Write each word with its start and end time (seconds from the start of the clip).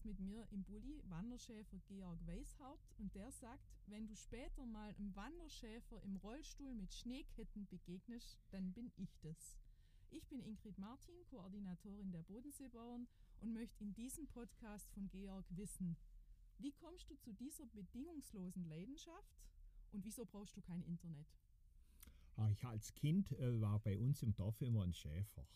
sitzt 0.00 0.04
mit 0.04 0.20
mir 0.20 0.46
im 0.50 0.62
Bulli 0.64 1.02
Wanderschäfer 1.08 1.78
Georg 1.88 2.18
Weishaupt 2.26 2.90
und 2.98 3.14
der 3.14 3.30
sagt, 3.32 3.64
wenn 3.86 4.06
du 4.06 4.14
später 4.14 4.64
mal 4.66 4.94
einem 4.94 5.14
Wanderschäfer 5.14 6.02
im 6.02 6.16
Rollstuhl 6.16 6.74
mit 6.74 6.92
Schneeketten 6.92 7.66
begegnest, 7.66 8.38
dann 8.50 8.72
bin 8.72 8.90
ich 8.96 9.18
das. 9.20 9.58
Ich 10.10 10.26
bin 10.28 10.42
Ingrid 10.42 10.78
Martin, 10.78 11.14
Koordinatorin 11.26 12.12
der 12.12 12.22
Bodenseebauern 12.22 13.08
und 13.40 13.52
möchte 13.52 13.84
in 13.84 13.92
diesem 13.94 14.26
Podcast 14.26 14.90
von 14.92 15.08
Georg 15.08 15.44
wissen, 15.50 15.96
wie 16.58 16.72
kommst 16.72 17.10
du 17.10 17.16
zu 17.16 17.32
dieser 17.32 17.66
bedingungslosen 17.66 18.64
Leidenschaft 18.64 19.36
und 19.92 20.04
wieso 20.04 20.24
brauchst 20.24 20.56
du 20.56 20.62
kein 20.62 20.82
Internet? 20.82 21.26
Ah, 22.36 22.48
ich 22.48 22.64
als 22.64 22.94
Kind 22.94 23.32
äh, 23.32 23.60
war 23.60 23.78
bei 23.80 23.98
uns 23.98 24.22
im 24.22 24.34
Dorf 24.34 24.60
immer 24.62 24.82
ein 24.82 24.94
Schäfer. 24.94 25.46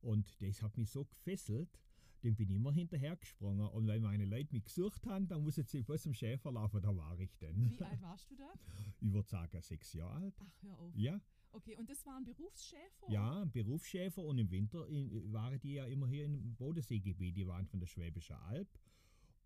Und 0.00 0.40
das 0.40 0.62
hat 0.62 0.76
mich 0.76 0.90
so 0.90 1.04
gefesselt, 1.04 1.78
dem 2.22 2.36
bin 2.36 2.50
ich 2.50 2.56
immer 2.56 2.72
hinterhergesprungen. 2.72 3.66
Und 3.68 3.86
wenn 3.86 4.02
meine 4.02 4.24
Leute 4.24 4.52
mich 4.52 4.64
gesucht 4.64 5.06
haben, 5.06 5.26
dann 5.28 5.42
mussten 5.42 5.64
sie 5.64 5.82
bloß 5.82 6.06
im 6.06 6.14
Schäfer 6.14 6.52
laufen, 6.52 6.80
da 6.80 6.96
war 6.96 7.18
ich 7.18 7.36
dann. 7.38 7.70
Wie 7.70 7.82
alt 7.82 8.00
warst 8.02 8.30
du 8.30 8.36
da? 8.36 8.52
Ich 9.02 9.12
würde 9.12 9.28
sagen, 9.28 9.62
sechs 9.62 9.94
Jahre 9.94 10.14
alt. 10.16 10.34
Ach, 10.40 10.62
hör 10.62 10.78
auf. 10.78 10.94
Ja. 10.94 11.20
Okay, 11.52 11.74
und 11.76 11.88
das 11.88 12.04
war 12.06 12.16
ein 12.16 12.24
Berufsschäfer? 12.24 13.10
Ja, 13.10 13.44
Berufsschäfer 13.44 14.22
und 14.22 14.38
im 14.38 14.50
Winter 14.50 14.86
waren 15.32 15.58
die 15.58 15.74
ja 15.74 15.86
immer 15.86 16.06
hier 16.06 16.26
im 16.26 16.54
Bodenseegebiet, 16.54 17.36
die 17.36 17.46
waren 17.46 17.66
von 17.66 17.80
der 17.80 17.86
Schwäbischen 17.86 18.36
Alb. 18.36 18.68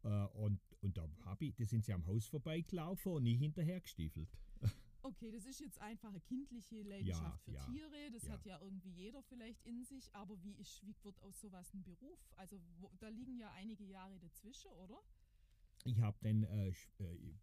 Äh, 0.03 0.09
und, 0.34 0.61
und 0.83 0.97
da, 0.97 1.09
ich, 1.38 1.55
da 1.55 1.64
sind 1.64 1.84
sie 1.84 1.92
am 1.92 2.06
Haus 2.06 2.27
vorbeigelaufen 2.27 3.12
und 3.12 3.27
ich 3.27 3.38
hinterher 3.38 3.81
gestiefelt. 3.81 4.28
Okay, 5.05 5.30
das 5.30 5.44
ist 5.44 5.60
jetzt 5.60 5.78
einfach 5.83 6.08
eine 6.08 6.20
kindliche 6.20 6.80
Leidenschaft 6.80 7.47
ja, 7.47 7.52
für 7.52 7.52
ja, 7.52 7.64
Tiere. 7.66 8.10
Das 8.10 8.24
ja. 8.24 8.33
hat 8.33 8.47
ja 8.47 8.58
irgendwie 8.62 8.88
jeder 8.88 9.22
vielleicht 9.22 9.62
in 9.66 9.84
sich. 9.84 10.08
Aber 10.14 10.42
wie, 10.42 10.55
ist, 10.55 10.83
wie 10.86 10.94
wird 11.02 11.20
aus 11.20 11.38
sowas 11.42 11.74
ein 11.74 11.83
Beruf? 11.83 12.19
Also 12.36 12.58
wo, 12.78 12.91
da 12.98 13.08
liegen 13.08 13.36
ja 13.36 13.50
einige 13.52 13.84
Jahre 13.84 14.19
dazwischen, 14.19 14.72
oder? 14.72 14.98
Ich 15.84 16.00
habe 16.00 16.16
dann 16.22 16.44
äh, 16.44 16.72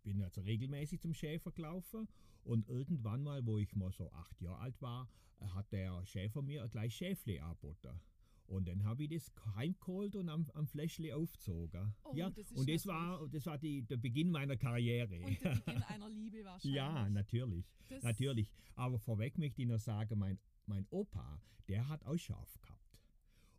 bin 0.02 0.24
also 0.24 0.42
regelmäßig 0.42 1.02
zum 1.02 1.14
Schäfer 1.14 1.52
gelaufen 1.52 2.08
und 2.44 2.68
irgendwann 2.68 3.22
mal, 3.22 3.46
wo 3.46 3.60
ich 3.60 3.76
mal 3.76 3.92
so 3.92 4.12
acht 4.12 4.42
Jahre 4.42 4.58
alt 4.58 4.82
war, 4.82 5.08
hat 5.40 5.72
der 5.72 6.04
Schäfer 6.08 6.42
mir 6.42 6.68
gleich 6.68 6.96
Schäfle 6.96 7.44
angeboten. 7.44 8.00
Und 8.48 8.68
dann 8.68 8.84
habe 8.84 9.04
ich 9.04 9.10
das 9.10 9.32
heimgeholt 9.56 10.16
und 10.16 10.28
am, 10.30 10.46
am 10.54 10.68
Fläschle 10.68 11.16
aufgezogen. 11.16 11.94
Oh, 12.04 12.14
ja, 12.16 12.30
das 12.30 12.52
und 12.52 12.68
das 12.70 12.86
war, 12.86 13.28
das 13.30 13.46
war 13.46 13.58
die, 13.58 13.82
der 13.84 13.98
Beginn 13.98 14.30
meiner 14.30 14.58
Karriere. 14.58 15.20
Und 15.22 15.42
der 15.44 15.50
Beginn 15.66 15.84
einer 15.84 16.10
Liebe 16.10 16.44
wahrscheinlich. 16.44 16.76
ja, 16.76 17.10
natürlich. 17.10 17.66
Das- 17.88 18.04
natürlich. 18.04 18.52
Aber 18.76 19.00
vorweg 19.00 19.38
möchte 19.38 19.62
ich 19.62 19.68
noch 19.68 19.80
sagen, 19.80 20.20
mein, 20.20 20.38
mein 20.66 20.86
Opa, 20.90 21.42
der 21.70 21.88
hat 21.88 22.06
auch 22.06 22.18
Schaf 22.18 22.60
gehabt. 22.62 23.00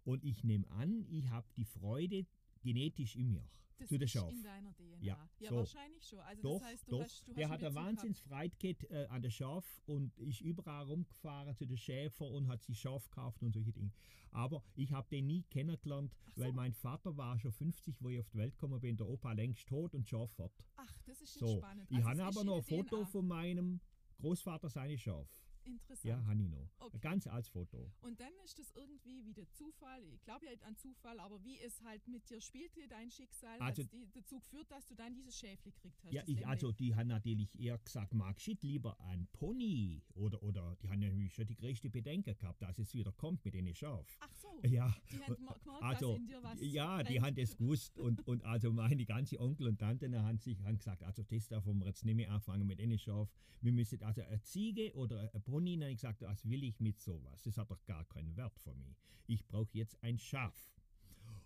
Und 0.04 0.24
ich 0.24 0.42
nehme 0.44 0.68
an, 0.70 1.06
ich 1.08 1.26
habe 1.30 1.46
die 1.56 1.64
Freude 1.64 2.26
genetisch 2.62 3.16
in 3.16 3.32
mir 3.32 3.44
Das 3.78 3.88
zu 3.88 3.98
der 3.98 4.04
ist 4.06 4.12
Schaf. 4.12 4.30
in 4.30 4.42
deiner 4.42 4.72
DNA. 4.74 4.98
Ja, 5.02 5.28
Ja, 5.40 5.50
so. 5.50 5.56
wahrscheinlich 5.56 6.04
schon. 6.06 6.18
Also 6.20 6.42
Doch, 6.42 6.60
das 6.60 6.68
heißt, 6.68 6.86
du 6.86 6.90
doch. 6.96 7.02
hast, 7.04 7.28
du 7.28 7.34
der 7.34 7.44
hast 7.48 7.52
hat 7.52 7.60
eine 7.64 7.70
Bezug 7.70 7.84
wahnsinns 7.84 8.20
Freude 8.20 8.56
gehabt, 8.58 8.84
äh, 8.90 9.06
an 9.10 9.22
der 9.22 9.30
Schaf 9.30 9.82
und 9.86 10.16
ist 10.18 10.40
überall 10.40 10.84
rumgefahren 10.86 11.54
zu 11.56 11.66
den 11.66 11.76
Schäfer 11.76 12.26
und 12.30 12.48
hat 12.48 12.62
sich 12.62 12.78
Schaf 12.80 13.08
gekauft 13.10 13.42
und 13.42 13.52
solche 13.52 13.72
Dinge. 13.72 13.90
Aber 14.30 14.62
ich 14.74 14.92
habe 14.92 15.08
den 15.10 15.26
nie 15.26 15.42
kennengelernt, 15.50 16.14
so. 16.34 16.42
weil 16.42 16.52
mein 16.52 16.72
Vater 16.72 17.16
war 17.16 17.38
schon 17.38 17.52
50, 17.52 18.00
wo 18.00 18.08
ich 18.08 18.18
auf 18.20 18.28
die 18.30 18.38
Welt 18.38 18.52
gekommen 18.52 18.80
bin, 18.80 18.96
der 18.96 19.06
Opa 19.08 19.32
längst 19.32 19.66
tot 19.68 19.94
und 19.94 20.08
Schaf 20.08 20.30
fort. 20.32 20.52
Ach, 20.76 20.94
das 21.04 21.20
ist 21.20 21.34
So, 21.34 21.58
spannend. 21.58 21.86
ich 21.90 21.96
Also 21.98 22.08
habe 22.08 22.20
es 22.22 22.28
ist 22.30 22.36
aber 22.38 22.44
noch 22.44 22.56
ein 22.58 22.64
der 22.66 22.78
Foto 22.78 22.96
DNA. 22.98 23.06
von 23.06 23.26
meinem 23.26 23.80
Großvater 24.20 24.70
seine 24.70 24.96
Schaf. 24.96 25.28
Interessant. 25.64 26.04
Ja, 26.04 26.24
habe 26.26 26.42
ich 26.42 26.48
noch. 26.48 26.68
Okay. 26.80 26.96
Ein 26.96 27.00
ganz 27.00 27.26
altes 27.26 27.48
Foto. 27.48 27.90
Und 28.00 28.20
dann 28.20 28.32
ist 28.44 28.58
das 28.58 28.72
irgendwie 28.74 29.24
wie 29.24 29.32
der 29.32 29.48
Zufall, 29.52 30.02
ich 30.12 30.24
glaube 30.24 30.46
ja 30.46 30.52
nicht 30.52 30.64
an 30.64 30.76
Zufall, 30.76 31.18
aber 31.20 31.42
wie 31.44 31.58
es 31.60 31.80
halt 31.82 32.06
mit 32.08 32.28
dir 32.28 32.40
spielte, 32.40 32.86
dein 32.88 33.10
Schicksal, 33.10 33.58
Also- 33.60 33.84
die, 33.84 34.08
dazu 34.12 34.40
geführt, 34.40 34.70
dass 34.70 34.86
du 34.86 34.94
dann 34.94 35.14
dieses 35.14 35.36
Schäfle 35.38 35.70
gekriegt 35.72 36.04
hast. 36.04 36.12
Ja, 36.12 36.22
ich, 36.26 36.46
also 36.46 36.72
die 36.72 36.94
haben 36.94 37.08
natürlich 37.08 37.58
eher 37.60 37.78
gesagt, 37.78 38.14
mag 38.14 38.40
shit 38.40 38.62
lieber 38.62 38.98
ein 39.00 39.26
Pony. 39.32 40.02
Oder, 40.14 40.42
oder 40.42 40.76
die 40.82 40.88
haben 40.88 40.98
natürlich 41.00 41.34
schon 41.34 41.46
die 41.46 41.56
größte 41.56 41.90
Bedenken 41.90 42.36
gehabt, 42.36 42.60
dass 42.62 42.78
es 42.78 42.92
wieder 42.94 43.12
kommt 43.12 43.44
mit 43.44 43.54
den 43.54 43.72
Schaf. 43.74 44.06
Ach 44.20 44.34
so, 44.34 44.48
Ja, 44.66 44.94
die 45.10 45.16
haben 45.16 45.34
gemer- 45.34 45.36
gemerkt, 45.36 45.66
also, 45.82 46.08
dass 46.12 46.18
in 46.18 46.26
dir 46.26 46.42
was 46.42 46.60
ja, 46.60 47.02
die 47.02 47.20
haben 47.20 47.34
das 47.34 47.56
gewusst 47.56 47.98
und, 47.98 48.26
und 48.26 48.44
also 48.44 48.72
meine 48.72 49.04
ganze 49.04 49.38
Onkel 49.40 49.68
und 49.68 49.78
Tanten 49.78 50.14
haben 50.20 50.38
sich 50.38 50.58
haben 50.62 50.76
gesagt, 50.78 51.02
also 51.02 51.22
das 51.22 51.48
darf 51.48 51.66
wir 51.66 51.74
jetzt 51.86 52.04
nicht 52.04 52.14
mehr 52.16 52.30
anfangen 52.32 52.66
mit 52.66 52.80
einem 52.80 52.98
Schaf. 52.98 53.28
Wir 53.60 53.72
müssen 53.72 54.02
also 54.02 54.22
eine 54.22 54.40
Ziege 54.42 54.92
oder 54.96 55.20
ein 55.32 55.42
Pony, 55.42 55.51
dann 55.60 55.80
habe 55.82 55.90
ich 55.90 55.96
gesagt, 55.98 56.22
was 56.22 56.48
will 56.48 56.64
ich 56.64 56.80
mit 56.80 57.00
sowas? 57.00 57.42
Das 57.42 57.56
hat 57.58 57.70
doch 57.70 57.84
gar 57.84 58.04
keinen 58.06 58.36
Wert 58.36 58.58
für 58.58 58.74
mich. 58.74 58.96
Ich 59.26 59.46
brauche 59.46 59.70
jetzt 59.72 60.02
ein 60.02 60.18
Schaf. 60.18 60.70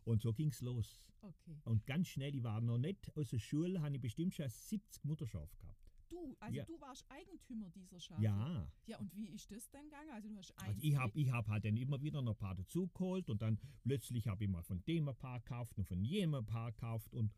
Und 0.05 0.23
so 0.23 0.33
ging 0.33 0.49
es 0.51 0.61
los. 0.61 1.03
Okay. 1.21 1.61
Und 1.65 1.85
ganz 1.87 2.07
schnell, 2.09 2.35
ich 2.35 2.43
war 2.43 2.61
noch 2.61 2.79
nicht 2.79 3.11
aus 3.17 3.31
der 3.31 3.39
Schule, 3.39 3.81
habe 3.83 3.97
ich 3.97 4.01
bestimmt 4.01 4.35
schon 4.35 4.49
70 4.49 5.05
Mutterschafe 5.05 5.57
gehabt. 5.57 5.77
Du, 6.09 6.37
also 6.39 6.57
Ja. 6.57 6.65
du 6.65 6.81
warst 6.81 7.05
Eigentümer 7.11 7.69
dieser 7.71 7.99
Schafe. 7.99 8.23
Ja. 8.23 8.71
Ja, 8.87 8.99
und 8.99 9.13
wie 9.17 9.27
ist 9.31 9.51
das 9.51 9.69
dann 9.71 9.85
gegangen? 9.87 10.11
Also 10.11 10.29
du 10.29 10.37
hast 10.39 10.53
eins 10.59 10.69
Also 10.69 10.81
ich 10.83 10.97
habe 10.97 11.19
ich 11.19 11.31
hab 11.31 11.49
halt 11.49 11.65
dann 11.65 11.77
immer 11.77 12.01
wieder 12.01 12.23
noch 12.23 12.35
ein 12.35 12.39
paar 12.39 12.55
dazugeholt 12.55 13.29
und 13.29 13.43
dann 13.43 13.59
plötzlich 13.83 14.29
habe 14.29 14.45
ich 14.45 14.51
mal 14.51 14.63
von 14.63 14.85
dem 14.85 15.09
ein 15.09 15.17
paar 15.17 15.41
gekauft 15.41 15.77
und 15.77 15.85
von 15.85 16.01
jenem 16.05 16.37
ein 16.37 16.47
paar 16.47 16.71
gekauft 16.71 17.13
und 17.13 17.33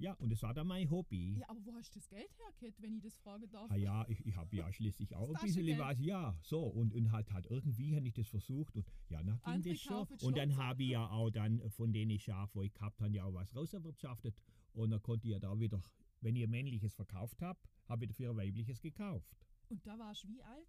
ja, 0.00 0.14
und 0.14 0.30
das 0.30 0.42
war 0.42 0.54
dann 0.54 0.66
mein 0.66 0.90
Hobby. 0.90 1.36
Ja, 1.38 1.48
aber 1.48 1.64
wo 1.64 1.74
hast 1.74 1.94
du 1.94 1.98
das 1.98 2.08
Geld 2.08 2.30
hergekriegt, 2.38 2.80
wenn 2.80 2.94
ich 2.94 3.02
das 3.02 3.14
fragen 3.16 3.48
darf? 3.50 3.70
Ah 3.70 3.76
ja, 3.76 4.06
ich, 4.08 4.24
ich 4.24 4.34
habe 4.34 4.56
ja 4.56 4.72
schließlich 4.72 5.14
auch 5.14 5.28
ein 5.28 5.40
bisschen 5.42 5.78
was, 5.78 6.00
ja, 6.00 6.36
so 6.42 6.62
und, 6.62 6.92
und 6.94 7.12
halt, 7.12 7.30
halt 7.32 7.46
irgendwie 7.46 7.94
habe 7.94 8.08
ich 8.08 8.14
das 8.14 8.28
versucht 8.28 8.74
und 8.76 8.86
ja, 9.08 9.22
dann 9.22 9.40
ging 9.44 9.72
das 9.72 9.80
schon. 9.80 10.06
Und 10.22 10.36
dann 10.36 10.56
habe 10.56 10.82
ich 10.82 10.90
ja 10.90 11.08
auch 11.10 11.30
dann 11.30 11.60
von 11.70 11.92
denen 11.92 12.18
Schafen, 12.18 12.54
wo 12.54 12.62
ich 12.62 12.72
gehabt 12.72 13.00
habe, 13.00 13.12
ja 13.14 13.24
auch 13.24 13.34
was 13.34 13.54
rauserwirtschaftet 13.54 14.42
und 14.72 14.90
dann 14.90 15.02
konnte 15.02 15.26
ich 15.28 15.32
ja 15.32 15.38
da 15.38 15.58
wieder, 15.58 15.80
wenn 16.22 16.34
ich 16.34 16.44
ein 16.44 16.50
männliches 16.50 16.94
verkauft 16.94 17.42
habe, 17.42 17.58
habe 17.86 18.04
ich 18.04 18.10
dafür 18.10 18.30
ein 18.30 18.36
weibliches 18.36 18.80
gekauft. 18.80 19.28
Und 19.68 19.86
da 19.86 19.98
warst 19.98 20.24
du 20.24 20.28
wie 20.28 20.42
alt? 20.42 20.66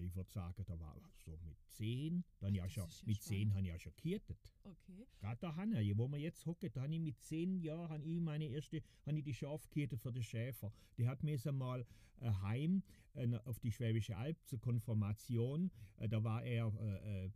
Ich 0.00 0.14
würde 0.14 0.30
sagen, 0.30 0.64
da 0.66 0.78
war 0.80 0.96
so 1.16 1.38
mit 1.44 1.56
zehn, 1.68 2.24
dann 2.40 2.54
ja 2.54 2.64
das 2.64 2.72
schon, 2.72 2.84
ja 2.84 2.88
mit 3.06 3.16
spannend. 3.16 3.22
zehn 3.22 3.54
habe 3.54 3.62
ich 3.62 3.68
ja 3.68 3.78
schon 3.78 3.92
gekiertet. 3.96 4.38
Okay. 4.64 5.06
Gerade 5.20 5.40
da 5.40 5.56
wo 5.98 6.08
wir 6.08 6.18
jetzt 6.18 6.44
hocken, 6.46 6.70
da 6.72 6.82
habe 6.82 6.94
ich 6.94 7.00
mit 7.00 7.20
zehn 7.20 7.60
Jahren 7.60 7.88
habe 7.88 8.04
ich 8.04 8.20
meine 8.20 8.46
erste, 8.46 8.82
habe 9.06 9.18
ich 9.18 9.24
die 9.24 9.34
Schafkette 9.34 9.96
für 9.96 10.12
den 10.12 10.22
Schäfer. 10.22 10.72
Die 10.96 11.06
hat 11.06 11.22
mir 11.22 11.38
mal 11.52 11.86
äh, 12.20 12.30
heim 12.42 12.82
äh, 13.14 13.36
auf 13.44 13.58
die 13.60 13.70
Schwäbische 13.70 14.16
Alb 14.16 14.36
zur 14.46 14.60
Konfirmation. 14.60 15.70
Äh, 15.98 16.08
da 16.08 16.24
war 16.24 16.42
er 16.42 16.72
äh, 16.80 17.26
äh, 17.26 17.30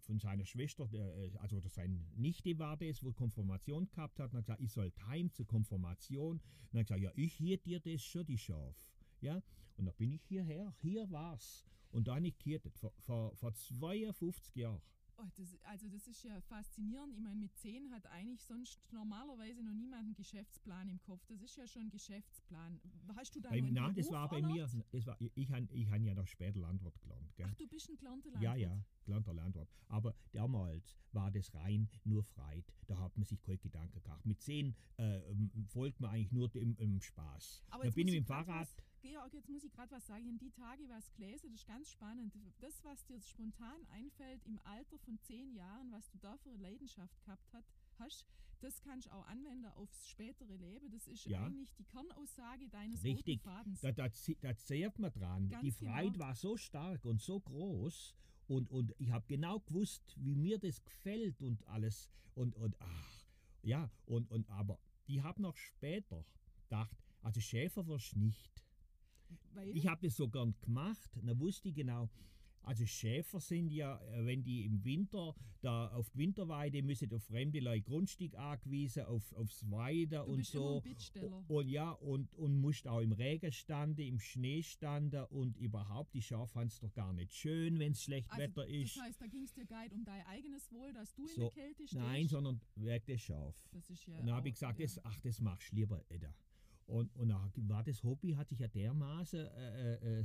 von 0.00 0.18
seiner 0.18 0.44
Schwester, 0.44 0.88
äh, 0.92 1.30
also 1.38 1.56
oder 1.56 1.68
seine 1.68 2.04
Nichte 2.16 2.58
war 2.58 2.76
das, 2.76 3.02
wo 3.02 3.12
Konfirmation 3.12 3.88
gehabt 3.90 4.18
hat, 4.18 4.32
und 4.32 4.38
hat 4.38 4.46
gesagt, 4.46 4.60
ich 4.60 4.72
soll 4.72 4.92
heim 5.06 5.32
zur 5.32 5.46
Konfirmation. 5.46 6.38
Und 6.38 6.42
dann 6.72 6.80
hat 6.80 6.88
gesagt, 6.88 7.02
ja, 7.02 7.12
ich 7.14 7.34
hier 7.34 7.58
dir 7.58 7.80
das 7.80 8.02
schon, 8.02 8.26
die 8.26 8.38
Schaf. 8.38 8.76
Ja, 9.20 9.42
und 9.76 9.86
dann 9.86 9.94
bin 9.96 10.12
ich 10.12 10.22
hierher, 10.22 10.74
hier 10.80 11.10
war's. 11.10 11.64
Und 11.90 12.08
da 12.08 12.16
habe 12.16 12.26
ich 12.26 12.36
gekiertet, 12.36 12.76
vor, 12.78 12.92
vor, 13.00 13.34
vor 13.36 13.54
52 13.54 14.54
Jahren. 14.54 14.80
Oh, 15.22 15.28
das, 15.36 15.54
also 15.64 15.86
das 15.88 16.06
ist 16.06 16.22
ja 16.22 16.40
faszinierend. 16.40 17.12
Ich 17.12 17.20
meine, 17.20 17.36
mit 17.36 17.54
10 17.56 17.92
hat 17.92 18.06
eigentlich 18.06 18.42
sonst 18.42 18.80
normalerweise 18.90 19.62
noch 19.62 19.74
niemand 19.74 20.04
einen 20.04 20.14
Geschäftsplan 20.14 20.88
im 20.88 21.00
Kopf. 21.02 21.26
Das 21.26 21.42
ist 21.42 21.56
ja 21.56 21.66
schon 21.66 21.82
ein 21.82 21.90
Geschäftsplan. 21.90 22.80
Hast 23.16 23.36
du 23.36 23.40
da 23.40 23.50
Bei, 23.50 23.60
noch 23.60 23.70
nein, 23.70 23.94
das 23.94 24.10
war 24.10 24.28
bei 24.28 24.40
mir. 24.40 24.66
Das 24.92 25.06
war, 25.06 25.18
ich 25.20 25.50
habe 25.50 25.68
ich 25.72 25.90
han 25.90 26.04
ja 26.04 26.14
noch 26.14 26.26
später 26.26 26.58
Landwirt 26.58 26.98
gelernt. 27.00 27.36
Gell? 27.36 27.46
Ach, 27.50 27.54
du 27.54 27.66
bist 27.68 27.90
ein 27.90 27.96
gelernter 27.96 28.30
ja, 28.40 28.54
Landwirt. 28.54 28.70
ja, 28.70 28.84
gelernter 29.04 29.34
Landwirt. 29.34 29.68
Aber 29.88 30.14
damals 30.32 30.96
war 31.12 31.30
das 31.30 31.52
rein 31.54 31.90
nur 32.04 32.24
Freit. 32.24 32.72
Da 32.86 32.98
hat 32.98 33.14
man 33.18 33.26
sich 33.26 33.42
keine 33.42 33.58
Gedanken 33.58 34.00
gemacht. 34.02 34.24
Mit 34.24 34.40
zehn 34.40 34.74
äh, 34.96 35.18
ähm, 35.30 35.50
folgt 35.68 36.00
man 36.00 36.12
eigentlich 36.12 36.32
nur 36.32 36.48
dem, 36.48 36.76
dem 36.76 37.00
Spaß. 37.00 37.62
Aber 37.68 37.84
da 37.84 37.90
bin 37.90 38.08
ich 38.08 38.14
mit 38.14 38.24
dem 38.24 38.26
Fahrrad. 38.26 38.68
Was, 38.68 38.76
Georg, 39.02 39.32
jetzt 39.32 39.48
muss 39.48 39.64
ich 39.64 39.72
gerade 39.72 39.90
was 39.92 40.06
sagen. 40.06 40.26
In 40.28 40.38
die 40.38 40.50
Tage 40.50 40.88
was 40.88 41.10
gelesen, 41.14 41.50
das 41.50 41.60
ist 41.60 41.66
ganz 41.66 41.90
spannend. 41.90 42.34
Das, 42.60 42.84
was 42.84 43.04
dir 43.06 43.20
spontan 43.20 43.86
einfällt 43.92 44.44
im 44.44 44.58
Alter 44.64 44.98
von 44.98 45.18
zehn 45.20 45.52
Jahren, 45.54 45.90
was 45.90 46.10
du 46.10 46.18
da 46.18 46.36
für 46.38 46.50
eine 46.50 46.58
Leidenschaft 46.58 47.18
gehabt 47.24 47.52
hat, 47.52 47.64
hast, 47.98 48.26
das 48.60 48.80
kannst 48.82 49.06
du 49.06 49.12
auch 49.12 49.26
anwenden 49.26 49.66
aufs 49.76 50.06
spätere 50.10 50.54
Leben. 50.56 50.90
Das 50.90 51.06
ist 51.08 51.24
Ja. 51.24 51.44
eigentlich 51.46 51.72
die 51.76 51.84
Kernaussage 51.84 52.68
deines 52.68 53.02
Richtig, 53.02 53.38
roten 53.40 53.50
Fadens. 53.50 53.80
da, 53.80 53.92
da, 53.92 54.08
da 54.42 54.56
zehrt 54.56 54.98
man 54.98 55.12
dran. 55.12 55.48
Ganz 55.48 55.62
die 55.62 55.70
Freude 55.72 56.12
genau. 56.12 56.24
war 56.26 56.34
so 56.34 56.56
stark 56.58 57.04
und 57.06 57.22
so 57.22 57.40
groß 57.40 58.14
und, 58.48 58.70
und 58.70 58.94
ich 58.98 59.10
habe 59.10 59.24
genau 59.26 59.60
gewusst, 59.60 60.14
wie 60.18 60.34
mir 60.34 60.58
das 60.58 60.84
gefällt 60.84 61.40
und 61.40 61.66
alles. 61.68 62.10
Und, 62.34 62.54
und 62.54 62.76
ach, 62.80 63.24
ja, 63.62 63.90
und, 64.04 64.30
und 64.30 64.48
aber 64.50 64.78
ich 65.06 65.22
habe 65.22 65.40
noch 65.40 65.56
später 65.56 66.24
gedacht, 66.64 66.96
also 67.22 67.40
Schäfer 67.40 67.86
wirst 67.86 68.14
nicht. 68.16 68.62
Weil, 69.54 69.76
Ich 69.76 69.86
habe 69.86 70.06
das 70.06 70.16
so 70.16 70.28
gern 70.28 70.54
gemacht, 70.62 71.10
dann 71.22 71.38
wusste 71.40 71.68
ich 71.68 71.74
genau, 71.74 72.08
Also 72.62 72.84
Schäfer 72.84 73.40
sind 73.40 73.70
ja, 73.70 73.98
äh, 74.12 74.26
wenn 74.26 74.42
die 74.42 74.66
im 74.66 74.84
Winter 74.84 75.34
da 75.62 75.88
auf 75.88 76.10
die 76.10 76.18
Winterweide 76.18 76.82
müssen 76.82 77.10
auf 77.12 77.24
fremde 77.24 77.58
Leute 77.58 77.82
Grundstück 77.82 78.34
angewiesen, 78.36 79.04
auf, 79.04 79.32
aufs 79.32 79.64
Weide 79.70 80.16
Du 80.18 80.24
und 80.32 80.36
bist 80.36 80.54
immer 80.54 80.64
so. 80.64 80.76
ein 80.76 80.82
Bittsteller. 80.82 81.44
Und 81.48 81.68
ja, 81.68 81.90
und, 81.92 82.34
und 82.34 82.60
musst 82.60 82.86
auch 82.86 83.00
im 83.00 83.12
Regen 83.12 83.50
standen, 83.50 84.02
im 84.02 84.18
Schnee 84.20 84.62
standen 84.62 85.24
und 85.30 85.56
überhaupt, 85.56 86.12
die 86.12 86.20
Schafe 86.20 86.60
haben 86.60 86.66
es 86.68 86.78
doch 86.78 86.92
gar 86.92 87.14
nicht 87.14 87.32
schön, 87.32 87.78
wenn 87.78 87.92
es 87.92 88.02
schlecht 88.02 88.30
Also, 88.30 88.42
Wetter 88.42 88.66
ist. 88.66 88.94
Das 88.96 89.04
heißt, 89.04 89.20
da 89.22 89.26
ging 89.26 89.42
es 89.44 89.54
dir 89.54 89.64
gar 89.64 89.82
nicht 89.82 89.94
um 89.94 90.04
dein 90.04 90.24
eigenes 90.26 90.70
Wohl, 90.70 90.92
dass 90.92 91.14
du 91.14 91.22
in 91.22 91.28
So, 91.28 91.40
der 91.40 91.50
Kälte 91.64 91.86
stehst. 91.86 91.94
Nein, 91.94 92.28
sondern 92.28 92.60
wegen 92.76 93.06
des 93.06 93.22
Schaf. 93.22 93.56
das 93.72 93.88
ist 93.88 94.06
ja 94.06 94.18
Und 94.18 94.26
dann 94.26 94.36
habe 94.36 94.48
ich 94.48 94.54
gesagt, 94.54 94.78
ja. 94.80 94.84
das, 94.86 95.02
ach, 95.02 95.18
das 95.22 95.40
machst 95.40 95.72
du 95.72 95.76
lieber, 95.76 96.04
Edda. 96.10 96.32
Und, 96.90 97.14
und 97.16 97.28
dann 97.28 97.52
war 97.68 97.82
das 97.82 98.02
Hobby, 98.02 98.32
hatte 98.32 98.54
ich 98.54 98.60
ja 98.60 98.68
dermaßen 98.68 99.40
äh, 99.40 99.94
äh, 99.94 100.20
äh, 100.20 100.24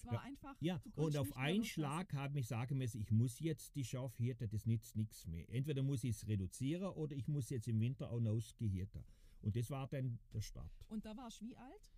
es 0.00 0.06
war 0.06 0.14
ja, 0.14 0.20
einfach. 0.20 0.56
Ja, 0.60 0.80
und 0.96 1.16
auf 1.16 1.36
einen. 1.36 1.64
Schlag 1.64 2.12
hat 2.14 2.32
mich 2.32 2.46
sagen 2.48 2.78
müssen, 2.78 3.00
ich 3.00 3.10
muss 3.10 3.38
jetzt 3.38 3.74
die 3.74 3.84
Schafe 3.84 4.22
hirten, 4.22 4.48
das 4.48 4.66
nützt 4.66 4.96
nichts 4.96 5.26
mehr. 5.26 5.48
Entweder 5.50 5.82
muss 5.82 6.04
ich 6.04 6.16
es 6.16 6.26
reduzieren 6.26 6.88
oder 6.94 7.14
ich 7.14 7.28
muss 7.28 7.50
jetzt 7.50 7.68
im 7.68 7.80
Winter 7.80 8.10
auch 8.10 8.20
noch 8.20 8.32
ausgehirten. 8.32 9.04
Und 9.42 9.56
das 9.56 9.70
war 9.70 9.86
dann 9.88 10.18
der 10.32 10.40
Start. 10.40 10.72
Und 10.88 11.04
da 11.04 11.16
warst 11.16 11.40
du 11.40 11.46
wie 11.46 11.56
alt? 11.56 11.90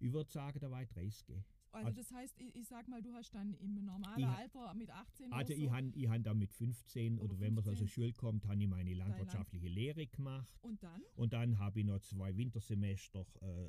Ich 0.00 0.12
würde 0.12 0.30
sagen, 0.30 0.58
da 0.60 0.70
war 0.70 0.82
ich 0.82 0.88
30. 0.88 1.36
Also, 1.72 1.90
das 1.92 2.10
heißt, 2.10 2.40
ich, 2.40 2.54
ich 2.56 2.66
sag 2.66 2.88
mal, 2.88 3.00
du 3.00 3.14
hast 3.14 3.32
dann 3.32 3.54
im 3.54 3.84
normalen 3.84 4.18
Ich 4.18 4.26
Alter 4.26 4.74
mit 4.74 4.90
18 4.90 5.32
Also 5.32 5.54
so, 5.54 5.60
ich 5.60 5.70
habe 5.70 5.88
ich 5.94 6.08
han 6.08 6.22
dann 6.22 6.38
mit 6.38 6.52
15 6.52 7.18
Oder 7.18 7.24
oder, 7.34 7.40
wenn 7.40 7.54
man 7.54 7.58
aus 7.60 7.78
der 7.78 7.86
15. 7.86 7.88
Schule 7.88 8.12
kommt, 8.12 8.46
habe 8.46 8.60
ich 8.60 8.68
meine 8.68 8.92
landwirtschaftliche 8.94 9.68
Lehre 9.68 10.06
gemacht. 10.06 10.58
und 10.62 10.82
dann? 10.82 11.00
Und 11.14 11.32
dann 11.32 11.58
habe 11.58 11.80
ich 11.80 11.86
noch 11.86 12.00
zwei 12.00 12.36
Wintersemester 12.36 13.24
äh, 13.40 13.68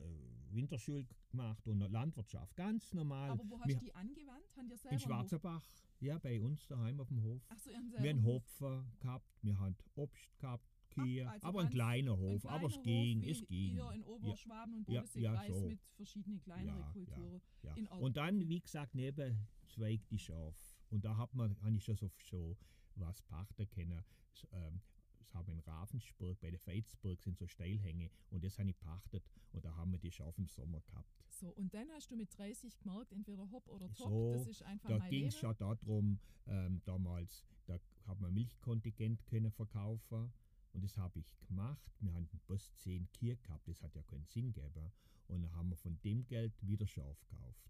Winterschule 0.49 1.05
gemacht 1.29 1.67
und 1.67 1.77
noch 1.77 1.89
Landwirtschaft. 1.89 2.55
Ganz 2.55 2.91
normal. 2.93 3.31
Aber 3.31 3.43
wo 3.47 3.59
hast 3.59 3.71
du 3.71 3.77
die 3.77 3.93
angewandt? 3.93 4.57
Haben 4.57 4.69
selber 4.69 4.93
in? 4.93 4.99
Schwarzerbach, 4.99 5.63
ja, 5.99 6.17
bei 6.17 6.41
uns 6.41 6.65
daheim 6.67 6.99
auf 6.99 7.09
dem 7.09 7.21
Hof. 7.21 7.45
Ach 7.49 7.59
so, 7.59 7.69
ihr 7.69 7.77
habt 7.77 7.85
Wir 7.91 8.01
selber 8.01 8.19
haben. 8.19 8.25
Hopfen 8.25 8.91
gehabt, 8.99 9.37
wir 9.43 9.59
haben 9.59 9.75
Obst 9.95 10.39
gehabt, 10.39 10.65
Kühe, 10.91 11.29
also 11.29 11.47
aber 11.47 11.61
ein 11.61 11.69
kleiner 11.69 12.13
Ein 12.13 12.19
Hof, 12.19 12.45
aber 12.45 12.67
es 12.67 12.73
kleiner 12.73 12.83
ging, 12.83 13.21
Hof, 13.21 13.29
es 13.29 13.47
ging. 13.47 13.75
Ihr 13.77 13.91
in 13.93 14.03
Oberschwaben 14.03 14.75
und 14.75 14.87
Ja, 14.87 14.93
ja, 14.93 15.01
Bodenseekreis 15.01 15.59
so. 15.59 15.67
mit 15.67 15.79
verschiedenen 15.95 16.39
kleineren 16.41 16.79
Ja, 16.79 16.85
ja, 16.85 16.91
Kulturen. 16.91 17.41
Ja. 17.63 17.75
Und 17.97 18.17
dann, 18.17 18.47
wie 18.49 18.59
gesagt, 18.59 18.95
neben 18.95 19.47
Zweig 19.67 20.07
die 20.09 20.19
Schaf. 20.19 20.55
Und 20.89 21.05
da 21.05 21.15
hat 21.17 21.33
man, 21.33 21.55
habe 21.61 21.75
ich 21.75 21.83
schon 21.83 21.95
so 21.95 22.09
schon 22.17 22.57
was 22.95 23.21
Pachter 23.23 23.65
kennen. 23.65 24.03
S- 24.33 24.47
ähm, 24.51 24.81
Das 25.19 25.33
haben 25.35 25.47
wir 25.47 25.53
in 25.53 25.59
Ravensburg, 25.61 26.39
bei 26.41 26.51
der 26.51 26.59
Veitsburg 26.65 27.21
sind 27.21 27.37
so 27.37 27.47
Steilhänge 27.47 28.09
und 28.31 28.43
das 28.43 28.57
habe 28.59 28.69
ich 28.71 28.77
pachtet 28.79 29.23
und 29.53 29.63
da 29.63 29.73
haben 29.75 29.91
wir 29.93 29.99
die 29.99 30.11
Schafe 30.11 30.41
im 30.41 30.47
Sommer 30.49 30.81
gehabt. 30.81 31.07
So, 31.29 31.49
und 31.51 31.73
dann 31.73 31.87
hast 31.91 32.11
du 32.11 32.17
mit 32.17 32.35
30 32.37 32.77
gemerkt, 32.79 33.13
entweder 33.13 33.49
Hop 33.51 33.67
oder 33.69 33.87
Top, 33.93 34.09
So, 34.09 34.33
das 34.33 34.47
ist 34.47 34.63
einfach 34.63 34.89
Da 34.89 34.97
ging 35.07 35.27
es 35.27 35.37
schon 35.37 35.55
darum, 35.57 36.19
ähm, 36.47 36.81
damals, 36.83 37.45
da 37.65 37.79
hat 38.07 38.19
man 38.19 38.33
Milchkontingent 38.33 39.25
können 39.25 39.51
verkaufen 39.51 40.33
und 40.73 40.83
das 40.83 40.97
habe 40.97 41.19
ich 41.19 41.35
gemacht. 41.47 41.91
Wir 41.99 42.13
hatten 42.13 42.27
bloß 42.47 42.75
10 42.77 43.11
Kühe 43.13 43.35
gehabt, 43.37 43.67
das 43.67 43.81
hat 43.81 43.93
ja 43.95 44.03
keinen 44.03 44.25
Sinn 44.25 44.51
gegeben. 44.53 44.91
Und 45.27 45.41
dann 45.43 45.55
haben 45.55 45.69
wir 45.69 45.77
von 45.77 45.99
dem 46.01 46.25
Geld 46.27 46.53
wieder 46.61 46.85
Schaf 46.87 47.19
gekauft. 47.29 47.69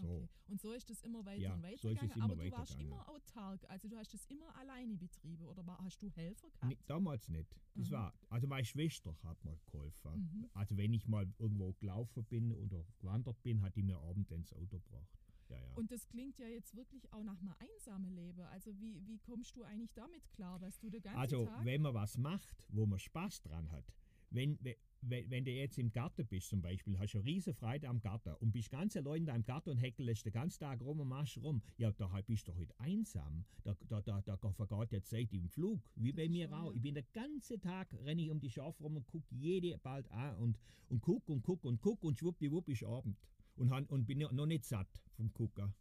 So. 0.00 0.06
Okay. 0.22 0.28
Und 0.48 0.60
so 0.60 0.72
ist 0.72 0.88
es 0.90 1.02
immer 1.02 1.24
weiter 1.24 1.40
Ja, 1.42 1.54
und 1.54 1.60
so 1.60 1.88
weiter 1.88 2.02
es 2.04 2.12
gegangen. 2.12 2.22
Aber 2.22 2.34
du 2.36 2.50
warst 2.52 2.72
weitergegangen. 2.72 2.86
immer 2.86 3.08
autark, 3.08 3.64
also 3.68 3.88
du 3.88 3.96
hast 3.96 4.14
es 4.14 4.24
immer 4.26 4.54
alleine 4.56 4.96
betrieben 4.96 5.44
oder 5.46 5.66
war, 5.66 5.78
hast 5.82 6.00
du 6.00 6.08
Helfer 6.10 6.48
gehabt? 6.50 6.66
Nee, 6.68 6.78
damals 6.86 7.28
nicht. 7.28 7.56
Das 7.74 7.88
Mhm. 7.88 7.92
war, 7.94 8.14
also 8.28 8.46
meine 8.46 8.64
Schwester 8.64 9.16
hat 9.24 9.44
mir 9.44 9.56
geholfen. 9.66 10.12
Mhm. 10.32 10.50
Also 10.54 10.76
wenn 10.76 10.92
ich 10.92 11.08
mal 11.08 11.26
irgendwo 11.38 11.72
gelaufen 11.72 12.24
bin 12.24 12.52
oder 12.52 12.84
gewandert 13.00 13.42
bin, 13.42 13.60
hat 13.62 13.74
die 13.74 13.82
mir 13.82 13.98
abends 13.98 14.30
ins 14.30 14.52
Auto 14.52 14.78
gebracht. 14.78 15.18
Ja, 15.48 15.56
ja. 15.56 15.74
Und 15.76 15.90
das 15.90 16.06
klingt 16.08 16.38
ja 16.38 16.46
jetzt 16.48 16.74
wirklich 16.74 17.10
auch 17.12 17.22
nach 17.22 17.40
einem 17.40 17.54
einsamen 17.58 18.10
Leben. 18.14 18.40
Also 18.52 18.78
wie, 18.80 19.00
wie 19.06 19.18
kommst 19.18 19.56
du 19.56 19.62
eigentlich 19.64 19.92
damit 19.94 20.28
klar, 20.30 20.58
dass 20.58 20.78
du 20.78 20.90
den 20.90 21.02
ganzen 21.02 21.18
also 21.18 21.46
Tag... 21.46 21.64
wenn 21.64 21.82
man 21.82 21.94
was 21.94 22.18
macht, 22.18 22.66
wo 22.68 22.86
man 22.86 22.98
Spaß 22.98 23.42
dran 23.42 23.70
hat, 23.72 23.84
wenn, 24.30 24.58
we- 24.62 24.76
wenn, 25.00 25.30
wenn 25.30 25.44
du 25.44 25.50
jetzt 25.52 25.78
im 25.78 25.90
Garten 25.92 26.26
bist 26.26 26.48
zum 26.48 26.60
Beispiel, 26.60 26.98
hast 26.98 27.14
du 27.14 27.18
eine 27.18 27.26
riesen 27.26 27.54
Freude 27.54 27.88
am 27.88 28.00
Garten 28.00 28.34
und 28.40 28.50
bist 28.50 28.70
ganz 28.70 28.96
allein 28.96 29.24
da 29.24 29.34
im 29.34 29.44
Garten 29.44 29.70
und 29.70 29.78
häckelst 29.78 30.26
den 30.26 30.32
ganzen 30.32 30.58
Tag 30.60 30.80
rum 30.82 31.00
und 31.00 31.08
machst 31.08 31.38
rum, 31.38 31.62
ja, 31.78 31.92
da 31.92 32.10
halt 32.10 32.26
bist 32.26 32.46
du 32.48 32.54
heute 32.54 32.74
einsam. 32.78 33.44
Da, 33.62 33.74
da, 33.88 34.02
da, 34.02 34.20
da 34.20 34.36
vergeht 34.52 34.92
die 34.92 35.02
Zeit 35.02 35.32
im 35.32 35.48
Flug, 35.48 35.80
wie 35.94 36.12
Das 36.12 36.16
bei 36.16 36.28
mir 36.28 36.52
auch. 36.52 36.70
ja. 36.70 36.76
Ich 36.76 36.82
bin 36.82 36.94
den 36.96 37.06
ganzen 37.12 37.60
Tag, 37.60 37.88
renne 38.04 38.20
ich 38.22 38.30
um 38.30 38.40
die 38.40 38.50
Schafe 38.50 38.82
rum 38.82 38.96
und 38.96 39.06
gucke 39.06 39.34
jede 39.34 39.78
bald 39.78 40.10
an 40.10 40.36
und, 40.36 40.58
und 40.88 41.00
guck 41.00 41.28
und 41.28 41.42
guck 41.42 41.64
und 41.64 41.80
guck 41.80 42.02
und 42.04 42.18
schwuppdiwupp 42.18 42.68
ist 42.68 42.82
Abend. 42.84 43.16
Und, 43.58 43.70
han, 43.70 43.86
und 43.86 44.06
bin 44.06 44.20
ja 44.20 44.30
noch 44.32 44.46
nicht 44.46 44.64
satt 44.64 44.88
vom 45.16 45.32
Gucken. 45.32 45.74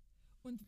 Und 0.44 0.64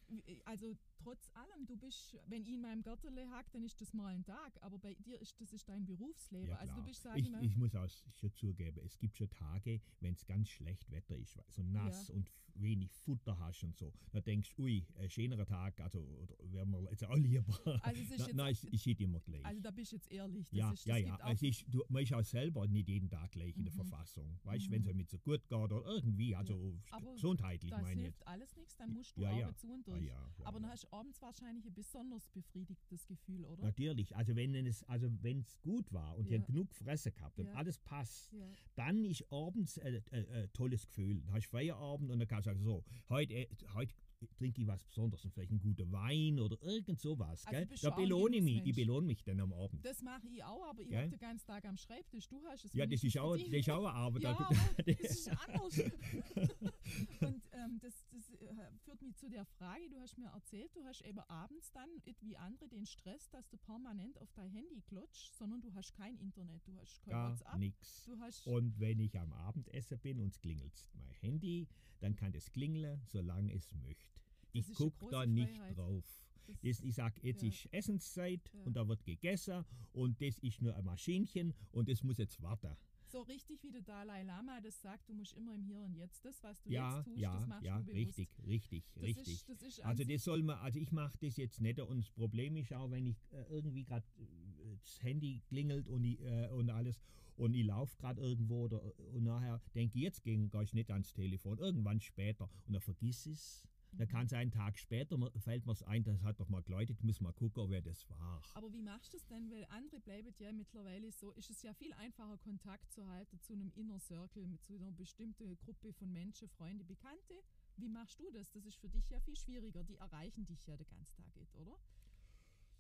also 0.45 0.75
trotz 0.97 1.29
allem, 1.35 1.65
du 1.65 1.77
bist, 1.77 2.17
wenn 2.27 2.41
ich 2.41 2.49
in 2.49 2.61
meinem 2.61 2.81
Gärtele 2.81 3.29
hack, 3.29 3.49
dann 3.51 3.63
ist 3.63 3.79
das 3.79 3.93
mal 3.93 4.07
ein 4.07 4.23
Tag, 4.23 4.57
aber 4.61 4.77
bei 4.77 4.93
dir 4.95 5.19
ist 5.21 5.39
das 5.39 5.53
ist 5.53 5.69
dein 5.69 5.85
Berufsleben. 5.85 6.49
Ja, 6.49 6.57
also 6.57 6.75
du 6.75 6.83
bist, 6.83 7.05
ich, 7.15 7.25
ich 7.25 7.31
mal, 7.31 7.43
ich 7.43 7.55
muss 7.55 7.75
auch 7.75 7.87
schon 8.19 8.33
zugeben, 8.33 8.81
es 8.83 8.97
gibt 8.99 9.15
schon 9.15 9.29
Tage, 9.29 9.79
wenn 10.01 10.13
es 10.13 10.25
ganz 10.25 10.49
schlecht 10.49 10.89
Wetter 10.91 11.15
ist, 11.15 11.39
so 11.47 11.63
nass 11.63 12.09
Ja. 12.09 12.15
und 12.15 12.29
wenig 12.61 12.91
Futter 12.93 13.37
hast 13.39 13.63
und 13.63 13.75
so, 13.77 13.93
da 14.11 14.21
denkst 14.21 14.55
du, 14.55 14.63
ui, 14.63 14.85
ein 14.95 15.09
schönerer 15.09 15.45
Tag, 15.45 15.79
also 15.79 15.99
oder 15.99 16.35
wären 16.51 16.69
wir 16.71 16.81
jetzt 16.89 17.03
auch 17.05 17.15
lieber. 17.15 17.45
Also 17.83 18.01
es 18.01 18.11
ist 18.11 18.19
Na- 18.19 18.25
jetzt- 18.27 18.35
Nein, 18.35 18.51
es 18.53 18.63
ist 18.65 18.85
nicht 18.85 19.01
immer 19.01 19.19
gleich. 19.19 19.45
also 19.45 19.61
da 19.61 19.71
bist 19.71 19.91
du 19.91 19.95
jetzt 19.95 20.11
ehrlich. 20.11 20.49
Das 20.49 20.57
ja, 20.57 20.71
ist, 20.71 20.85
ja, 20.85 20.95
das 20.99 21.03
ja. 21.19 21.31
Es 21.31 21.41
ist, 21.41 21.65
du, 21.69 21.83
man 21.89 22.03
ist 22.03 22.13
auch 22.13 22.23
selber 22.23 22.67
nicht 22.67 22.87
jeden 22.87 23.09
Tag 23.09 23.31
gleich 23.31 23.55
in 23.55 23.63
der 23.63 23.73
Mhm. 23.73 23.77
Verfassung. 23.77 24.39
Weißt 24.43 24.65
du, 24.65 24.69
Mhm. 24.69 24.73
wenn 24.73 24.81
es 24.81 24.87
einem 24.87 24.97
nicht 24.97 25.09
so 25.09 25.17
gut 25.19 25.41
geht 25.47 25.57
oder 25.57 25.81
irgendwie, 25.85 26.35
also 26.35 26.77
Aber 26.91 27.13
gesundheitlich 27.13 27.71
das 27.71 27.81
meine 27.81 27.95
ich 28.01 28.05
hilft 28.05 28.19
jetzt. 28.19 28.27
alles 28.27 28.55
nichts, 28.55 28.75
dann 28.77 28.93
musst 28.93 29.15
du 29.17 29.21
Ja, 29.21 29.37
ja. 29.37 29.55
zu 29.55 29.71
und 29.71 29.87
Ah, 29.87 29.91
durch. 29.91 30.03
ja, 30.05 30.07
ja, 30.39 30.45
aber 30.45 30.59
dann 30.59 30.69
ja. 30.69 30.73
hast 30.73 30.83
du 30.83 30.91
abends 30.93 31.21
wahrscheinlich 31.21 31.65
ein 31.65 31.73
besonders 31.73 32.27
befriedigtes 32.29 33.05
Gefühl, 33.07 33.45
oder? 33.45 33.63
Natürlich, 33.63 34.15
also 34.15 34.35
wenn 34.35 34.53
es 34.55 34.83
also 34.83 35.07
wenn 35.21 35.39
es 35.39 35.59
gut 35.61 35.91
war 35.91 36.17
und 36.17 36.25
Ja. 36.29 36.37
ihr 36.37 36.39
genug 36.39 36.73
Fresse 36.73 37.11
gehabt 37.11 37.39
und 37.39 37.47
Ja. 37.47 37.53
alles 37.53 37.77
passt, 37.79 38.31
Ja. 38.33 38.47
dann 38.75 39.03
ist 39.05 39.23
abends 39.31 39.77
ein 39.79 39.95
äh, 40.11 40.19
äh, 40.43 40.47
tolles 40.49 40.85
Gefühl. 40.87 41.21
Dann 41.21 41.33
hast 41.33 41.45
du 41.45 41.49
Feierabend 41.51 42.11
und 42.11 42.19
dann 42.19 42.27
kannst 42.27 42.47
du 42.47 42.48
sagen, 42.49 42.63
so, 42.63 42.83
heute, 43.09 43.33
äh, 43.33 43.47
heute 43.75 43.93
trinke 44.27 44.61
ich 44.61 44.67
was 44.67 44.83
Besonderes, 44.83 45.23
und 45.25 45.31
vielleicht 45.31 45.51
einen 45.51 45.59
guten 45.59 45.91
Wein 45.91 46.39
oder 46.39 46.61
irgend 46.61 46.99
sowas. 46.99 47.45
Also 47.45 47.65
gell? 47.65 47.77
Da 47.81 47.89
belohne 47.91 48.37
ich 48.37 48.43
mich, 48.43 48.65
ich 48.65 48.75
belohne 48.75 49.07
mich 49.07 49.23
dann 49.23 49.39
am 49.39 49.53
Abend. 49.53 49.85
Das 49.85 50.01
mache 50.01 50.27
ich 50.27 50.43
auch, 50.43 50.65
aber 50.67 50.81
ich 50.81 50.93
habe 50.93 51.09
den 51.09 51.19
ganzen 51.19 51.45
Tag 51.45 51.65
am 51.65 51.77
Schreibtisch. 51.77 52.27
Du 52.27 52.43
hast 52.45 52.65
es 52.65 52.73
ja, 52.73 52.85
das 52.85 53.03
ist, 53.03 53.17
auch, 53.17 53.37
das 53.37 53.47
ist 53.47 53.69
auch 53.69 53.85
eine 53.85 53.93
Arbeit. 53.93 54.23
Ja, 54.23 54.39
aber 54.39 54.49
das 54.85 54.99
ist 54.99 55.29
anders. 55.29 55.79
Und 57.21 57.43
ähm, 57.53 57.79
das, 57.81 58.05
das 58.11 58.29
äh, 58.29 58.55
führt 58.83 59.01
mich 59.01 59.15
zu 59.15 59.29
der 59.29 59.45
Frage, 59.45 59.89
du 59.89 59.99
hast 59.99 60.17
mir 60.17 60.29
erzählt, 60.29 60.75
du 60.75 60.83
hast 60.85 61.01
eben 61.01 61.19
abends 61.19 61.71
dann, 61.71 61.89
wie 62.21 62.37
andere, 62.37 62.67
den 62.67 62.85
Stress, 62.85 63.29
dass 63.29 63.47
du 63.49 63.57
permanent 63.57 64.19
auf 64.19 64.31
dein 64.33 64.49
Handy 64.49 64.81
klotschst, 64.81 65.37
sondern 65.37 65.61
du 65.61 65.73
hast 65.73 65.93
kein 65.93 66.17
Internet, 66.17 66.67
du 66.67 66.75
hast 66.77 67.01
kein 67.03 67.11
Gar 67.11 67.31
WhatsApp, 67.31 68.19
hast... 68.19 68.47
Und 68.47 68.79
wenn 68.79 68.99
ich 68.99 69.17
am 69.19 69.31
Abendessen 69.33 69.99
bin 69.99 70.19
und 70.19 70.29
es 70.29 70.39
klingelt 70.39 70.87
mein 70.93 71.13
Handy, 71.21 71.67
dann 71.99 72.15
kann 72.15 72.31
das 72.31 72.51
klingeln, 72.51 73.01
solange 73.05 73.53
es 73.53 73.73
möchte. 73.73 74.08
Ich 74.53 74.73
gucke 74.73 75.07
da 75.09 75.25
nicht 75.25 75.55
Freiheit. 75.57 75.77
drauf. 75.77 76.03
das- 76.47 76.61
Das, 76.61 76.81
ich 76.81 76.95
sage, 76.95 77.19
jetzt 77.21 77.43
Ja. 77.43 77.49
ist 77.49 77.67
Essenszeit 77.71 78.51
Ja. 78.53 78.63
und 78.63 78.73
da 78.75 78.87
wird 78.87 79.03
gegessen 79.05 79.63
und 79.93 80.19
das 80.19 80.39
ist 80.39 80.61
nur 80.63 80.75
ein 80.75 80.83
Maschinchen 80.83 81.53
und 81.71 81.87
das 81.89 82.01
muss 82.03 82.17
jetzt 82.17 82.41
warten. 82.41 82.75
so 83.11 83.21
richtig 83.21 83.61
wie 83.63 83.71
der 83.71 83.81
Dalai 83.81 84.21
Lama 84.23 84.59
das 84.61 84.81
sagt, 84.81 85.09
du 85.09 85.13
musst 85.15 85.33
immer 85.33 85.55
im 85.55 85.63
Hier 85.63 85.79
und 85.81 85.95
Jetzt, 85.95 86.23
das, 86.25 86.43
was 86.43 86.61
du 86.61 86.69
Ja, 86.71 86.97
jetzt 86.97 87.05
tust, 87.05 87.17
ja, 87.19 87.33
das 87.39 87.47
machst 87.47 87.65
ja, 87.65 87.77
du 87.79 87.83
bewusst. 87.85 87.97
richtig, 88.19 88.29
richtig, 88.45 88.83
Das 88.93 89.03
richtig. 89.03 89.27
Ist, 89.27 89.49
das 89.49 89.61
ist 89.63 89.79
Also 89.83 90.03
das 90.03 90.23
soll 90.23 90.43
man, 90.43 90.57
also 90.59 90.79
ich 90.79 90.91
mache 90.91 91.17
das 91.19 91.35
jetzt 91.37 91.59
nicht 91.61 91.79
und 91.79 91.97
das 92.03 92.11
Problem 92.11 92.55
ist 92.57 92.71
auch, 92.73 92.89
wenn 92.91 93.05
ich 93.07 93.17
äh, 93.31 93.43
irgendwie 93.49 93.83
gerade 93.83 94.05
äh, 94.19 94.77
das 94.83 95.01
Handy 95.03 95.41
klingelt 95.47 95.87
und, 95.87 96.03
ich, 96.03 96.19
äh, 96.21 96.49
und 96.49 96.69
alles 96.71 96.99
und 97.35 97.53
ich 97.55 97.65
laufe 97.65 97.95
gerade 97.97 98.21
irgendwo 98.21 98.65
oder, 98.65 98.83
und 99.13 99.23
nachher 99.23 99.59
denke 99.73 99.97
ich, 99.97 100.03
jetzt 100.03 100.23
gehe 100.23 100.49
ich 100.63 100.73
nicht 100.73 100.91
ans 100.91 101.11
Telefon, 101.13 101.57
irgendwann 101.59 101.99
später 102.01 102.47
und 102.67 102.73
dann 102.73 102.81
vergiss 102.81 103.25
es. 103.27 103.63
Mhm. 103.91 104.07
kann 104.07 104.25
es 104.25 104.33
einen 104.33 104.51
Tag 104.51 104.77
später, 104.77 105.17
fällt 105.39 105.65
mir 105.65 105.71
es 105.71 105.83
ein, 105.83 106.03
das 106.03 106.21
hat 106.23 106.39
doch 106.39 106.49
mal 106.49 106.61
geläutet, 106.61 107.03
muss 107.03 107.21
mal 107.21 107.33
gucken, 107.33 107.69
wer 107.69 107.81
das 107.81 108.09
war. 108.09 108.41
Aber 108.53 108.71
wie 108.73 108.81
machst 108.81 109.13
du 109.13 109.17
das 109.17 109.27
denn? 109.27 109.49
Weil 109.49 109.65
andere 109.69 109.99
bleiben 109.99 110.33
ja 110.39 110.51
mittlerweile 110.51 111.11
so, 111.11 111.31
ist 111.33 111.49
es 111.49 111.61
ja 111.61 111.73
viel 111.73 111.93
einfacher, 111.93 112.37
Kontakt 112.37 112.91
zu 112.91 113.07
halten 113.07 113.39
zu 113.41 113.53
einem 113.53 113.71
Inner 113.75 113.99
Circle, 113.99 114.45
mit 114.45 114.63
zu 114.63 114.75
einer 114.75 114.91
bestimmten 114.91 115.57
Gruppe 115.57 115.93
von 115.93 116.11
Menschen, 116.11 116.47
Freunde, 116.49 116.83
Bekannte. 116.83 117.33
Wie 117.77 117.89
machst 117.89 118.19
du 118.19 118.29
das? 118.31 118.51
Das 118.51 118.65
ist 118.65 118.77
für 118.77 118.89
dich 118.89 119.09
ja 119.09 119.19
viel 119.19 119.35
schwieriger. 119.35 119.83
Die 119.83 119.95
erreichen 119.95 120.45
dich 120.45 120.65
ja 120.67 120.75
den 120.75 120.87
ganzen 120.87 121.15
Tag, 121.15 121.35
nicht, 121.35 121.55
oder? 121.55 121.77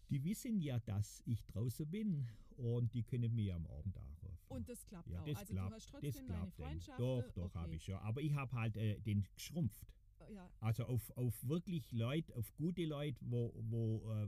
Die 0.09 0.23
wissen 0.23 0.59
ja, 0.59 0.79
dass 0.79 1.21
ich 1.25 1.45
draußen 1.45 1.89
bin 1.89 2.27
und 2.57 2.93
die 2.93 3.03
können 3.03 3.33
mir 3.35 3.55
am 3.55 3.67
Abend 3.67 3.95
anrufen. 3.95 4.37
Und 4.47 4.67
das 4.67 4.83
klappt 4.87 5.07
ja, 5.07 5.21
auch. 5.21 5.25
das 5.25 5.37
also 5.37 5.53
klappt, 5.53 5.69
du 5.69 5.75
hast 5.75 5.89
trotzdem 5.89 6.27
deine. 6.27 6.51
Freundschaften. 6.51 7.05
Doch, 7.05 7.31
doch, 7.31 7.45
okay. 7.45 7.59
habe 7.59 7.75
ich 7.75 7.83
schon. 7.83 7.95
Aber 7.95 8.21
ich 8.21 8.33
habe 8.33 8.51
halt 8.53 8.75
äh, 8.75 8.99
den 8.99 9.27
geschrumpft. 9.35 9.85
Ja, 10.33 10.49
Also 10.59 10.85
auf, 10.85 11.09
auf 11.17 11.47
wirklich 11.47 11.91
Leute, 11.91 12.35
auf 12.35 12.53
gute 12.55 12.85
Leute, 12.85 13.17
wo, 13.21 13.53
wo 13.69 14.11
äh, 14.11 14.27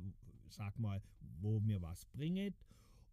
sag 0.49 0.77
mal, 0.79 1.01
wo 1.39 1.59
mir 1.59 1.81
was 1.81 2.05
bringt. 2.05 2.55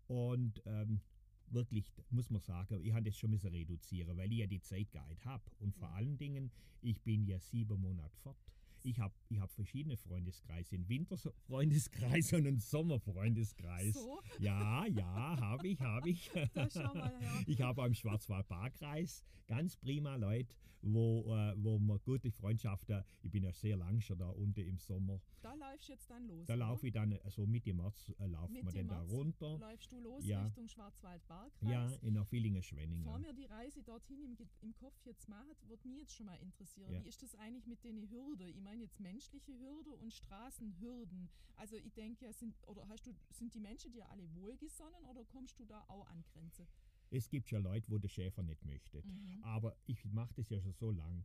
Und 0.06 0.62
ähm, 0.66 1.00
wirklich, 1.48 1.92
muss 2.10 2.30
man 2.30 2.40
sagen, 2.40 2.80
ich 2.82 2.92
habe 2.92 3.04
das 3.04 3.16
schon 3.16 3.30
müssen 3.30 3.50
reduzieren, 3.50 4.16
weil 4.16 4.32
ich 4.32 4.38
ja 4.38 4.46
die 4.46 4.60
Zeit 4.60 4.90
gar 4.92 5.06
nicht 5.08 5.24
habe. 5.24 5.44
Und 5.58 5.74
vor 5.74 5.88
Ja. 5.88 5.94
allen 5.96 6.16
Dingen, 6.18 6.50
ich 6.80 7.02
bin 7.02 7.26
ja 7.26 7.38
sieben 7.40 7.80
Monate 7.80 8.16
fort. 8.18 8.36
Ich 8.84 8.98
habe 8.98 9.14
ich 9.28 9.38
hab 9.40 9.50
verschiedene 9.52 9.96
Freundeskreise. 9.96 10.76
Einen 10.76 10.88
Winterfreundeskreis 10.88 12.32
und 12.32 12.46
einen 12.46 12.58
Sommerfreundeskreis. 12.60 13.94
So, 13.94 14.20
Ja, 14.38 14.86
ja, 14.86 15.36
habe 15.40 15.68
ich, 15.68 15.80
habe 15.80 16.08
ich. 16.10 16.30
da 16.54 16.68
schau 16.70 16.94
mal 16.94 17.16
her. 17.20 17.42
Ich 17.46 17.60
habe 17.60 17.86
im 17.86 17.94
Schwarzwald-Baar-Kreis 17.94 19.24
ganz 19.46 19.76
prima 19.76 20.16
Leute, 20.16 20.54
wo, 20.82 21.34
äh, 21.34 21.54
wo 21.56 21.78
man 21.78 21.98
gute 22.04 22.30
Freundschaften, 22.30 23.02
ich 23.22 23.30
bin 23.30 23.42
ja 23.42 23.52
sehr 23.52 23.76
lang 23.76 24.00
schon 24.00 24.18
da 24.18 24.28
unten 24.28 24.60
im 24.60 24.78
Sommer, 24.78 25.20
Da 25.40 25.54
läufst 25.54 25.88
du 25.88 25.92
jetzt 25.92 26.08
dann 26.08 26.26
los. 26.28 26.46
da 26.46 26.54
laufe 26.54 26.86
ich 26.86 26.92
dann, 26.92 27.10
äh, 27.12 27.18
so 27.30 27.46
Mitte 27.46 27.74
März, 27.74 28.12
äh, 28.20 28.26
laufen 28.26 28.54
wir 28.54 28.72
dann 28.72 28.86
da 28.88 29.00
runter. 29.02 29.58
Läufst 29.58 29.90
du 29.90 29.98
los 30.00 30.24
Ja. 30.24 30.44
Richtung 30.44 30.68
Schwarzwald-Barkreis? 30.68 31.68
Ja, 31.68 31.86
in 32.02 32.14
der 32.14 32.20
Bevor 32.20 32.26
Villingen-Schwenningen. 32.26 33.22
wir 33.24 33.32
die 33.32 33.46
Reise 33.46 33.82
dorthin 33.82 34.22
im, 34.22 34.36
im 34.60 34.74
Kopf 34.76 35.04
jetzt 35.04 35.28
machen, 35.28 35.48
würde 35.66 35.88
mich 35.88 35.98
jetzt 35.98 36.14
schon 36.14 36.26
mal 36.26 36.36
interessieren. 36.36 36.92
Ja. 36.92 37.02
Wie 37.02 37.08
ist 37.08 37.22
das 37.24 37.34
eigentlich 37.36 37.66
mit 37.66 37.82
den 37.82 38.08
Hürden? 38.08 38.54
Meine 38.68 38.82
jetzt 38.82 39.00
menschliche 39.00 39.58
Hürde 39.58 39.96
und 39.96 40.12
Straßenhürden. 40.12 41.30
Also 41.56 41.76
ich 41.76 41.94
denke 41.94 42.26
ja, 42.26 42.32
sind, 42.34 42.54
oder 42.66 42.86
hast 42.88 43.06
du, 43.06 43.14
sind 43.30 43.54
die 43.54 43.60
Menschen 43.60 43.92
dir 43.92 44.06
alle 44.10 44.30
wohlgesonnen 44.34 45.06
oder 45.06 45.24
kommst 45.24 45.58
du 45.58 45.64
da 45.64 45.86
auch 45.88 46.06
an 46.08 46.22
Grenze? 46.34 46.66
Es 47.10 47.30
gibt 47.30 47.50
ja 47.50 47.60
Leute, 47.60 47.90
wo 47.90 47.96
der 47.96 48.10
Schäfer 48.10 48.42
nicht 48.42 48.62
möchte. 48.66 49.02
Mhm. 49.02 49.42
Aber 49.42 49.74
ich 49.86 50.04
mache 50.04 50.34
das 50.34 50.50
ja 50.50 50.60
schon 50.60 50.74
so 50.74 50.90
lang. 50.90 51.24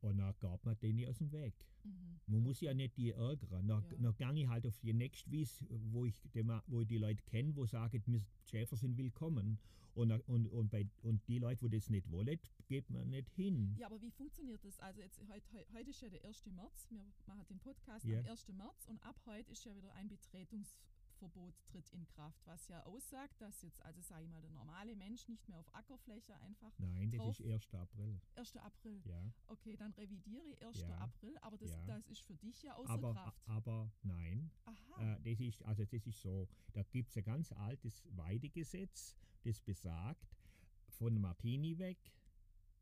Und 0.00 0.18
dann 0.18 0.34
geht 0.38 0.64
man 0.64 0.78
denen 0.80 1.08
aus 1.08 1.18
dem 1.18 1.32
Weg. 1.32 1.54
Mhm. 1.82 2.20
Man 2.26 2.42
muss 2.42 2.60
ja 2.60 2.74
nicht 2.74 2.96
die 2.96 3.10
ärgern. 3.12 3.66
Dann, 3.68 3.84
Ja. 3.90 3.96
dann 3.98 4.14
gehe 4.34 4.42
ich 4.44 4.48
halt 4.48 4.66
auf 4.66 4.76
die 4.78 4.92
nächste 4.92 5.30
Wies, 5.30 5.64
wo 5.68 6.04
ich, 6.04 6.20
die, 6.34 6.46
wo 6.66 6.80
ich 6.82 6.86
die 6.88 6.98
Leute 6.98 7.22
kenne, 7.24 7.54
wo 7.56 7.66
sagen, 7.66 8.02
wir 8.06 8.22
Schäfer 8.44 8.76
sind 8.76 8.96
willkommen. 8.96 9.58
Und, 9.94 10.10
und, 10.26 10.48
und, 10.48 10.70
bei, 10.70 10.88
und 11.02 11.20
die 11.28 11.38
Leute, 11.38 11.68
die 11.68 11.76
das 11.76 11.88
nicht 11.88 12.10
wollen, 12.10 12.38
geht 12.66 12.90
man 12.90 13.08
nicht 13.10 13.30
hin. 13.30 13.76
Ja, 13.78 13.86
aber 13.86 14.02
wie 14.02 14.10
funktioniert 14.10 14.64
das? 14.64 14.80
Also 14.80 15.00
jetzt 15.00 15.20
heute, 15.28 15.52
heu- 15.52 15.64
heute 15.72 15.90
ist 15.90 16.00
ja 16.00 16.08
der 16.08 16.24
1. 16.24 16.46
März, 16.46 16.88
wir 16.90 16.98
machen 17.26 17.44
den 17.48 17.60
Podcast 17.60 18.04
Ja. 18.04 18.18
am 18.18 18.26
1. 18.26 18.48
März 18.54 18.86
und 18.88 19.00
ab 19.04 19.14
heute 19.26 19.52
ist 19.52 19.64
ja 19.64 19.72
wieder 19.76 19.92
ein 19.94 20.08
Betretungsverbot 21.28 21.54
tritt 21.66 21.88
in 21.92 22.06
Kraft, 22.06 22.40
was 22.46 22.68
ja 22.68 22.82
aussagt, 22.84 23.40
dass 23.40 23.62
jetzt, 23.62 23.80
also 23.82 24.00
sage 24.02 24.24
ich 24.24 24.30
mal, 24.30 24.40
der 24.40 24.50
normale 24.50 24.94
Mensch 24.94 25.28
nicht 25.28 25.48
mehr 25.48 25.58
auf 25.58 25.74
Ackerfläche 25.74 26.36
einfach 26.40 26.72
Nein, 26.78 27.10
das 27.10 27.20
Drauf. 27.20 27.40
ist 27.40 27.46
1. 27.46 27.74
April. 27.74 28.20
1. 28.36 28.56
April. 28.56 29.00
Ja. 29.04 29.32
Okay, 29.46 29.76
dann 29.76 29.92
revidiere 29.92 30.44
1. 30.60 30.80
Ja. 30.80 30.98
April, 30.98 31.36
aber 31.38 31.56
das, 31.58 31.70
Ja. 31.70 31.84
das 31.86 32.06
ist 32.08 32.20
für 32.20 32.34
dich 32.36 32.62
ja 32.62 32.74
außer 32.74 32.90
Aber, 32.90 33.12
Kraft. 33.14 33.42
aber 33.48 33.90
nein, 34.02 34.50
Aha. 34.66 35.14
Äh, 35.16 35.20
das 35.22 35.40
ist, 35.40 35.62
also 35.64 35.84
das 35.84 36.06
ist 36.06 36.20
so, 36.20 36.48
da 36.72 36.82
gibt 36.82 37.10
es 37.10 37.16
ein 37.16 37.24
ganz 37.24 37.52
altes 37.52 38.04
Weidegesetz, 38.16 39.16
das 39.42 39.60
besagt, 39.60 40.36
von 40.88 41.20
Martini 41.20 41.78
weg 41.78 41.98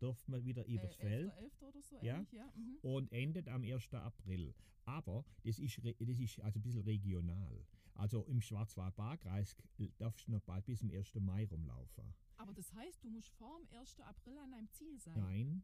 dürft 0.03 0.29
man 0.29 0.45
wieder 0.45 0.65
übers 0.67 0.97
äh, 0.97 1.01
Feld 1.01 1.33
11. 1.39 1.63
oder 1.63 1.83
so 1.83 1.97
Ja. 2.03 2.25
ja. 2.33 2.53
Mhm. 2.57 2.79
und 2.83 3.13
endet 3.13 3.49
am 3.49 3.63
1. 3.63 3.95
April. 3.95 4.55
Aber 4.85 5.25
das 5.45 5.59
ist, 5.59 5.79
das 5.85 6.19
ist 6.19 6.41
also 6.41 6.59
ein 6.59 6.63
bisschen 6.63 6.83
regional. 6.83 7.65
Also 7.95 8.25
im 8.25 8.41
Schwarzwald-Baar-Kreis 8.41 9.55
darfst 9.99 10.27
du 10.27 10.33
noch 10.33 10.43
bald 10.43 10.65
bis 10.65 10.81
zum 10.81 10.91
1. 10.91 11.15
Mai 11.17 11.47
rumlaufen. 11.47 12.15
Aber 12.37 12.53
das 12.55 12.73
heißt, 12.75 13.05
du 13.05 13.11
musst 13.11 13.33
vor 13.35 13.59
dem 13.61 13.79
1. 13.79 14.01
April 14.01 14.39
an 14.39 14.51
deinem 14.51 14.71
Ziel 14.71 14.99
sein. 14.99 15.15
Nein, 15.17 15.63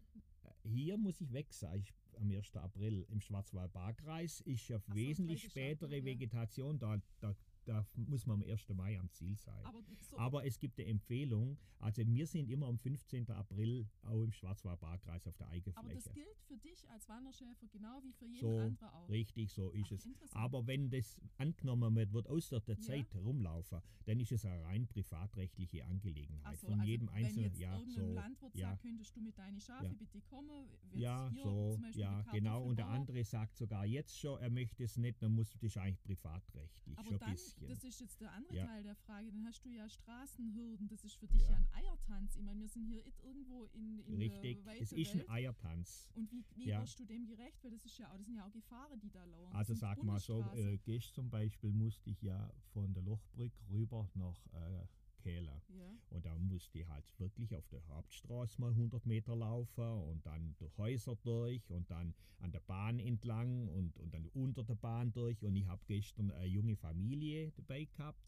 hier 0.63 0.97
muss 0.97 1.21
ich 1.21 1.33
weg 1.33 1.53
sein 1.53 1.81
ich, 1.81 1.93
am 2.17 2.31
1. 2.31 2.55
April. 2.57 3.05
Im 3.09 3.21
Schwarzwald-Baar-Kreis 3.21 4.41
ist 4.43 4.69
ja 4.69 4.81
wesentlich 4.89 5.45
spätere 5.45 5.87
April, 5.87 5.99
ja. 5.99 6.05
Vegetation, 6.05 6.79
da, 6.79 7.01
da, 7.21 7.35
da 7.69 7.87
muss 7.95 8.27
man 8.27 8.43
am 8.43 8.49
1. 8.49 8.69
Mai 8.71 8.99
am 8.99 9.11
Ziel 9.11 9.37
sein. 9.37 9.65
Aber, 9.65 9.83
so, 10.01 10.19
Aber 10.19 10.47
es 10.47 10.59
gibt 10.59 10.79
eine 10.79 10.89
Empfehlung, 10.89 11.59
also 11.81 12.03
wir 12.07 12.27
sind 12.27 12.49
immer 12.51 12.67
am 12.67 12.79
15. 12.79 13.31
April 13.31 13.87
auch 14.03 14.23
im 14.23 14.33
Schwarzwald-Baar-Kreis 14.33 15.27
auf 15.27 15.37
der 15.37 15.49
aber 15.75 15.95
das 15.95 16.13
gilt 16.13 16.41
für 16.47 16.57
dich 16.57 16.89
als 16.91 17.09
Wanderschäfer 17.09 17.67
genau 17.69 18.01
wie 18.03 18.13
für 18.13 18.25
jeden 18.27 18.41
So, 18.41 18.59
anderen 18.59 18.89
auch. 18.95 19.09
Richtig, 19.09 19.53
so 19.53 19.71
ist 19.71 19.93
Ach, 19.93 20.23
es. 20.25 20.35
Aber 20.35 20.67
wenn 20.67 20.91
das 20.91 21.21
angenommen 21.37 21.95
wird, 21.95 22.13
wird 22.13 22.27
aus 22.29 22.49
der 22.49 22.63
Ja. 22.67 22.81
Zeit 22.81 23.13
herumlaufen, 23.15 23.81
dann 24.07 24.19
ist 24.21 24.33
es 24.33 24.45
eine 24.45 24.65
rein 24.65 24.87
privatrechtliche 24.87 25.85
Angelegenheit 25.85 26.59
so, 26.59 26.69
von 26.69 26.81
also 26.81 26.91
jedem 26.91 27.09
wenn 27.09 27.15
Einzelnen. 27.25 27.45
jetzt 27.45 27.61
Ja, 27.61 27.81
so. 27.87 28.15
Landwirt 28.15 28.55
ja. 28.55 28.71
sagt, 28.71 28.83
könntest 28.83 29.17
du 29.17 29.21
mit 29.21 29.37
deinen 29.39 29.61
Schafe 29.61 29.85
Ja. 29.87 29.93
bitte 29.93 30.21
kommen? 30.23 30.67
Ja, 30.95 31.31
so, 31.43 31.79
ja, 31.95 32.23
genau. 32.33 32.65
Und 32.65 32.79
der 32.79 32.89
andere 32.89 33.23
sagt 33.25 33.57
sogar 33.57 33.85
jetzt 33.85 34.19
schon, 34.19 34.41
er 34.41 34.51
möchte 34.51 34.85
es 34.85 34.97
nicht, 34.97 35.23
dann 35.23 35.33
muss 35.35 35.51
das 35.53 35.63
ist 35.63 35.77
eigentlich 35.77 36.03
privatrechtlich, 36.03 36.99
Aber 36.99 37.09
schon 37.09 37.19
dann, 37.19 37.31
bisschen. 37.59 37.75
das 37.75 37.85
ist 37.85 38.01
jetzt 38.01 38.21
der 38.21 38.33
andere 38.33 38.55
Ja. 38.57 38.67
Teil 38.67 38.83
der 38.83 38.95
Frage, 38.97 39.31
dann 39.31 39.45
hast 39.47 39.65
du 39.65 39.71
ja 39.71 39.89
Straßenhürden, 39.89 40.89
das 40.89 41.05
ist 41.05 41.15
für 41.17 41.27
dich 41.27 41.43
ja, 41.43 41.51
Ja. 41.51 41.57
ein 41.57 41.69
Eiertanz. 41.75 42.37
Ich 42.37 42.43
meine, 42.43 42.61
wir 42.61 42.69
sind 42.69 42.85
hier 42.87 43.05
irgendwo 43.23 43.67
in, 43.75 43.99
in 44.01 44.15
Richtig, 44.17 44.63
der 44.65 44.81
es 44.81 44.93
ist 44.93 45.13
ein 45.13 45.19
Welt. 45.21 45.31
Eiertanz. 45.31 46.11
Und 46.15 46.31
wie, 46.33 46.45
wie 46.55 46.69
Ja. 46.69 46.81
wirst 46.81 46.99
du 46.99 47.05
dem 47.05 47.27
gerecht? 47.27 47.63
Weil 47.63 47.71
das 47.71 47.85
ist 47.85 47.99
ja 47.99 48.11
auch, 48.11 48.17
das 48.17 48.27
sind 48.27 48.37
ja 48.37 48.47
auch 48.47 48.53
Gefahren, 48.53 48.99
die 49.01 49.11
da 49.11 49.25
lauern. 49.25 49.53
Also 49.53 49.75
sag 49.75 50.03
mal 50.03 50.21
so, 50.21 50.41
äh, 50.55 50.79
gestern 50.79 51.15
zum 51.15 51.31
Beispiel 51.31 51.71
musste 51.73 52.11
ich 52.11 52.23
ja 52.23 52.53
von 52.73 52.93
der 52.95 53.03
Lochbrücke 53.03 53.57
rüber 53.71 54.09
nach 54.15 54.47
äh, 54.53 54.87
Kehler. 55.19 55.61
ja. 55.69 55.91
Und 56.11 56.25
da 56.25 56.35
musste 56.37 56.79
ich 56.79 56.89
halt 56.89 57.05
wirklich 57.19 57.55
auf 57.55 57.67
der 57.69 57.87
Hauptstraße 57.89 58.61
mal 58.61 58.71
100 58.71 59.05
Meter 59.07 59.37
laufen 59.37 59.85
und 59.85 60.25
dann 60.25 60.55
durch 60.59 60.77
Häuser 60.79 61.17
durch 61.23 61.71
und 61.71 61.91
dann 61.91 62.15
an 62.41 62.53
der 62.53 62.61
Bahn 62.61 62.99
entlang 62.99 63.69
und, 63.69 63.97
und 63.99 64.15
dann 64.15 64.27
unter 64.35 64.65
der 64.65 64.77
Bahn 64.77 65.13
durch. 65.13 65.43
Und 65.43 65.57
ich 65.57 65.67
habe 65.67 65.83
gestern 65.87 66.31
eine 66.31 66.47
junge 66.47 66.77
Familie 66.77 67.53
dabei 67.53 67.85
gehabt. 67.85 68.21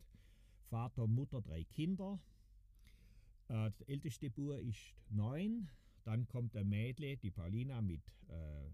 Vater, 0.68 1.06
Mutter, 1.06 1.40
drei 1.40 1.64
Kinder. 1.64 2.20
Äh, 3.48 3.70
der 3.78 3.88
älteste 3.88 4.30
Bub 4.30 4.58
ist 4.60 4.94
neun. 5.08 5.68
Dann 6.04 6.26
kommt 6.28 6.54
der 6.54 6.64
Mädle, 6.64 7.16
die 7.16 7.30
Paulina, 7.30 7.80
mit 7.80 8.02
äh, 8.28 8.70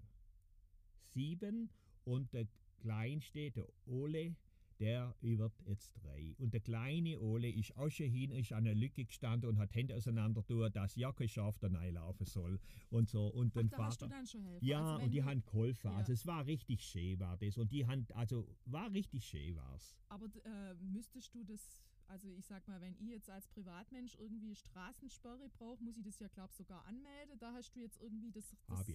sieben. 1.15 1.71
Und 2.05 2.33
der 2.33 2.47
kleinste, 2.81 3.51
der 3.51 3.67
Ole, 3.87 4.37
der 4.79 5.15
wird 5.21 5.53
jetzt 5.65 5.93
drei. 6.03 6.35
Und 6.39 6.53
der 6.53 6.61
kleine 6.61 7.19
Ole 7.21 7.51
ist 7.51 7.77
auch 7.77 7.89
schon 7.91 8.07
hin, 8.11 8.31
ist 8.31 8.53
an 8.53 8.65
der 8.65 8.75
Lücke 8.75 9.05
gestanden 9.05 9.49
und 9.49 9.59
hat 9.59 9.75
Hände 9.75 9.95
auseinander 9.97 10.45
tun, 10.45 10.71
dass 10.73 10.97
ja 10.97 11.13
kein 11.13 11.29
Schaf 11.29 11.59
da 11.59 11.69
reinlaufen 11.69 12.27
soll. 12.27 12.61
Und 12.91 13.09
so. 13.09 13.27
Und 13.29 13.53
Ach, 13.57 13.61
den 13.61 13.69
da 13.71 13.79
hast 13.85 14.01
du 14.03 14.07
Vater. 14.07 14.17
dann 14.17 14.27
schon 14.27 14.45
helfen. 14.45 14.67
Ja, 14.67 14.95
also 14.95 15.05
und 15.05 15.11
die 15.13 15.23
haben 15.25 15.43
geholfen. 15.45 15.91
Ja. 15.91 15.97
Also 15.97 16.13
es 16.13 16.27
war 16.27 16.47
richtig 16.47 16.83
schön, 16.83 17.19
war 17.21 17.37
das. 17.37 17.57
Und 17.59 17.73
die 17.73 17.87
haben, 17.87 18.07
also 18.15 18.47
war 18.67 18.93
richtig 18.93 19.25
schön, 19.25 19.57
war's. 19.57 19.97
Aber 20.09 20.29
d- 20.29 20.41
äh, 20.41 20.75
müsstest 20.75 21.35
du 21.35 21.43
das, 21.45 21.83
also 22.07 22.29
ich 22.35 22.47
sag 22.47 22.67
mal, 22.69 22.81
wenn 22.81 22.95
ich 22.99 23.09
jetzt 23.09 23.31
als 23.31 23.49
Privatmensch 23.49 24.15
irgendwie 24.17 24.55
Straßensperre 24.55 25.49
brauche, 25.59 25.83
muss 25.83 25.97
ich 25.97 26.05
das 26.05 26.19
ja, 26.21 26.29
glaub 26.29 26.53
sogar 26.53 26.85
anmelden. 26.87 27.39
Da 27.39 27.53
hast 27.53 27.75
du 27.75 27.81
jetzt 27.81 28.01
irgendwie 28.01 28.31
das. 28.31 28.55
das 28.69 28.79
Habe 28.79 28.93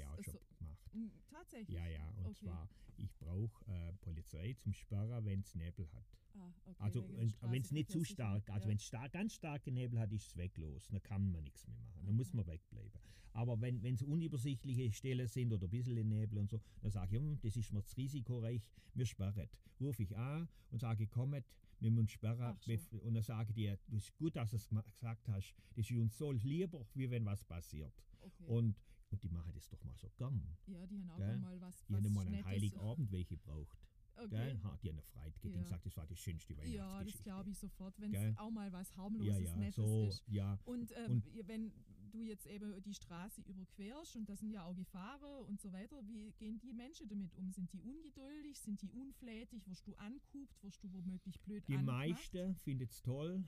Tatsächlich. 1.29 1.75
Ja, 1.77 1.87
ja. 1.87 2.07
Und 2.17 2.25
Okay. 2.27 2.45
zwar, 2.45 2.69
ich 2.97 3.15
brauche 3.17 3.65
äh, 3.71 3.93
Polizei 4.01 4.53
zum 4.53 4.73
Sperren, 4.73 5.25
wenn 5.25 5.41
es 5.41 5.55
Nebel 5.55 5.87
hat. 5.93 6.05
Ah, 6.33 6.53
okay, 6.65 6.75
Also 6.79 7.09
wenn 7.41 7.61
es 7.61 7.71
nicht 7.71 7.89
zu 7.91 8.03
stark, 8.03 8.49
also 8.49 8.65
ja. 8.65 8.69
wenn 8.69 8.77
es 8.77 8.85
star 8.85 9.09
ganz 9.09 9.33
starke 9.33 9.71
Nebel 9.71 9.99
hat, 9.99 10.11
ist 10.11 10.27
es 10.27 10.37
weglos. 10.37 10.87
Dann 10.87 11.01
kann 11.03 11.31
man 11.31 11.43
nichts 11.43 11.67
mehr 11.67 11.77
machen. 11.77 12.05
Dann 12.05 12.15
muss 12.15 12.29
Aha. 12.29 12.37
man 12.37 12.47
wegbleiben. 12.47 12.91
Aber 13.33 13.59
wenn 13.61 13.83
es 13.85 14.01
unübersichtliche 14.03 14.91
Stellen 14.91 15.27
sind 15.27 15.53
oder 15.53 15.67
ein 15.67 15.69
bisschen 15.69 16.07
Nebel 16.07 16.37
und 16.37 16.49
so, 16.49 16.59
dann 16.81 16.91
sage 16.91 17.15
ich, 17.15 17.21
hm, 17.21 17.39
das 17.41 17.55
ist 17.55 17.71
mir 17.71 17.83
zu 17.83 17.95
risikoreich, 17.95 18.61
wir 18.93 19.05
sperren. 19.05 19.49
Rufe 19.79 20.03
ich 20.03 20.17
an 20.17 20.49
und 20.69 20.79
sage, 20.79 21.07
kommet, 21.07 21.45
wir 21.79 21.91
müssen 21.91 22.09
sperren. 22.09 22.57
Ach 22.59 23.01
Und 23.03 23.13
dann 23.13 23.23
sage 23.23 23.49
ich 23.49 23.55
dir, 23.55 23.77
das 23.87 24.03
ist 24.03 24.17
gut, 24.17 24.35
dass 24.35 24.51
du 24.51 24.57
es 24.57 24.67
gesagt 24.67 25.27
hast. 25.29 25.55
Das 25.75 25.89
ist 25.89 25.97
uns 25.97 26.17
so 26.17 26.31
lieber, 26.31 26.85
wie 26.93 27.09
wenn 27.09 27.25
was 27.25 27.43
passiert. 27.45 27.93
Okay. 28.21 28.45
Und, 28.45 28.75
und 29.11 29.23
die 29.23 29.29
machen 29.29 29.51
das 29.53 29.67
doch 29.69 29.83
mal 29.83 29.95
so 29.97 30.09
gern. 30.17 30.41
ja, 30.67 30.85
die 30.87 30.97
haben 30.99 31.09
auch 31.11 31.17
Gell? 31.17 31.37
mal 31.37 31.61
was. 31.61 31.85
Die 31.85 31.95
haben 31.95 32.05
was 32.05 32.11
mal 32.13 32.27
einen. 32.27 32.45
Heiligabend 32.45 33.11
welche 33.11 33.37
braucht. 33.37 33.77
Okay. 34.15 34.29
Gell? 34.29 34.59
Ha, 34.63 34.77
die 34.83 34.89
eine 34.89 35.01
Freude 35.01 35.33
Ja. 35.43 35.61
gesagt, 35.61 35.85
das 35.85 35.97
war 35.97 36.05
die 36.05 36.15
schönste 36.15 36.53
Ja, 36.53 36.59
Weihnachtsgeschichte. 36.59 37.17
das 37.17 37.23
glaube 37.23 37.49
ich 37.49 37.57
sofort, 37.57 37.99
wenn 37.99 38.13
es 38.13 38.37
auch 38.37 38.51
mal 38.51 38.71
was 38.71 38.95
harmloses, 38.97 39.27
ja, 39.27 39.39
ja, 39.39 39.55
Nettes 39.57 39.75
so, 39.75 40.07
ist. 40.07 40.23
ja. 40.27 40.59
Und, 40.65 40.91
äh, 40.91 41.07
Und- 41.09 41.47
wenn 41.47 41.71
du 42.11 42.21
jetzt 42.23 42.45
eben 42.45 42.81
die 42.83 42.93
Straße 42.93 43.41
überquerst 43.41 44.17
und 44.17 44.27
da 44.29 44.35
sind 44.35 44.51
ja 44.51 44.63
auch 44.65 44.75
Gefahren 44.75 45.45
und 45.47 45.61
so 45.61 45.71
weiter, 45.71 45.95
wie 46.07 46.31
gehen 46.33 46.59
die 46.59 46.73
Menschen 46.73 47.07
damit 47.07 47.33
um? 47.35 47.51
Sind 47.51 47.71
die 47.71 47.81
ungeduldig? 47.81 48.59
Sind 48.59 48.81
die 48.81 48.91
unflätig? 48.91 49.65
Wirst 49.67 49.87
du 49.87 49.95
anguckt? 49.95 50.61
Wirst 50.61 50.83
du 50.83 50.91
womöglich 50.91 51.39
blöd 51.41 51.65
Die 51.69 51.77
angemacht? 51.77 52.09
meisten 52.09 52.55
finden 52.57 52.83
es 52.83 53.01
toll 53.01 53.43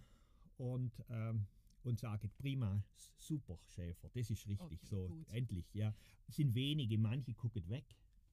und, 0.58 0.94
ähm, 1.10 1.46
und 1.86 2.00
sagen, 2.00 2.30
prima, 2.38 2.84
super, 3.18 3.60
Schäfer, 3.68 4.10
das 4.10 4.30
ist 4.30 4.48
richtig 4.48 4.62
Okay, 4.62 4.80
so, 4.86 5.08
gut. 5.08 5.28
endlich, 5.30 5.74
ja. 5.74 5.94
Es 6.28 6.36
sind 6.36 6.54
wenige, 6.56 6.98
manche 6.98 7.34
gucken 7.34 7.68
weg. 7.70 7.86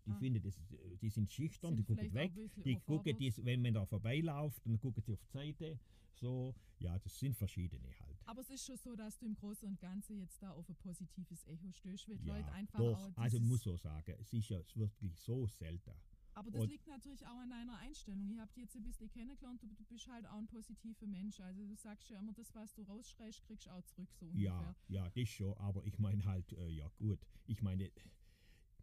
Die 0.07 0.11
Ah. 0.13 0.19
finden, 0.19 0.41
das, 0.43 0.57
äh, 0.57 0.97
die 0.97 1.11
sind 1.11 1.31
schüchtern, 1.31 1.77
Sind 1.77 1.89
die 1.89 1.95
gucken 1.95 2.15
weg. 2.15 2.33
Die 2.65 2.77
gucken, 2.81 3.17
die, 3.19 3.33
wenn 3.45 3.61
man 3.61 3.75
da 3.75 3.85
vorbeiläuft, 3.85 4.65
dann 4.65 4.79
gucken 4.79 5.03
sie 5.03 5.13
auf 5.13 5.21
die 5.21 5.29
Seite. 5.31 5.79
So, 6.15 6.55
ja, 6.79 6.99
das 6.99 7.19
sind 7.19 7.37
verschiedene 7.37 7.89
halt. 8.01 8.17
Aber 8.27 8.41
es 8.41 8.51
ist 8.51 8.65
schon 8.67 8.77
so, 8.77 8.97
dass 8.97 9.19
du 9.19 9.27
im 9.27 9.35
Großen 9.35 9.69
und 9.69 9.79
Ganzen 9.81 10.19
jetzt 10.19 10.43
da 10.43 10.53
auf 10.53 10.69
ein 10.69 10.75
positives 10.77 11.45
Echo 11.47 11.71
stößt, 11.73 12.09
weil 12.09 12.19
Ja, 12.25 12.37
Leute 12.37 12.53
einfach 12.53 12.79
doch, 12.79 12.99
auch 12.99 13.17
also 13.17 13.41
muss 13.41 13.63
so 13.63 13.77
sagen, 13.77 14.15
es 14.19 14.33
ist 14.33 14.49
ja 14.49 14.61
wirklich 14.75 15.17
so 15.19 15.47
selten. 15.47 15.93
Aber 16.35 16.51
das 16.51 16.63
und- 16.63 16.71
liegt 16.71 16.87
natürlich 16.87 17.27
auch 17.27 17.37
an 17.39 17.51
deiner 17.51 17.77
Einstellung. 17.79 18.31
Ich 18.31 18.39
habe 18.39 18.53
dich 18.53 18.63
jetzt 18.63 18.77
ein 18.77 18.83
bisschen 18.83 19.11
kennengelernt, 19.11 19.63
du, 19.63 19.67
du 19.67 19.85
bist 19.85 20.07
halt 20.09 20.27
auch 20.27 20.39
ein 20.39 20.47
positiver 20.47 21.07
Mensch. 21.07 21.41
Also 21.41 21.67
du 21.67 21.75
sagst 21.75 22.09
ja 22.11 22.19
immer, 22.19 22.33
das, 22.33 22.55
was 22.55 22.73
du 22.75 22.83
rausschreist, 22.83 23.43
kriegst 23.45 23.67
du 23.67 23.71
auch 23.71 23.83
zurück, 23.83 24.09
so 24.15 24.27
ungefähr. 24.27 24.51
Ja, 24.89 25.05
ja, 25.05 25.09
das 25.11 25.29
schon, 25.29 25.55
aber 25.59 25.85
ich 25.85 25.99
meine 25.99 26.25
halt, 26.25 26.53
äh, 26.53 26.69
ja 26.69 26.89
gut, 26.99 27.19
ich 27.47 27.63
meine, 27.63 27.91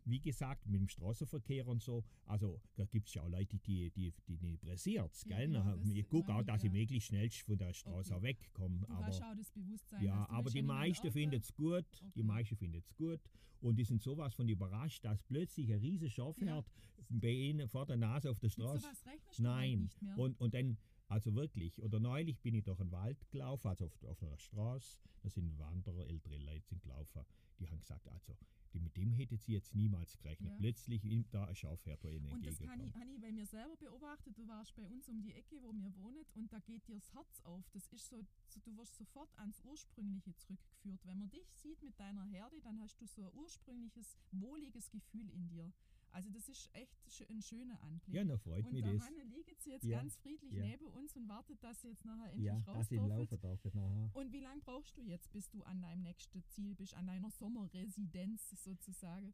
wie 0.09 0.19
gesagt, 0.19 0.65
mit 0.67 0.79
dem 0.79 0.87
Straßenverkehr 0.87 1.67
und 1.67 1.83
so, 1.83 2.03
also 2.25 2.61
da 2.75 2.85
gibt 2.85 3.07
es 3.09 3.13
ja 3.15 3.23
auch 3.23 3.27
Leute, 3.29 3.57
die, 3.59 3.91
die, 3.91 4.13
die, 4.27 4.37
die 4.37 4.57
pressiert 4.57 5.11
Ja, 5.25 5.37
gell? 5.37 5.47
genau, 5.47 5.59
Nachher- 5.59 5.77
das 5.77 5.89
ich 5.89 6.07
gucke 6.07 6.33
auch, 6.33 6.43
dass 6.43 6.63
ich 6.63 6.71
ja. 6.71 6.79
möglichst 6.79 7.07
schnellst 7.09 7.41
von 7.41 7.57
der 7.57 7.73
Straße 7.73 8.13
Okay. 8.15 8.23
wegkomme. 8.23 8.79
Du 8.87 8.93
Aber 8.93 9.07
auch 9.07 9.35
das 9.35 9.51
Bewusstsein. 9.51 10.03
ja, 10.03 10.29
aber 10.29 10.49
die 10.49 10.57
ja 10.57 10.61
niemand 10.61 10.79
meisten 10.79 11.11
finden 11.11 11.41
es 11.41 11.53
gut. 11.53 11.85
Okay. 11.93 12.11
Die 12.15 12.23
meisten 12.23 12.55
finden 12.55 12.77
es 12.77 12.93
gut. 12.95 13.19
Und 13.59 13.75
die 13.77 13.83
sind 13.83 14.01
sowas 14.01 14.33
von 14.35 14.47
überrascht, 14.47 15.03
dass 15.03 15.21
plötzlich 15.23 15.73
ein 15.73 15.79
riesiges 15.79 16.13
Schafherd 16.13 16.65
bei 17.09 17.31
ihnen 17.31 17.67
vor 17.67 17.85
der 17.85 17.97
Nase 17.97 18.29
auf 18.29 18.39
der 18.39 18.47
Mit 18.47 18.53
Straße. 18.53 18.79
sowas 18.79 19.05
rechnest 19.05 19.27
halt 19.27 19.39
Nein. 19.39 19.79
nicht 19.81 20.01
mehr. 20.01 20.17
Und, 20.17 20.39
und 20.39 20.53
dann, 20.53 20.77
also 21.07 21.33
wirklich, 21.35 21.81
oder 21.81 21.99
neulich 21.99 22.39
bin 22.39 22.53
ich 22.53 22.63
durch 22.63 22.77
den 22.77 22.91
Wald 22.91 23.17
gelaufen, 23.31 23.67
also 23.67 23.85
auf, 23.85 24.03
auf 24.03 24.21
einer 24.21 24.37
Straße, 24.37 24.99
da 25.23 25.29
sind 25.29 25.57
Wanderer, 25.57 26.05
ältere 26.05 26.37
Leute 26.37 26.67
sind 26.67 26.81
gelaufen, 26.83 27.25
die 27.59 27.69
haben 27.69 27.79
gesagt, 27.79 28.07
also 28.07 28.35
die, 28.73 28.79
mit 28.79 28.95
dem 28.97 29.11
hätte 29.11 29.37
sie 29.37 29.53
jetzt 29.53 29.73
niemals 29.73 30.17
gerechnet. 30.17 30.51
Ja. 30.51 30.57
Plötzlich 30.57 31.01
da 31.31 31.45
ein 31.45 31.55
Schafherd 31.55 32.03
da 32.03 32.09
ihnen 32.09 32.31
Und 32.31 32.45
das 32.45 32.59
kann 32.59 32.79
ich, 32.81 32.93
habe 32.95 33.11
ich 33.11 33.19
bei 33.19 33.31
mir 33.31 33.45
selber 33.45 33.75
beobachtet. 33.77 34.37
Du 34.37 34.47
warst 34.47 34.75
bei 34.75 34.83
uns 34.83 35.07
um 35.07 35.21
die 35.21 35.33
Ecke, 35.33 35.61
wo 35.61 35.71
wir 35.73 35.95
wohnen, 35.95 36.25
und 36.35 36.51
da 36.51 36.59
geht 36.59 36.87
dir 36.87 36.95
das 36.95 37.13
Herz 37.13 37.41
auf. 37.41 37.69
Das 37.71 37.87
ist 37.87 38.09
so, 38.09 38.25
so, 38.47 38.59
du 38.59 38.77
wirst 38.77 38.95
sofort 38.95 39.29
ans 39.37 39.61
Ursprüngliche 39.63 40.35
zurückgeführt. 40.35 41.05
Wenn 41.05 41.19
man 41.19 41.29
dich 41.29 41.47
sieht 41.55 41.81
mit 41.81 41.99
deiner 41.99 42.23
Herde, 42.25 42.59
dann 42.61 42.79
hast 42.81 42.99
du 43.01 43.05
so 43.05 43.23
ein 43.23 43.33
ursprüngliches, 43.33 44.17
wohliges 44.31 44.89
Gefühl 44.91 45.29
in 45.31 45.47
dir. 45.47 45.71
Also 46.11 46.29
das 46.31 46.49
ist 46.49 46.69
echt 46.73 46.97
ein 47.29 47.41
schöner 47.41 47.79
Anblick. 47.83 48.15
Ja, 48.15 48.23
na 48.23 48.37
freut 48.37 48.65
und 48.65 48.73
mich 48.73 48.83
der 48.83 48.93
das. 48.93 49.03
Hanne 49.05 49.23
liegt 49.23 49.65
jetzt 49.65 49.83
Ja, 49.85 49.99
ganz 49.99 50.15
friedlich 50.17 50.53
ja. 50.53 50.65
neben 50.65 50.87
uns 50.87 51.15
und 51.15 51.27
wartet, 51.27 51.63
dass 51.63 51.81
sie 51.81 51.89
jetzt 51.89 52.05
nachher 52.05 52.31
endlich 52.31 52.45
Ja, 52.45 52.55
raus 52.59 52.77
dass 52.77 52.91
ich 52.91 52.99
laufen 52.99 53.39
darf. 53.39 53.63
Nachher. 53.73 54.09
Und 54.13 54.31
wie 54.31 54.39
lange 54.39 54.61
brauchst 54.61 54.97
du 54.97 55.01
jetzt, 55.03 55.31
bis 55.31 55.49
du 55.49 55.61
an 55.63 55.81
deinem 55.81 56.01
nächsten 56.03 56.43
Ziel 56.45 56.73
bist, 56.75 56.93
an 56.95 57.05
deiner 57.07 57.29
Sommerresidenz 57.29 58.49
sozusagen? 58.63 59.33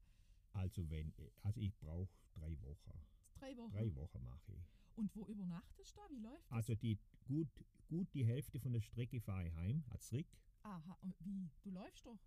Also 0.51 0.89
wenn, 0.89 1.13
also 1.41 1.59
ich 1.61 1.75
brauche 1.79 2.09
drei 2.33 2.59
Wochen. 2.61 2.91
Drei 3.35 3.55
Wochen. 3.57 3.71
Drei 3.71 3.95
Wochen 3.95 4.23
mache 4.23 4.51
ich. 4.51 4.65
Und 4.95 5.15
wo 5.15 5.25
übernachtest 5.25 5.95
du 5.95 6.01
da? 6.01 6.09
Wie 6.09 6.19
läuft 6.19 6.43
das? 6.49 6.51
Also 6.51 6.75
die 6.75 6.99
gut, 7.25 7.47
gut 7.87 8.13
die 8.13 8.25
Hälfte 8.25 8.59
von 8.59 8.73
der 8.73 8.81
Strecke 8.81 9.19
fahre 9.21 9.47
ich 9.47 9.53
heim, 9.55 9.83
als 9.89 10.11
Rick. 10.11 10.27
Aha, 10.63 10.97
und 11.01 11.15
wie? 11.25 11.49
Du 11.61 11.71
läufst 11.71 12.05
doch. 12.05 12.19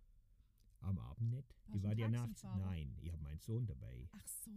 Am 0.79 0.97
Abend 0.99 1.29
nicht. 1.31 1.53
Hast 1.65 1.67
ich 1.75 1.81
du 1.81 1.83
war 1.83 1.91
einen 1.91 1.99
ja 1.99 2.09
nachts. 2.09 2.43
Nein, 2.43 2.95
ich 3.01 3.11
habe 3.11 3.23
meinen 3.23 3.39
Sohn 3.39 3.65
dabei. 3.65 4.07
Ach 4.11 4.27
so. 4.27 4.51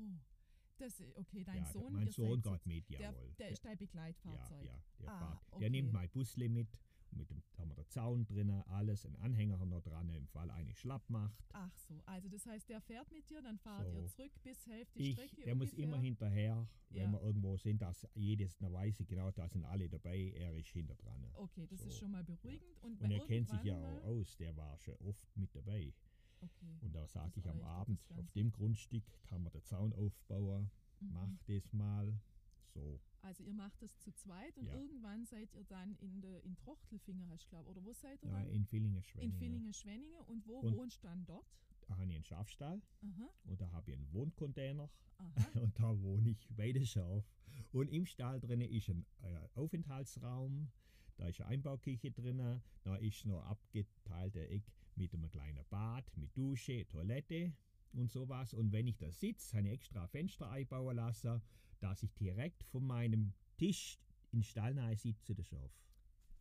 Das, 0.78 0.98
okay, 1.16 1.44
dein 1.44 1.58
ja, 1.58 1.64
Sohn, 1.66 1.92
mein 1.92 2.06
ihr 2.06 2.12
Sohn 2.12 2.40
geht 2.40 2.66
mit, 2.66 2.88
der, 2.88 3.00
jawohl. 3.00 3.34
der 3.38 3.50
ist 3.50 3.62
dein 3.64 3.72
ja, 3.72 3.76
Begleitfahrzeug. 3.78 4.64
ja, 4.64 4.80
der, 4.98 5.08
Ah, 5.10 5.18
fährt. 5.18 5.42
okay. 5.50 5.60
der 5.60 5.70
nimmt 5.70 5.92
mein 5.92 6.08
Busle 6.10 6.48
mit. 6.48 6.68
Und 7.12 7.18
mit 7.18 7.28
dem 7.28 7.42
da 7.52 7.58
haben 7.58 7.68
wir 7.70 7.74
den 7.74 7.88
Zaun 7.88 8.24
drinnen, 8.24 8.62
alles, 8.68 9.04
ein 9.04 9.16
Anhänger 9.16 9.66
noch 9.66 9.82
dran, 9.82 10.08
im 10.10 10.28
Fall 10.28 10.48
eine 10.52 10.72
schlapp 10.76 11.02
macht. 11.10 11.34
Ach 11.52 11.76
so, 11.76 12.00
also 12.06 12.28
das 12.28 12.46
heißt, 12.46 12.68
der 12.68 12.80
fährt 12.80 13.10
mit 13.10 13.28
dir, 13.28 13.42
dann 13.42 13.58
fahrt 13.58 13.84
ihr 13.92 14.02
So. 14.02 14.06
zurück 14.16 14.32
bis 14.44 14.64
Hälfte 14.68 15.00
Ich, 15.00 15.14
Strecke 15.14 15.42
der 15.42 15.56
muss 15.56 15.72
immer 15.74 15.98
hinterher, 15.98 16.68
wenn 16.90 17.02
Ja. 17.02 17.10
wir 17.12 17.20
irgendwo 17.20 17.56
sind, 17.56 17.82
dass 17.82 18.06
jedes, 18.14 18.56
da 18.58 18.72
weiß 18.72 19.00
ich 19.00 19.08
genau, 19.08 19.30
da 19.32 19.48
sind 19.48 19.64
alle 19.64 19.88
dabei, 19.88 20.32
er 20.36 20.54
ist 20.54 20.68
hinter 20.68 20.94
dran. 20.94 21.28
Okay, 21.34 21.66
das 21.66 21.80
ist 21.80 21.94
So, 21.94 21.98
schon 21.98 22.12
mal 22.12 22.22
beruhigend. 22.22 22.78
Und, 22.80 22.92
Und 22.92 23.08
bei 23.08 23.14
er 23.16 23.26
kennt 23.26 23.48
sich 23.48 23.64
ja 23.64 23.76
auch 23.76 24.04
aus, 24.04 24.36
der 24.36 24.56
war 24.56 24.78
schon 24.78 24.94
oft 25.00 25.36
mit 25.36 25.52
dabei. 25.54 25.92
Okay. 26.40 26.78
Und 26.80 26.94
da 26.94 27.06
sage 27.06 27.38
ich 27.40 27.48
am 27.48 27.60
Abend, 27.62 28.00
auf 28.16 28.30
dem 28.32 28.50
Grundstück 28.50 29.04
kann 29.28 29.42
man 29.42 29.52
den 29.52 29.62
Zaun 29.64 29.92
aufbauen, 29.92 30.70
Mhm. 31.00 31.12
mach 31.12 31.36
das 31.46 31.72
mal. 31.72 32.18
So, 32.74 33.00
Also 33.22 33.42
ihr 33.42 33.52
macht 33.54 33.82
das 33.82 33.98
zu 33.98 34.12
zweit 34.14 34.56
und 34.58 34.66
Ja. 34.66 34.74
irgendwann 34.74 35.24
seid 35.26 35.52
ihr 35.54 35.64
dann 35.64 35.94
in, 35.96 36.20
de, 36.20 36.40
in 36.42 36.56
Trochtelfinger, 36.56 37.28
hast 37.28 37.44
du 37.46 37.48
glaube 37.50 37.68
Oder 37.68 37.84
wo 37.84 37.92
seid 37.92 38.22
ihr 38.22 38.30
ja, 38.30 38.36
dann? 38.38 38.46
in 38.48 38.54
In 38.62 38.66
Villingen-Schwenningen. 38.66 39.38
Villingen-Schwenningen. 39.38 40.20
Und 40.26 40.46
wo 40.46 40.60
Und- 40.60 40.76
wohnst 40.76 41.02
du 41.02 41.08
dann 41.08 41.24
dort? 41.26 41.46
Da 41.88 41.96
habe 41.96 42.04
ich 42.06 42.14
einen 42.14 42.24
Schafstall 42.24 42.80
Aha, 43.02 43.28
und 43.46 43.60
da 43.60 43.70
habe 43.72 43.90
ich 43.90 43.96
einen 43.96 44.12
Wohncontainer 44.12 44.88
aha. 45.18 45.24
und 45.66 45.78
da 45.78 46.00
wohne 46.00 46.30
ich 46.30 46.48
bei 46.56 46.70
den 46.72 46.86
Schaf. 46.86 47.24
Und 47.72 47.88
im 47.88 48.06
Stall 48.06 48.38
drin 48.40 48.60
ist 48.60 48.88
ein 48.88 49.04
äh, 49.22 49.36
Aufenthaltsraum, 49.54 50.70
da 51.16 51.26
ist 51.26 51.40
eine 51.40 51.50
Einbauküche 51.50 52.12
drin, 52.12 52.62
da 52.84 52.96
ist 52.96 53.26
noch 53.26 53.42
abgeteilter 53.44 54.48
Eck 54.48 54.62
mit 55.00 55.14
einem 55.14 55.30
kleinen 55.30 55.64
Bad, 55.70 56.04
mit 56.16 56.36
Dusche, 56.36 56.86
Toilette 56.88 57.52
und 57.92 58.10
sowas. 58.10 58.54
Und 58.54 58.72
wenn 58.72 58.86
ich 58.86 58.98
da 58.98 59.10
sitze, 59.10 59.56
habe 59.56 59.68
ich 59.68 59.74
extra 59.74 60.06
Fenster 60.06 60.50
einbauen 60.50 60.96
lassen, 60.96 61.40
dass 61.80 62.02
ich 62.02 62.12
direkt 62.14 62.62
von 62.64 62.86
meinem 62.86 63.32
Tisch 63.56 63.98
in 64.32 64.40
den 64.40 64.44
Stall 64.44 64.96
sitze, 64.96 65.34
der 65.34 65.44
Schaf. 65.44 65.72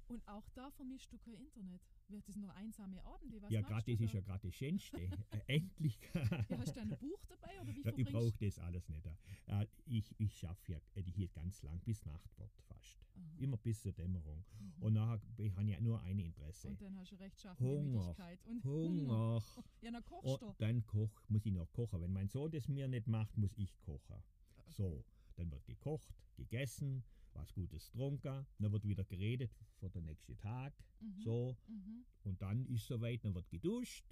Und 0.10 0.28
auch 0.28 0.50
da 0.56 0.72
vermischst 0.72 1.14
du 1.14 1.20
kein 1.20 1.36
Internet. 1.36 1.82
Wird 2.08 2.28
das 2.28 2.36
noch 2.36 2.50
einsame 2.56 3.06
Abende? 3.06 3.40
Was 3.44 3.52
ja, 3.52 3.62
gerade 3.62 3.92
das 3.92 4.00
da? 4.00 4.06
ist 4.06 4.14
ja 4.14 4.22
gerade 4.22 4.48
das 4.48 4.56
Schönste. 4.56 4.98
äh, 5.30 5.40
endlich. 5.46 6.00
Ja, 6.16 6.58
hast 6.58 6.76
du 6.76 6.82
ein 6.82 6.90
Buch 6.98 7.24
dabei 7.28 7.62
oder 7.62 7.76
wie 7.76 7.82
Ja, 7.84 7.94
ich 7.96 8.08
brauche 8.08 8.38
das 8.40 8.58
alles 8.58 8.90
nicht. 8.90 9.06
Äh, 9.46 9.68
ich 9.86 10.20
ich 10.20 10.36
schaffe 10.36 10.72
ja 10.72 10.80
äh, 10.96 11.04
hier 11.04 11.28
ganz 11.28 11.62
lang, 11.62 11.80
bis 11.82 12.04
Nacht 12.06 12.36
wird 12.40 12.52
fast. 12.68 13.06
Aha. 13.14 13.38
Immer 13.38 13.58
bis 13.58 13.82
zur 13.82 13.92
Dämmerung. 13.92 14.44
Mhm. 14.60 14.84
Und 14.84 14.94
nachher 14.94 15.22
habe 15.56 15.64
ich 15.64 15.70
ja 15.70 15.80
nur 15.80 16.02
eine 16.02 16.24
Interesse. 16.24 16.70
Und 16.70 16.82
dann 16.82 16.98
hast 16.98 17.12
du 17.12 17.16
rechtschaffene 17.18 17.70
Hunger. 17.70 18.16
Und 18.46 18.64
Hunger. 18.64 19.44
Ja, 19.82 19.92
dann 19.92 20.04
kochst 20.04 20.42
du. 20.42 20.48
Und 20.48 20.62
dann 20.62 20.86
koch, 20.88 21.22
muss 21.28 21.46
ich 21.46 21.54
noch 21.54 21.72
kochen. 21.72 22.02
Wenn 22.02 22.12
mein 22.12 22.28
Sohn 22.28 22.50
das 22.50 22.68
mir 22.68 22.88
nicht 22.88 23.08
macht, 23.08 23.38
muss 23.38 23.56
ich 23.56 23.80
kochen. 23.82 24.24
So, 24.68 25.06
dann 25.36 25.52
wird 25.52 25.66
gekocht, 25.66 26.14
gegessen, 26.36 27.04
was 27.34 27.54
Gutes 27.54 27.92
getrunken, 27.92 28.46
dann 28.60 28.72
wird 28.72 28.88
wieder 28.88 29.04
geredet 29.04 29.52
für 29.80 29.90
den 29.90 30.06
nächsten 30.06 30.38
Tag. 30.38 30.74
Mhm. 31.00 31.20
So, 31.22 31.58
Mhm. 31.68 32.06
und 32.24 32.42
dann 32.42 32.66
ist 32.66 32.86
soweit, 32.88 33.24
dann 33.24 33.34
wird 33.36 33.50
geduscht. 33.50 34.06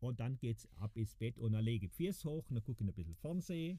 Und 0.00 0.18
dann 0.18 0.36
geht's 0.36 0.66
ab 0.76 0.96
ins 0.96 1.14
Bett 1.14 1.38
und 1.38 1.52
dann 1.52 1.64
lege 1.64 1.86
ich 1.86 1.92
die 1.92 2.06
Füße 2.06 2.28
hoch, 2.28 2.44
dann 2.48 2.60
gucke 2.62 2.82
ich 2.82 2.88
ein 2.90 2.92
bisschen 2.94 3.14
Fernsehen 3.14 3.78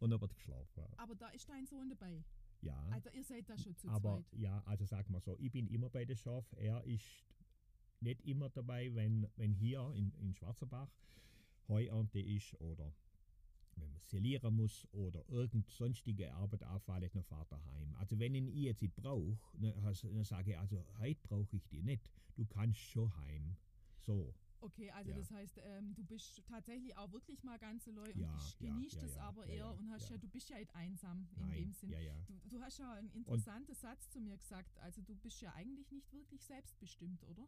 und 0.00 0.10
dann 0.10 0.20
wird 0.20 0.34
geschlafen. 0.34 0.84
Aber 0.96 1.14
da 1.14 1.28
ist 1.28 1.46
dein 1.48 1.66
Sohn 1.66 1.90
dabei. 1.90 2.24
Ja. 2.62 2.88
Also 2.90 3.10
ihr 3.10 3.22
seid 3.22 3.48
da 3.50 3.56
schon 3.58 3.76
zu 3.76 3.86
Aber 3.88 4.24
zweit. 4.30 4.40
ja, 4.40 4.62
also 4.64 4.84
sag 4.86 5.08
mal 5.10 5.20
so, 5.20 5.36
ich 5.38 5.52
bin 5.52 5.66
immer 5.68 5.90
bei 5.90 6.04
der 6.06 6.16
Schaf. 6.16 6.44
Er 6.56 6.82
ist 6.84 7.04
nicht 8.00 8.22
immer 8.22 8.48
dabei, 8.48 8.92
wenn, 8.94 9.28
wenn 9.36 9.52
hier 9.52 9.92
in, 9.94 10.10
in 10.14 10.34
Schwarzerbach 10.34 10.90
Heuernte 11.68 12.18
ist 12.20 12.58
oder 12.60 12.94
wenn 13.80 13.90
man 13.90 14.00
selieren 14.04 14.54
muss 14.54 14.86
oder 14.92 15.28
irgend 15.28 15.68
sonstige 15.70 16.32
Arbeit 16.34 16.64
auffällt, 16.64 17.14
dann 17.14 17.22
fahrt 17.24 17.50
heim. 17.52 17.94
Also 17.96 18.18
wenn 18.18 18.34
ich 18.34 18.42
ihn 18.44 18.62
jetzt 18.64 18.82
nicht 18.82 18.94
brauche, 18.94 19.38
dann, 19.54 20.24
sage 20.24 20.52
ich, 20.52 20.58
also 20.58 20.84
heute 20.98 21.20
brauche 21.28 21.56
ich 21.56 21.66
die 21.68 21.82
nicht. 21.82 22.10
Du 22.36 22.44
kannst 22.46 22.78
schon 22.78 23.14
heim. 23.18 23.56
So. 24.00 24.34
Okay, 24.60 24.90
also 24.90 25.10
Ja. 25.10 25.16
das 25.16 25.30
heißt, 25.30 25.60
ähm, 25.64 25.94
du 25.94 26.02
bist 26.04 26.42
tatsächlich 26.46 26.96
auch 26.96 27.12
wirklich 27.12 27.42
mal 27.44 27.58
ganz 27.58 27.86
Leu 27.86 28.10
und 28.12 28.16
Ja, 28.20 28.36
genießt 28.58 29.02
ja, 29.02 29.06
es 29.06 29.16
aber 29.18 29.46
eher 29.46 29.72
und 29.72 29.88
hast 29.90 30.10
ja. 30.10 30.18
du 30.18 30.28
bist 30.28 30.48
ja 30.50 30.58
nicht 30.58 30.74
einsam 30.74 31.28
in 31.36 31.38
Nein. 31.46 31.54
dem 31.62 31.72
Sinn. 31.72 31.94
Du, 32.26 32.34
du 32.48 32.60
hast 32.60 32.78
ja 32.78 32.92
einen 32.94 33.10
interessanten 33.12 33.74
Satz 33.74 34.10
zu 34.10 34.20
mir 34.20 34.36
gesagt. 34.36 34.76
Also 34.78 35.00
du 35.02 35.14
bist 35.14 35.40
ja 35.42 35.52
eigentlich 35.54 35.90
nicht 35.92 36.12
wirklich 36.12 36.42
selbstbestimmt, 36.42 37.22
oder? 37.24 37.46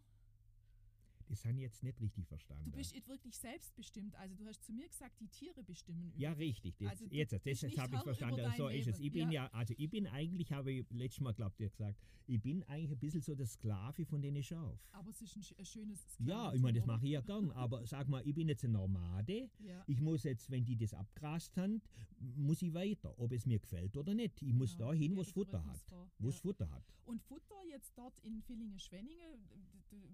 Das 1.30 1.44
habe 1.44 1.54
ich 1.54 1.60
jetzt 1.60 1.84
nicht 1.84 2.00
richtig 2.00 2.26
verstanden. 2.26 2.64
Du 2.64 2.72
bist 2.72 2.92
wirklich 3.06 3.36
selbstbestimmt. 3.36 4.16
Also 4.16 4.34
du 4.34 4.44
hast 4.46 4.64
zu 4.64 4.72
mir 4.72 4.88
gesagt, 4.88 5.20
die 5.20 5.28
Tiere 5.28 5.62
bestimmen 5.62 6.08
über 6.08 6.18
Ja, 6.18 6.32
richtig. 6.32 6.76
Das, 6.78 6.90
Also 6.90 7.04
jetzt, 7.06 7.32
das, 7.32 7.42
das 7.44 7.76
habe 7.78 7.94
ich 7.94 8.02
verstanden. 8.02 8.52
So 8.56 8.68
ist 8.68 8.88
es. 8.88 8.98
Ich 8.98 9.12
bin 9.12 9.30
Ja. 9.30 9.44
ja. 9.44 9.50
also 9.52 9.72
ich 9.78 9.88
bin 9.88 10.08
eigentlich, 10.08 10.50
habe 10.52 10.72
ich 10.72 10.90
letztes 10.90 11.20
Mal, 11.20 11.32
glaubt 11.32 11.60
ihr, 11.60 11.68
gesagt, 11.70 12.00
ich 12.26 12.40
bin 12.42 12.64
eigentlich 12.64 12.90
ein 12.90 12.98
bisschen 12.98 13.20
so 13.20 13.36
der 13.36 13.46
Sklave 13.46 14.04
von 14.06 14.20
denen 14.20 14.42
Schaf. 14.42 14.76
Aber 14.90 15.10
es 15.10 15.22
ist 15.22 15.36
ein, 15.36 15.44
ein 15.58 15.64
schönes 15.64 16.04
Ja, 16.18 16.52
ich 16.52 16.60
meine, 16.60 16.78
das 16.78 16.86
mache 16.86 17.06
ich 17.06 17.12
ja 17.12 17.20
gern, 17.20 17.52
aber 17.52 17.86
sag 17.86 18.08
mal, 18.08 18.26
ich 18.26 18.34
bin 18.34 18.48
jetzt 18.48 18.64
ein 18.64 18.72
Nomade. 18.72 19.48
Ja. 19.60 19.84
Ich 19.86 20.00
muss 20.00 20.24
jetzt, 20.24 20.50
wenn 20.50 20.64
die 20.64 20.76
das 20.76 20.94
abgrast 20.94 21.56
haben, 21.56 21.80
muss 22.18 22.60
ich 22.60 22.74
weiter, 22.74 23.16
ob 23.20 23.30
es 23.30 23.46
mir 23.46 23.60
gefällt 23.60 23.96
oder 23.96 24.14
nicht. 24.14 24.42
Ich 24.42 24.52
muss 24.52 24.76
Genau. 24.76 24.88
da 24.90 24.94
hin, 24.94 25.14
wo 25.16 25.20
es 25.20 25.30
Futter 25.30 25.64
hat. 25.64 25.80
Wo 26.18 26.28
es 26.28 26.34
Ja. 26.36 26.40
Futter 26.42 26.70
hat. 26.70 26.84
Und 27.04 27.22
Futter 27.22 27.54
jetzt 27.70 27.96
dort 27.96 28.18
in 28.20 28.42
Villingen-Schwenningen, 28.42 29.48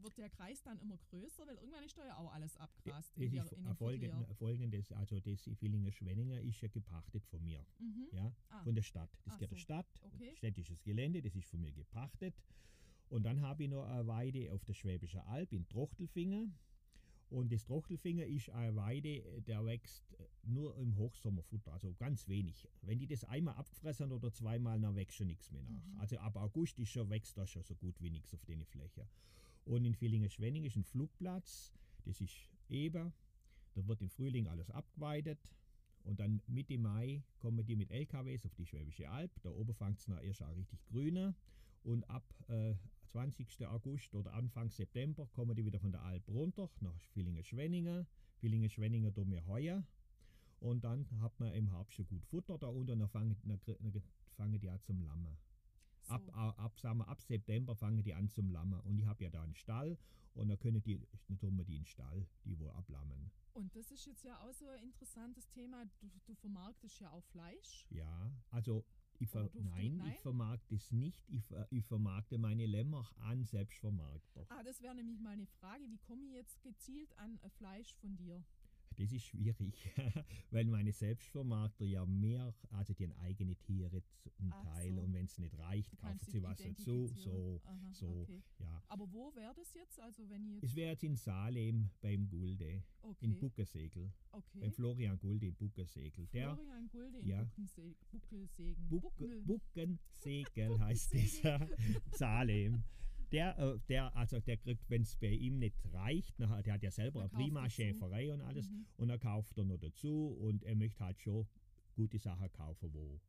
wird 0.03 0.17
der 0.19 0.31
Kreis 0.31 0.63
dann 0.63 0.79
immer 0.79 0.97
größer, 0.97 1.06
weil 1.13 1.57
irgendwann 1.57 1.85
ist 1.85 1.97
da 1.97 2.05
ja 2.07 2.17
auch 2.19 2.33
alles 2.33 2.57
abgrast. 2.57 3.13
Es 3.17 3.23
in 3.23 3.33
der- 3.33 3.45
ist 3.45 3.53
in 3.53 3.63
dem 3.63 3.67
ein 3.71 3.77
folgend, 3.77 4.37
folgendes, 4.37 4.93
also 4.93 5.21
das 5.21 5.49
Villingen 5.59 5.93
Schwenninger 5.93 6.41
ist 6.41 6.61
ja 6.61 6.69
gepachtet 6.69 7.25
von 7.27 7.43
mir, 7.45 7.65
Mhm. 7.79 8.09
ja, 8.13 8.33
Ah, 8.51 8.63
von 8.65 8.75
der 8.75 8.83
Stadt. 8.83 9.11
Das 9.25 9.35
Ach 9.35 9.39
gehört 9.39 9.51
der 9.53 9.59
so, 9.59 9.63
Stadt, 9.63 9.87
okay. 10.03 10.35
städtisches 10.37 10.83
Gelände, 10.83 11.23
das 11.23 11.35
ist 11.35 11.47
von 11.49 11.61
mir 11.61 11.73
gepachtet. 11.73 12.35
Und 13.09 13.23
dann 13.25 13.41
habe 13.41 13.65
ich 13.65 13.71
noch 13.71 13.85
eine 13.85 14.07
Weide 14.07 14.53
auf 14.53 14.65
der 14.65 14.75
Schwäbischen 14.75 15.21
Alb 15.21 15.53
in 15.53 15.69
Trochtelfingen. 15.69 16.59
Und 17.29 17.51
das 17.53 17.65
Trochtelfinger 17.65 18.25
ist 18.25 18.51
eine 18.51 18.75
Weide, 18.77 19.09
äh, 19.19 19.41
der 19.43 19.65
wächst 19.65 20.13
äh, 20.15 20.25
nur 20.45 20.77
im 20.77 20.97
Hochsommerfutter, 20.97 21.73
also 21.73 21.93
ganz 21.95 22.29
wenig. 22.29 22.69
Wenn 22.83 22.99
die 23.01 23.07
das 23.09 23.25
einmal 23.25 23.55
abgefressen 23.55 24.13
oder 24.13 24.33
zweimal, 24.33 24.81
dann 24.81 24.95
wächst 24.95 25.17
schon 25.17 25.27
nichts 25.27 25.51
mehr 25.51 25.63
nach. 25.65 25.85
Mhm. 25.87 26.01
Also 26.01 26.19
ab 26.19 26.37
August 26.37 26.79
ist 26.79 26.91
schon, 26.91 27.09
wächst 27.11 27.37
da 27.37 27.45
schon 27.47 27.65
so 27.65 27.75
gut 27.75 28.01
wie 28.01 28.11
nichts 28.11 28.33
auf 28.33 28.45
den 28.45 28.65
Fläche. 28.65 29.09
Und 29.67 29.85
in 29.85 29.95
Villingen-Schwenning 29.95 30.65
ist 30.65 30.77
ein 30.77 30.85
Flugplatz, 30.85 31.75
das 32.05 32.21
ist 32.21 32.35
eben, 32.69 33.13
da 33.75 33.87
wird 33.87 34.01
im 34.01 34.09
Frühling 34.09 34.47
alles 34.49 34.71
abgeweidet. 34.71 35.39
Und 36.05 36.21
dann 36.21 36.41
Mitte 36.47 36.79
Mai 36.79 37.25
kommen 37.41 37.67
die 37.67 37.75
mit 37.75 37.91
LKWs 37.91 38.47
auf 38.47 38.55
die 38.55 38.65
Schwäbische 38.65 39.11
Alb. 39.11 39.33
Da 39.43 39.51
oben 39.51 39.75
fängt 39.75 39.99
es 39.99 40.09
erst 40.09 40.43
an 40.43 40.55
richtig 40.55 40.79
grüner. 40.87 41.35
Und 41.83 42.09
ab 42.09 42.25
äh, 42.47 42.75
20. 43.07 43.67
August 43.67 44.15
oder 44.15 44.33
Anfang 44.35 44.71
September 44.71 45.27
kommen 45.33 45.57
die 45.57 45.65
wieder 45.65 45.81
von 45.81 45.91
der 45.91 46.03
Alp 46.03 46.29
runter 46.29 46.71
nach 46.81 46.97
Villingen-Schwenningen. 47.13 48.07
Villingen-Schwenningen 48.37 49.13
tun 49.13 49.31
wir 49.33 49.45
heuer. 49.47 49.85
Und 50.61 50.85
dann 50.85 51.07
hat 51.21 51.39
man 51.41 51.53
im 51.53 51.69
Herbst 51.73 51.95
schon 51.95 52.07
gut 52.07 52.25
Futter 52.27 52.57
da 52.57 52.69
unten 52.69 52.93
und 52.93 52.99
dann 53.01 53.09
fangen, 53.09 53.37
dann, 53.43 54.03
fangen 54.37 54.61
die 54.61 54.71
an 54.71 54.81
zum 54.83 55.03
Lammen. 55.03 55.37
So. 56.07 56.15
Ab, 56.15 56.59
ab, 56.59 56.79
sagen 56.81 56.99
wir, 56.99 57.09
ab 57.09 57.21
September 57.21 57.75
fangen 57.75 58.03
die 58.03 58.15
an 58.15 58.29
zum 58.29 58.51
Lammen. 58.51 58.81
Und 58.81 58.99
ich 58.99 59.07
habe 59.07 59.25
ja 59.25 59.31
da 59.31 59.43
einen 59.43 59.55
Stall 59.55 59.99
und 60.35 60.49
dann 60.49 60.59
können 60.59 60.83
die, 60.83 61.01
dann 61.29 61.39
tun 61.39 61.57
wir 61.57 61.65
die 61.65 61.77
in 61.77 61.83
den 61.83 61.87
Stall, 61.87 62.27
die 62.45 62.59
wo 62.59 62.71
ablammen. 62.71 63.31
Und 63.55 63.75
das 63.75 63.91
ist 63.91 64.05
jetzt 64.07 64.23
ja 64.23 64.39
auch 64.41 64.53
so 64.53 64.69
ein 64.69 64.83
interessantes 64.83 65.49
Thema. 65.49 65.85
Du, 66.01 66.11
du 66.27 66.35
vermarktest 66.35 67.01
ja 67.01 67.11
auch 67.11 67.25
Fleisch. 67.25 67.87
Ja, 67.91 68.31
also 68.51 68.85
ich 69.19 69.31
ver 69.31 69.49
du- 69.49 69.63
nein, 69.63 69.97
nein? 69.97 70.13
ich 70.13 70.21
vermarkte 70.21 70.75
es 70.75 70.93
nicht. 70.93 71.27
Ich, 71.31 71.43
ver 71.47 71.67
ich 71.71 71.85
vermarkte 71.87 72.37
meine 72.37 72.67
Lämmer 72.67 73.11
an 73.21 73.45
Selbstvermarkter. 73.45 74.45
Ah, 74.51 74.63
das 74.63 74.83
wäre 74.83 74.95
nämlich 74.95 75.19
mal 75.21 75.31
eine 75.31 75.47
Frage. 75.47 75.89
Wie 75.91 75.97
komme 75.99 76.23
ich 76.25 76.33
jetzt 76.33 76.63
gezielt 76.63 77.17
an 77.19 77.39
Fleisch 77.57 77.95
von 77.95 78.15
dir? 78.17 78.45
Das 78.97 79.13
ist 79.13 79.25
schwierig, 79.25 79.75
weil 80.51 80.65
meine 80.67 80.93
Selbstvermarkter 80.93 81.85
ja 81.85 82.05
mehr, 82.07 82.55
also 82.71 82.95
die 82.95 83.09
eigene 83.17 83.55
Tiere 83.57 84.03
zum 84.33 84.51
Teil 84.51 84.95
so. 84.95 85.01
und 85.03 85.13
wenn 85.13 85.27
es 85.27 85.39
nicht 85.39 85.57
reicht, 85.59 85.97
kaufen 85.99 86.19
sie 86.31 86.43
was 86.43 86.59
dazu. 86.59 87.07
So, 87.15 87.61
Aha, 87.65 87.93
so, 87.93 88.07
Okay. 88.23 88.43
ja. 88.59 88.83
Aber 88.89 89.13
wo 89.13 89.35
wäre 89.35 89.53
das 89.55 89.75
jetzt? 89.75 90.01
Also 90.01 90.29
wenn 90.29 90.49
jetzt. 90.49 90.65
Es 90.65 90.75
wäre 90.75 90.91
jetzt 90.93 91.05
in 91.05 91.17
Salem 91.17 91.91
beim 92.01 92.29
Gulde, 92.29 92.83
in 93.21 93.33
okay. 93.33 93.41
Buckesegel, 93.41 94.13
okay. 94.33 94.61
beim 94.61 94.73
Florian 94.73 95.19
Gulde 95.19 95.47
in 95.47 95.55
Buckesegel. 95.55 96.27
Der 96.29 96.55
Florian 96.55 96.89
Gulde 96.89 97.19
in 97.19 97.27
Ja. 97.27 97.43
Buckense 97.45 97.95
Buckelsägen. 98.11 98.89
Buck, 98.89 99.13
Buckensegel 99.45 100.79
heißt 100.81 101.13
dieser 101.13 101.69
Salem. 102.13 102.83
Der, 103.33 103.59
äh, 103.59 103.79
der, 103.89 104.15
also 104.17 104.39
der 104.41 104.57
kriegt, 104.57 104.89
wenn 104.89 105.03
es 105.03 105.17
bei 105.17 105.31
ihm 105.31 105.59
nicht 105.59 105.77
reicht, 105.93 106.39
nachher, 106.39 106.63
der 106.63 106.75
hat 106.75 106.83
ja 106.83 106.91
selber 106.91 107.21
eine 107.21 107.29
prima. 107.29 107.69
Schäferei 107.69 108.33
und 108.33 108.41
alles, 108.41 108.71
Mhm. 108.71 108.87
und 108.99 109.11
er 109.11 109.19
kauft 109.19 109.59
er 109.59 109.65
noch 109.65 109.79
dazu 109.79 110.29
und 110.41 110.63
er 110.63 110.77
möchte 110.77 111.05
halt 111.05 111.21
schon 111.21 111.47
gute 111.95 112.19
Sachen 112.19 112.51
kaufen, 112.53 112.93
wo 112.95 113.21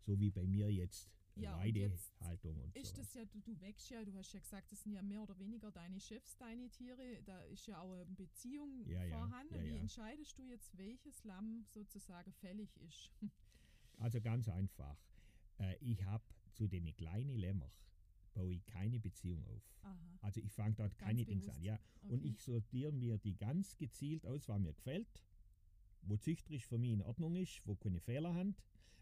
so 0.00 0.18
wie 0.18 0.30
bei 0.30 0.46
mir 0.46 0.70
jetzt 0.72 1.10
Ja, 1.38 1.58
Weidehaltung 1.58 2.56
und 2.62 2.74
Ist 2.74 2.94
so. 2.96 3.02
das 3.02 3.12
ja, 3.12 3.22
du, 3.26 3.38
du 3.40 3.60
wächst 3.60 3.90
ja, 3.90 4.02
du 4.02 4.14
hast 4.14 4.32
ja 4.32 4.40
gesagt, 4.40 4.72
das 4.72 4.82
sind 4.82 4.94
ja 4.94 5.02
mehr 5.02 5.20
oder 5.22 5.38
weniger 5.38 5.70
deine 5.70 6.00
Chefs, 6.00 6.34
deine 6.38 6.70
Tiere. 6.70 7.20
Da 7.26 7.42
ist 7.42 7.66
ja 7.66 7.78
auch 7.78 7.92
eine 7.92 8.06
Beziehung 8.06 8.86
Ja, 8.88 9.06
vorhanden. 9.08 9.54
ja, 9.54 9.62
Wie 9.62 9.74
ja. 9.74 9.80
entscheidest 9.80 10.38
du 10.38 10.44
jetzt, 10.44 10.78
welches 10.78 11.24
Lamm 11.24 11.66
sozusagen 11.68 12.32
fällig 12.32 12.74
ist? 12.78 13.10
Also 13.98 14.20
ganz 14.20 14.48
einfach. 14.48 14.96
Äh, 15.58 15.76
ich 15.80 16.02
habe 16.04 16.24
zu 16.52 16.66
den 16.68 16.94
kleinen 16.96 17.36
Lämmer 17.36 17.70
baue 18.36 18.54
ich 18.54 18.64
keine 18.66 19.00
Beziehung 19.00 19.44
auf. 19.46 19.62
Aha. 19.82 20.18
Also 20.20 20.40
ich 20.40 20.52
fange 20.52 20.74
dort 20.74 20.96
keine 20.98 21.24
Dings 21.24 21.48
an. 21.48 21.54
bewusst. 21.54 21.64
Ja. 21.64 21.80
Und 22.08 22.20
okay. 22.20 22.28
ich 22.28 22.40
sortiere 22.40 22.92
mir 22.92 23.18
die 23.18 23.36
ganz 23.36 23.76
gezielt 23.76 24.26
aus, 24.26 24.48
was 24.48 24.60
mir 24.60 24.72
gefällt, 24.74 25.08
wo 26.02 26.16
züchterisch 26.16 26.66
für 26.66 26.78
mich 26.78 26.92
in 26.92 27.02
Ordnung 27.02 27.34
ist, 27.36 27.62
wo 27.66 27.74
keine 27.74 28.00
Fehler 28.00 28.34
haben. 28.34 28.54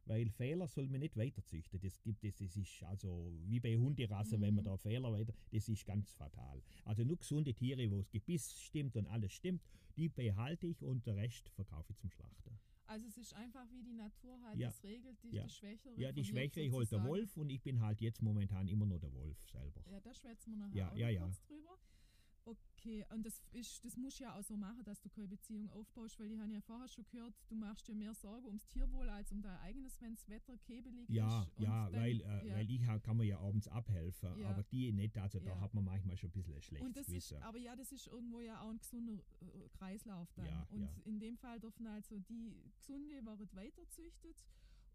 Weil 0.06 0.28
Fehler 0.28 0.68
soll 0.68 0.86
man 0.88 1.00
nicht 1.00 1.16
weiterzüchten. 1.16 1.80
Das 1.80 1.98
gibt 2.02 2.24
es, 2.24 2.36
das 2.36 2.56
ist 2.56 2.82
also 2.84 3.32
wie 3.46 3.58
bei 3.58 3.74
Hunderassen, 3.76 4.40
wenn 4.42 4.54
man 4.54 4.64
Mhm. 4.64 4.68
da 4.68 4.76
Fehler 4.76 5.10
weiter, 5.12 5.32
das 5.50 5.68
ist 5.68 5.86
ganz 5.86 6.12
fatal. 6.12 6.62
Also 6.84 7.04
nur 7.04 7.16
gesunde 7.16 7.54
Tiere, 7.54 7.90
wo 7.90 7.96
das 7.98 8.10
Gebiss 8.10 8.60
stimmt 8.60 8.96
und 8.96 9.06
alles 9.06 9.32
stimmt, 9.32 9.62
die 9.96 10.08
behalte 10.10 10.66
ich 10.66 10.84
und 10.84 11.06
der 11.06 11.16
Rest 11.16 11.48
verkaufe 11.50 11.92
ich 11.92 11.98
zum 11.98 12.10
Schlachten. 12.10 12.58
Also 12.94 13.08
es 13.08 13.18
ist 13.18 13.34
einfach 13.34 13.68
wie 13.72 13.82
die 13.82 13.92
Natur 13.92 14.40
halt 14.42 14.56
Ja. 14.56 14.68
das 14.68 14.84
regelt, 14.84 15.20
die, 15.24 15.30
Ja. 15.30 15.42
die 15.42 15.50
Schwächere. 15.50 16.00
Ja, 16.00 16.12
die 16.12 16.22
Schwächere, 16.24 16.62
ich 16.64 16.70
hole 16.70 16.86
der. 16.86 17.02
Wolf 17.02 17.36
und 17.36 17.50
ich 17.50 17.60
bin 17.60 17.80
halt 17.80 18.00
jetzt 18.00 18.22
momentan 18.22 18.68
immer 18.68 18.86
nur 18.86 19.00
der 19.00 19.12
Wolf 19.12 19.36
selber. 19.50 19.82
Ja, 19.90 19.98
da 19.98 20.14
schwätzen 20.14 20.52
wir 20.52 20.58
nachher 20.58 20.76
Ja, 20.76 20.90
auch 20.92 20.96
ja, 20.96 21.08
ja. 21.08 21.22
kurz 21.24 21.40
drüber. 21.42 21.76
Okay, 22.46 23.06
und 23.10 23.24
das, 23.24 23.40
ist, 23.52 23.82
das 23.84 23.96
musst 23.96 24.20
du 24.20 24.24
ja 24.24 24.38
auch 24.38 24.42
so 24.42 24.56
machen, 24.56 24.84
dass 24.84 25.00
du 25.00 25.08
keine 25.08 25.28
Beziehung 25.28 25.70
aufbaust, 25.70 26.18
weil 26.20 26.30
ich 26.30 26.38
habe 26.38 26.52
ja 26.52 26.60
vorher 26.60 26.86
schon 26.88 27.04
gehört, 27.10 27.32
du 27.48 27.54
machst 27.54 27.88
dir 27.88 27.94
mehr 27.94 28.12
Sorge 28.14 28.46
ums 28.46 28.66
Tierwohl 28.66 29.08
als 29.08 29.32
um 29.32 29.40
dein 29.40 29.56
eigenes, 29.60 29.98
wenn 30.02 30.14
das 30.14 30.28
Wetter 30.28 30.58
käbelig 30.58 31.08
Ja, 31.08 31.42
ist. 31.44 31.58
ja, 31.58 31.88
dann- 31.88 32.00
weil, 32.02 32.20
äh, 32.20 32.46
ja. 32.48 32.54
weil 32.56 32.70
ich 32.70 32.82
kann 33.02 33.16
mir 33.16 33.24
ja 33.24 33.38
abends 33.38 33.66
abhelfen, 33.68 34.38
Ja. 34.38 34.50
aber 34.50 34.62
die 34.64 34.92
nicht, 34.92 35.16
also 35.16 35.40
da 35.40 35.50
Ja. 35.52 35.60
hat 35.60 35.72
man 35.72 35.84
manchmal 35.84 36.16
schon 36.18 36.28
ein 36.28 36.32
bisschen 36.32 36.54
ein 36.54 36.60
schlechtes 36.62 36.86
Und 36.86 36.96
das 36.96 37.08
ist, 37.08 37.32
aber 37.34 37.58
ja, 37.58 37.74
das 37.74 37.90
ist 37.92 38.06
irgendwo 38.08 38.40
ja 38.40 38.60
auch 38.60 38.68
ein 38.70 38.78
gesunder 38.78 39.14
äh, 39.14 39.68
Kreislauf 39.78 40.30
dann. 40.34 40.46
Ja, 40.46 40.66
und 40.70 40.82
ja. 40.82 40.90
in 41.04 41.18
dem 41.18 41.38
Fall 41.38 41.58
dürfen 41.60 41.86
also 41.86 42.18
die 42.18 42.70
Gesunde 42.76 43.24
werden 43.24 43.48
weiterzüchtet. 43.52 44.44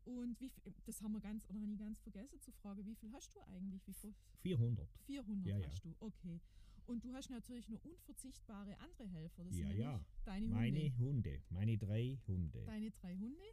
Und 0.06 0.40
wie 0.40 0.50
viel, 0.50 0.74
das 0.86 1.02
haben 1.02 1.12
wir 1.12 1.20
ganz, 1.20 1.46
oder 1.50 1.60
habe 1.60 1.72
ich 1.72 1.78
ganz 1.78 2.00
vergessen 2.00 2.40
zu 2.40 2.52
fragen, 2.52 2.86
wie 2.86 2.96
viel 2.96 3.12
hast 3.14 3.36
du 3.36 3.42
eigentlich? 3.42 3.86
Wie 3.86 3.94
viel? 3.94 4.14
400. 4.42 4.88
400 5.06 5.46
Ja, 5.48 5.58
ja. 5.58 5.68
hast 5.68 5.84
du, 5.84 5.94
okay. 6.00 6.40
Und 6.89 7.04
du 7.06 7.13
hast 7.13 7.30
natürlich 7.30 7.69
noch 7.69 7.84
unverzichtbare 7.86 8.75
andere 8.80 9.08
Helfer. 9.08 9.43
Das 9.43 9.56
Ja, 9.58 9.67
sind 9.67 9.78
ja. 9.78 10.02
deine 10.25 10.47
Meine 10.47 10.80
Hunde. 10.80 10.97
Hunde, 10.97 11.41
meine 11.52 11.78
drei 11.78 12.17
Hunde. 12.28 12.63
Deine 12.65 12.89
drei 12.89 13.15
Hunde. 13.15 13.43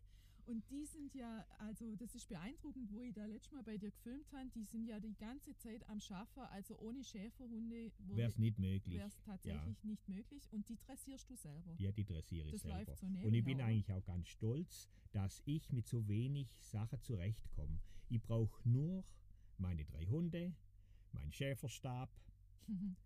Und 0.47 0.71
die 0.71 0.87
sind 0.87 1.13
ja, 1.15 1.45
also 1.59 1.97
das 1.97 2.15
ist 2.15 2.29
beeindruckend, 2.29 2.91
wo 2.93 3.03
ich 3.03 3.13
da 3.13 3.27
letztes 3.27 3.53
Mal 3.53 3.63
bei 3.65 3.77
dir 3.77 3.91
gefilmt 3.91 4.33
habe, 4.33 4.49
die 4.55 4.63
sind 4.65 4.87
ja 4.87 5.01
die 5.01 5.15
ganze 5.17 5.55
Zeit 5.59 5.87
am 5.89 5.99
Schaffen, 6.01 6.45
also 6.45 6.79
ohne 6.79 7.03
Schäferhunde 7.03 7.91
Wäre 8.15 8.29
es 8.29 8.39
nicht 8.39 8.59
möglich. 8.59 8.97
wäre 8.97 9.09
es 9.09 9.21
tatsächlich 9.23 9.83
nicht 9.85 10.09
möglich. 10.09 10.49
Und 10.53 10.69
die 10.69 10.77
dressierst 10.79 11.29
du 11.29 11.35
selber. 11.37 11.75
Ja, 11.79 11.91
die 11.93 12.05
dressiere 12.05 12.47
ich 12.47 12.53
das 12.53 12.63
selber. 12.63 12.79
läuft 12.79 12.97
so 13.01 13.07
Und 13.07 13.35
ich 13.35 13.45
bin 13.45 13.57
oder? 13.57 13.65
eigentlich 13.67 13.93
auch 13.93 14.05
ganz 14.05 14.29
stolz, 14.29 14.89
dass 15.13 15.43
ich 15.45 15.71
mit 15.73 15.87
so 15.89 16.07
wenig 16.09 16.49
Sachen 16.61 17.01
zurechtkomme. 17.03 17.81
Ich 18.09 18.23
brauche 18.23 18.67
nur 18.67 19.05
meine 19.59 19.85
drei 19.85 20.07
Hunde, 20.07 20.55
mein 21.13 21.33
Schäferstab 21.33 22.09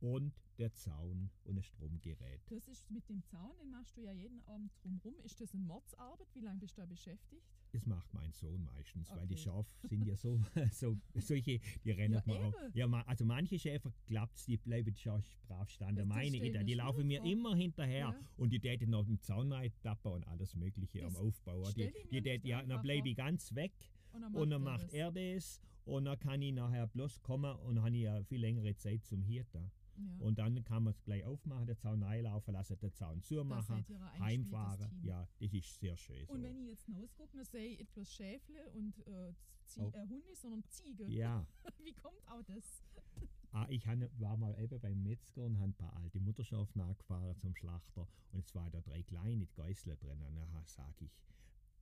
und 0.00 0.32
der 0.58 0.72
Zaun 0.72 1.30
und 1.44 1.56
ein 1.58 1.62
Stromgerät. 1.62 2.40
Das 2.50 2.66
ist 2.68 2.90
mit 2.90 3.08
dem 3.08 3.22
Zaun, 3.22 3.52
den 3.60 3.70
machst 3.70 3.96
du 3.96 4.00
ja 4.02 4.12
jeden 4.12 4.40
Abend 4.42 4.72
drumherum. 4.82 5.14
Ist 5.24 5.40
das 5.40 5.52
eine 5.54 5.62
Mordsarbeit? 5.62 6.26
Wie 6.34 6.40
lange 6.40 6.58
bist 6.60 6.76
du 6.76 6.82
da 6.82 6.86
beschäftigt? 6.86 7.42
Das 7.72 7.84
macht 7.86 8.12
mein 8.14 8.32
Sohn 8.32 8.64
meistens, 8.64 9.10
weil 9.10 9.26
die 9.26 9.34
Okay. 9.34 9.42
Schafe 9.42 9.70
sind 9.88 10.06
ja 10.06 10.16
so, 10.16 10.40
so 10.72 10.96
solche, 11.16 11.60
die 11.84 11.90
rennen 11.90 12.14
Ja, 12.14 12.22
mal 12.26 12.36
eben. 12.36 12.54
Ja, 12.74 12.86
also 13.06 13.24
manche 13.24 13.58
Schäfer 13.58 13.92
klappt's, 14.06 14.46
die 14.46 14.56
bleiben 14.56 14.96
schon 14.96 15.22
brav 15.46 15.68
standen. 15.70 15.96
Das- 15.96 16.08
das 16.08 16.16
Meine, 16.16 16.36
ich 16.38 16.64
die, 16.66 16.74
laufen 16.74 17.06
mir 17.06 17.20
vor. 17.20 17.30
immer 17.30 17.54
hinterher 17.54 17.98
Ja. 17.98 18.20
und 18.36 18.50
die 18.52 18.58
täten 18.58 18.90
noch 18.90 19.04
dem 19.04 19.20
Zaun 19.20 19.50
tappen 19.82 20.12
und 20.12 20.26
alles 20.26 20.54
Mögliche 20.56 21.04
am 21.04 21.12
Das 21.12 21.20
Aufbau. 21.22 21.70
Die, 21.72 21.92
die, 22.10 22.22
die, 22.40 22.48
ja, 22.48 22.62
dann 22.62 22.80
bleibe 22.82 23.08
ich 23.10 23.16
ganz 23.16 23.54
weg 23.54 23.72
Und 24.12 24.22
dann 24.22 24.34
und 24.34 24.50
dann 24.50 24.62
macht 24.62 24.84
das. 24.86 24.94
er 24.94 25.12
das 25.12 25.60
und 25.84 26.06
dann 26.06 26.18
kann 26.18 26.40
ich 26.42 26.52
nachher 26.54 26.86
bloß 26.86 27.22
kommen 27.22 27.54
und 27.60 27.76
dann 27.76 27.84
habe 27.84 27.96
ich 27.96 28.02
ja 28.02 28.24
viel 28.24 28.40
längere 28.40 28.74
Zeit 28.76 29.04
zum 29.04 29.22
Hirten. 29.22 29.70
Ja. 29.98 30.24
Und 30.26 30.38
dann 30.38 30.62
kann 30.64 30.84
man 30.84 30.92
es 30.92 31.02
gleich 31.02 31.24
aufmachen, 31.24 31.66
den 31.66 31.76
Zaun 31.76 32.02
reinlaufen 32.02 32.54
lassen, 32.54 32.78
den 32.78 32.92
Zaun 32.92 33.20
zumachen, 33.22 33.84
heimfahren. 34.20 34.90
Ja, 35.02 35.26
das 35.40 35.52
ist 35.52 35.80
sehr 35.80 35.96
schön. 35.96 36.24
So. 36.26 36.32
Und 36.34 36.42
wenn 36.42 36.56
ich 36.58 36.68
jetzt 36.68 36.88
rausgucke, 36.88 37.36
dann 37.36 37.44
sehe 37.44 37.72
ich 37.74 37.80
etwas 37.80 38.12
Schäfle 38.12 38.70
und 38.72 38.98
äh, 39.06 39.32
Oh. 39.76 39.90
äh, 39.94 40.00
Hunde, 40.08 40.34
sondern 40.34 40.64
Ziege. 40.70 41.04
ja. 41.04 41.46
Wie 41.84 41.92
kommt 41.92 42.26
auch 42.26 42.42
das? 42.44 42.82
Ah, 43.50 43.66
ich 43.70 43.86
war 43.86 44.36
mal 44.36 44.54
eben 44.62 44.78
beim 44.78 45.02
Metzger 45.02 45.42
und 45.42 45.56
habe 45.58 45.70
ein 45.70 45.74
paar 45.74 45.96
alte 45.96 46.20
Mutterschafe 46.20 46.78
nachgefahren 46.78 47.34
zum 47.38 47.54
Schlachter 47.56 48.06
und 48.32 48.44
es 48.44 48.54
waren 48.54 48.70
da 48.70 48.80
drei 48.82 49.02
kleine 49.02 49.46
Geißler 49.46 49.96
drin. 49.96 50.20
Und 50.22 50.36
dann 50.36 50.64
sage 50.66 51.06
ich, 51.06 51.10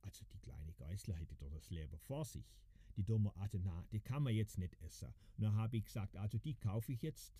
also 0.01 0.23
die 0.33 0.39
kleine 0.39 0.71
Geißler 0.73 1.13
hätte 1.15 1.35
doch 1.35 1.49
das 1.49 1.69
Leben 1.69 1.97
vor 1.99 2.23
sich. 2.23 2.45
Die 2.95 3.03
dumme, 3.03 3.35
also 3.35 3.57
na, 3.61 3.83
die 3.91 3.99
kann 3.99 4.23
man 4.23 4.33
jetzt 4.33 4.57
nicht 4.57 4.81
essen. 4.81 5.09
Und 5.37 5.43
dann 5.43 5.55
habe 5.55 5.75
ich 5.75 5.83
gesagt, 5.83 6.15
also 6.15 6.37
die 6.37 6.53
kaufe 6.55 6.93
ich 6.93 7.01
jetzt 7.01 7.33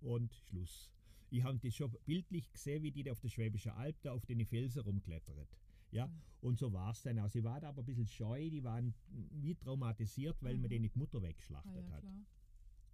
und 0.00 0.32
Schluss. 0.34 0.90
Ich 1.30 1.42
habe 1.44 1.58
das 1.58 1.74
schon 1.74 1.94
bildlich 2.06 2.50
gesehen, 2.52 2.82
wie 2.82 2.90
die 2.90 3.02
da 3.04 3.12
auf 3.12 3.20
der 3.20 3.28
Schwäbischen 3.28 3.72
Alb 3.72 4.00
da 4.02 4.12
auf 4.12 4.26
den 4.26 4.44
Felsen 4.44 4.82
rumklettert. 4.82 5.48
Ja, 5.92 6.06
Mhm. 6.06 6.22
und 6.40 6.58
so 6.58 6.72
war 6.72 6.90
es 6.92 7.02
dann 7.02 7.18
auch. 7.18 7.28
Sie 7.28 7.42
waren 7.44 7.64
aber 7.64 7.82
ein 7.82 7.86
bisschen 7.86 8.06
scheu, 8.06 8.48
die 8.50 8.62
waren 8.64 8.94
wie 9.32 9.54
traumatisiert, 9.54 10.36
weil 10.42 10.54
man 10.54 10.64
Aha. 10.64 10.68
denen 10.68 10.88
die 10.88 10.98
Mutter 10.98 11.18
Ah, 11.18 11.22
weggeschlachtet 11.22 11.86
ja, 11.88 11.92
hat. 11.94 12.00
klar. 12.02 12.14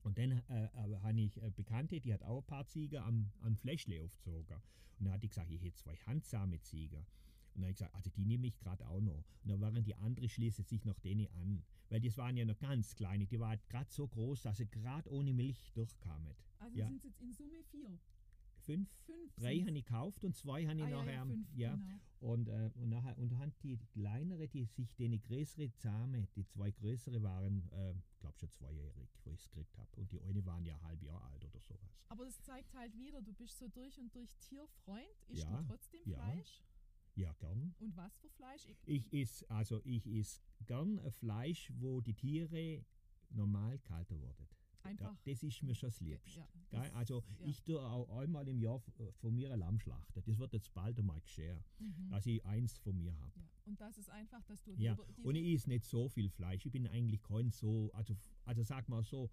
Und 0.02 0.18
dann 0.18 0.32
äh, 0.48 0.68
habe 1.02 1.20
ich 1.20 1.42
eine 1.42 1.50
Bekannte, 1.50 2.00
die 2.00 2.12
hat 2.14 2.22
auch 2.22 2.38
ein 2.38 2.46
paar 2.46 2.66
Ziegen 2.66 2.98
am, 3.02 3.30
am 3.40 3.56
Fläschle 3.56 4.02
aufgezogen. 4.04 4.56
Und 4.98 5.04
dann 5.06 5.12
hat 5.14 5.22
die 5.22 5.28
gesagt, 5.28 5.50
ich 5.50 5.60
hätte 5.62 5.74
zwei 5.76 5.96
handsame 6.06 6.60
Ziegen. 6.60 7.04
Und 7.56 7.62
dann 7.62 7.68
habe 7.68 7.70
ich 7.72 7.76
gesagt, 7.78 7.94
also 7.94 8.10
die 8.10 8.24
nehme 8.24 8.46
ich 8.46 8.58
gerade 8.58 8.86
auch 8.86 9.00
noch. 9.00 9.24
Und 9.42 9.50
dann 9.50 9.60
waren 9.60 9.82
die 9.82 9.94
anderen 9.96 10.28
schließen 10.28 10.64
sich 10.64 10.84
noch 10.84 10.98
denen 11.00 11.26
an. 11.28 11.64
Weil 11.88 12.00
das 12.00 12.16
waren 12.18 12.36
ja 12.36 12.44
noch 12.44 12.58
ganz 12.58 12.94
kleine, 12.94 13.26
die 13.26 13.40
waren 13.40 13.58
gerade 13.68 13.90
so 13.90 14.06
groß, 14.06 14.42
dass 14.42 14.58
sie 14.58 14.66
gerade 14.66 15.10
ohne 15.10 15.32
Milch 15.32 15.72
durchkamen. 15.72 16.34
Also 16.58 16.78
Ja. 16.78 16.86
sind 16.88 16.98
es 16.98 17.04
jetzt 17.04 17.20
in 17.22 17.32
Summe 17.32 17.62
vier. 17.70 17.98
Fünf, 18.64 18.90
Fünf. 19.06 19.32
drei 19.36 19.60
habe 19.60 19.70
ich 19.78 19.84
gekauft 19.84 20.24
und 20.24 20.34
zwei 20.34 20.66
habe 20.66 20.76
ich 20.80 20.84
ah, 20.86 20.90
nachher. 20.90 21.12
ja, 21.12 21.24
fünf, 21.24 21.54
ja. 21.54 21.74
genau. 21.76 22.00
Und, 22.18 22.48
äh, 22.48 22.70
und, 22.74 22.88
nachher, 22.88 23.16
und 23.16 23.30
dann 23.30 23.38
haben 23.38 23.52
die 23.62 23.76
kleinere, 23.92 24.48
die 24.48 24.64
sich 24.64 24.92
den 24.96 25.20
größere 25.20 25.72
Zahme, 25.76 26.26
die 26.34 26.44
zwei 26.46 26.72
größere 26.72 27.22
waren, 27.22 27.70
äh, 27.70 27.94
glaube 28.18 28.36
schon 28.38 28.50
zweijährig, 28.50 29.08
wo 29.22 29.30
ich 29.30 29.38
es 29.40 29.48
gekriegt 29.50 29.78
habe. 29.78 29.88
Und 29.96 30.10
die 30.10 30.20
eine 30.20 30.44
waren 30.44 30.64
ja 30.64 30.74
ein 30.74 30.82
halb 30.82 31.00
Jahr 31.02 31.22
alt 31.30 31.44
oder 31.44 31.60
sowas. 31.60 32.02
Aber 32.08 32.24
das 32.24 32.42
zeigt 32.42 32.74
halt 32.74 32.96
wieder, 32.98 33.22
du 33.22 33.32
bist 33.34 33.56
so 33.56 33.68
durch 33.68 34.00
und 34.00 34.12
durch 34.12 34.34
Tierfreund. 34.38 35.06
Isst 35.28 35.44
Ja, 35.44 35.62
du 35.62 35.68
trotzdem. 35.68 36.02
Fleisch? 36.02 36.58
Ja, 36.58 36.75
gern. 37.24 37.74
Und 37.80 37.96
was 37.96 38.16
für 38.18 38.28
Fleisch? 38.30 38.66
Ich, 38.84 39.12
is 39.12 39.42
also 39.44 39.80
ich 39.84 40.06
is 40.06 40.42
gern 40.66 40.98
ein 40.98 41.10
Fleisch, 41.12 41.72
wo 41.78 42.00
die 42.00 42.14
Tiere 42.14 42.84
normal 43.30 43.78
gehalten 43.78 44.20
wurden. 44.20 44.46
Einfach. 44.82 45.16
das 45.24 45.42
ist 45.42 45.62
mir 45.64 45.74
schon 45.74 45.88
das 45.88 45.98
Liebste. 46.00 46.38
Ja, 46.38 46.48
das- 46.70 46.94
Also 46.94 47.24
ja. 47.40 47.46
ich 47.48 47.60
tue 47.64 47.80
auch 47.82 48.08
einmal 48.20 48.46
im 48.46 48.60
Jahr 48.60 48.76
f- 48.76 48.92
von 49.16 49.34
mir 49.34 49.52
ein 49.52 49.58
Lamm 49.58 49.80
schlachten. 49.80 50.22
Das 50.24 50.38
wird 50.38 50.52
jetzt 50.52 50.72
bald 50.74 50.96
einmal 50.96 51.20
geschehen, 51.22 51.58
Mhm. 51.80 52.08
dass 52.10 52.24
ich 52.26 52.44
eins 52.46 52.78
von 52.78 52.96
mir 52.96 53.12
habe. 53.18 53.32
Ja. 53.40 53.48
Und 53.64 53.80
das 53.80 53.98
ist 53.98 54.08
einfach, 54.10 54.44
dass 54.44 54.62
du 54.62 54.70
Ja, 54.74 54.94
die, 54.94 55.12
die 55.14 55.22
und 55.24 55.34
ich 55.34 55.54
esse 55.56 55.68
nicht 55.70 55.84
so 55.86 56.08
viel 56.08 56.28
Fleisch. 56.30 56.64
Ich 56.66 56.70
bin 56.70 56.86
eigentlich 56.86 57.20
kein 57.20 57.50
so, 57.50 57.90
also, 57.94 58.14
also 58.44 58.62
sag 58.62 58.88
mal 58.88 59.02
so, 59.02 59.28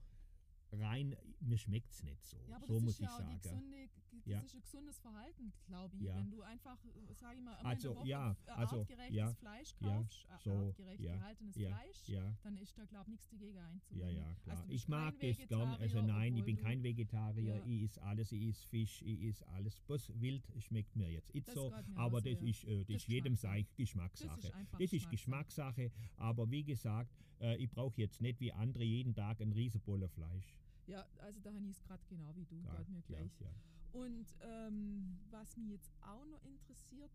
rein, 0.80 1.16
mir 1.40 1.58
schmeckt 1.58 1.92
es 1.92 2.04
nicht 2.04 2.26
so. 2.26 2.38
Ja, 2.50 2.56
aber 2.58 2.66
so 2.68 2.74
das 2.76 2.84
muss 2.84 2.94
ist 2.94 3.00
ja 3.02 3.08
ich 3.08 3.14
sagen. 3.14 3.40
gesunde, 3.42 3.90
das 4.12 4.26
Ja. 4.26 4.40
ist 4.40 4.54
ein 4.56 4.62
gesundes 4.62 5.00
Verhalten, 5.00 5.54
glaube 5.66 5.96
ich. 5.98 6.04
Ja. 6.04 6.18
Wenn 6.18 6.32
du 6.32 6.42
einfach, 6.42 6.78
sage 7.16 7.38
ich 7.38 7.44
mal, 7.44 7.58
immer 7.60 7.66
Also, 7.66 7.90
in 7.90 7.94
der 7.96 8.02
Woche 8.02 8.08
ja, 8.10 8.32
f- 8.32 8.38
also, 8.48 8.80
artgerechtes 8.80 9.16
ja, 9.16 9.34
Fleisch 9.34 9.76
ja, 9.80 9.88
kaufst, 9.96 10.26
a- 10.30 10.38
so, 10.40 10.52
artgerecht 10.52 11.02
ja, 11.02 11.16
gehaltenes 11.16 11.56
ja, 11.58 11.70
Fleisch, 11.76 12.08
Ja, 12.10 12.38
dann 12.44 12.58
ist 12.58 12.78
da, 12.78 12.86
glaube 12.86 13.04
ich, 13.06 13.12
nichts 13.12 13.30
dagegen 13.30 13.56
ja, 13.58 13.68
einzuwenden. 13.68 14.16
ja, 14.18 14.36
klar. 14.44 14.58
Also, 14.58 14.72
ich 14.74 14.88
mag 14.88 15.20
das 15.20 15.38
gern. 15.48 15.70
Also 15.76 16.02
nein, 16.02 16.38
ich 16.38 16.44
bin 16.46 16.58
kein 16.58 16.84
Vegetarier. 16.84 17.56
Ja. 17.58 17.66
Ich 17.66 17.84
esse 17.84 18.02
alles, 18.04 18.32
ich 18.32 18.48
esse 18.50 18.68
Fisch, 18.68 19.02
ich 19.02 19.24
esse 19.24 19.48
alles. 19.50 19.80
Bloß 19.82 20.12
wild 20.22 20.48
schmeckt 20.60 20.96
mir 20.96 21.10
jetzt 21.12 21.34
nicht 21.34 21.50
so. 21.52 21.72
Aber 21.96 22.18
auch 22.18 22.22
das 22.22 22.42
ist, 22.42 22.64
äh, 22.64 22.78
das 22.80 22.88
Das 22.88 22.96
ist 22.98 23.08
jedem 23.08 23.34
Geschmackssache. 23.34 23.62
sei 23.62 23.66
Geschmackssache. 23.76 24.42
Das 24.42 24.46
ist 24.46 24.54
Das 24.72 24.94
ist 24.94 25.10
Geschmackssache. 25.10 25.90
Geschmackssache, 25.90 25.92
aber 26.18 26.50
wie 26.52 26.64
gesagt, 26.64 27.12
äh, 27.40 27.58
ich 27.58 27.70
brauche 27.70 28.00
jetzt 28.00 28.22
nicht 28.22 28.40
wie 28.40 28.54
andere 28.54 28.84
jeden 28.84 29.14
Tag 29.14 29.42
einen 29.42 29.52
Riesenboller 29.54 30.08
Fleisch. 30.10 30.56
Ja, 30.86 31.06
also 31.20 31.40
da 31.40 31.54
habe 31.54 31.66
ich 31.66 31.78
es 31.78 31.84
gerade 31.84 32.04
genau 32.08 32.36
wie 32.36 32.46
du, 32.46 32.62
Ja, 32.64 32.78
geht 32.78 32.90
mir 32.90 33.00
ja, 33.00 33.04
gleich. 33.18 33.40
ja. 33.40 33.50
Und 33.92 34.36
ähm, 34.42 35.20
was 35.30 35.56
mich 35.56 35.70
jetzt 35.70 35.92
auch 36.02 36.26
noch 36.26 36.44
interessiert, 36.46 37.12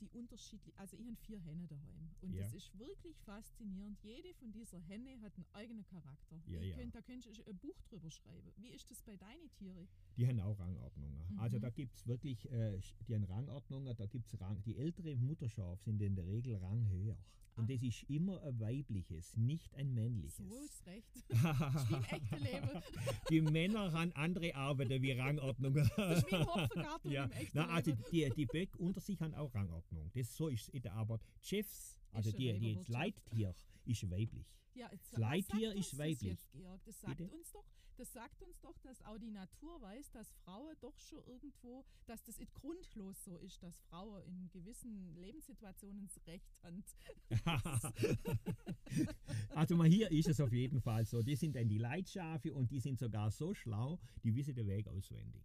die 0.00 0.08
unterschiedlichen, 0.10 0.78
also 0.78 0.96
ich 0.96 1.06
habe 1.06 1.16
vier 1.16 1.38
Henne 1.40 1.66
daheim 1.66 2.10
und 2.20 2.32
Ja. 2.34 2.42
das 2.42 2.54
ist 2.54 2.78
wirklich 2.78 3.16
faszinierend. 3.24 3.98
Jede 4.02 4.32
von 4.34 4.52
dieser 4.52 4.78
Henne 4.78 5.20
hat 5.22 5.34
einen 5.36 5.46
eigenen 5.52 5.84
Charakter. 5.86 6.40
Ja, 6.46 6.60
ja. 6.60 6.76
Könnt, 6.76 6.94
da 6.94 7.00
könntest 7.02 7.38
du 7.38 7.44
ein 7.50 7.56
Buch 7.58 7.80
drüber 7.88 8.10
schreiben. 8.10 8.52
Wie 8.56 8.68
ist 8.70 8.90
das 8.90 9.02
bei 9.02 9.16
deinen 9.16 9.50
Tieren? 9.58 9.88
Die 10.16 10.26
haben 10.26 10.40
auch 10.40 10.58
Rangordnungen. 10.58 11.38
Also 11.38 11.56
Mhm. 11.58 11.62
da 11.62 11.70
gibt 11.70 11.96
es 11.96 12.06
wirklich, 12.06 12.50
äh, 12.50 12.80
die 13.06 13.14
haben 13.14 13.24
Rangordnungen, 13.24 13.94
da 13.96 14.06
gibt 14.06 14.26
es 14.32 14.40
Rang. 14.40 14.62
Die 14.64 14.76
ältere 14.76 15.16
Mutterschafe 15.16 15.82
sind 15.84 16.00
in 16.02 16.14
der 16.16 16.26
Regel 16.26 16.56
ranghöher. 16.56 17.16
Ah. 17.16 17.60
Und 17.60 17.70
das 17.70 17.82
ist 17.82 18.04
immer 18.08 18.40
ein 18.44 18.60
weibliches, 18.60 19.36
nicht 19.36 19.74
ein 19.74 19.92
männliches. 19.92 20.36
So 20.36 20.60
ist 20.60 20.86
recht. 20.86 21.24
Echten 22.12 22.36
Leben. 22.36 22.82
die 23.30 23.40
Männer 23.40 23.90
haben 23.92 24.12
andere 24.12 24.54
Arbeiten 24.54 25.02
wie 25.02 25.10
Rangordnungen. 25.12 25.90
Das 25.96 26.18
ist 26.22 26.30
wie 26.30 26.36
im 26.36 26.46
Hopfengarten 26.46 27.10
ja. 27.10 27.24
im 27.24 27.30
echten 27.32 27.58
Na, 27.58 27.66
also 27.68 27.92
die, 28.12 28.30
die 28.36 28.46
Böck 28.46 28.76
unter 28.78 29.00
sich 29.00 29.20
haben 29.20 29.34
auch 29.34 29.52
Rangordnung. 29.88 30.10
Das 30.14 30.36
so 30.36 30.48
ist 30.48 30.62
es 30.62 30.68
in 30.68 30.82
der 30.82 30.94
Arbeit. 30.94 31.20
Chefs, 31.40 32.00
also 32.12 32.30
die, 32.32 32.58
die 32.58 32.74
das. 32.74 32.88
Leittier, 32.88 33.54
ist 33.84 34.10
weiblich. 34.10 34.46
Ja, 34.74 34.88
jetzt, 34.92 35.12
Das 35.12 35.20
Leittier 35.20 35.74
ist 35.74 35.92
uns 35.92 35.98
weiblich. 35.98 36.38
Das, 36.38 36.50
Georg? 36.52 36.84
das 36.84 37.00
sagt 37.00 37.16
Bitte? 37.16 37.34
uns 37.34 37.50
doch, 37.52 37.64
das 37.96 38.12
sagt 38.12 38.42
uns 38.42 38.60
doch, 38.60 38.78
dass 38.78 39.02
auch 39.02 39.18
die 39.18 39.30
Natur 39.30 39.80
weiß, 39.80 40.12
dass 40.12 40.30
Frauen 40.44 40.76
doch 40.80 40.96
schon 41.00 41.24
irgendwo, 41.26 41.84
dass 42.06 42.22
das 42.22 42.38
nicht 42.38 42.54
grundlos 42.54 43.24
so 43.24 43.38
ist, 43.38 43.60
dass 43.60 43.76
Frauen 43.78 44.22
in 44.24 44.48
gewissen 44.50 45.16
Lebenssituationen 45.16 46.00
das 46.06 46.24
Recht 46.26 46.48
haben. 46.62 46.84
also 49.50 49.74
mal 49.74 49.88
hier 49.88 50.10
ist 50.12 50.28
es 50.28 50.40
auf 50.40 50.52
jeden 50.52 50.80
Fall 50.80 51.04
so. 51.06 51.22
Die 51.22 51.34
sind 51.34 51.56
dann 51.56 51.68
die 51.68 51.78
Leitschafe 51.78 52.54
und 52.54 52.70
die 52.70 52.78
sind 52.78 53.00
sogar 53.00 53.32
so 53.32 53.52
schlau, 53.52 53.98
die 54.22 54.34
wissen 54.36 54.54
den 54.54 54.68
Weg 54.68 54.86
auswendig. 54.86 55.44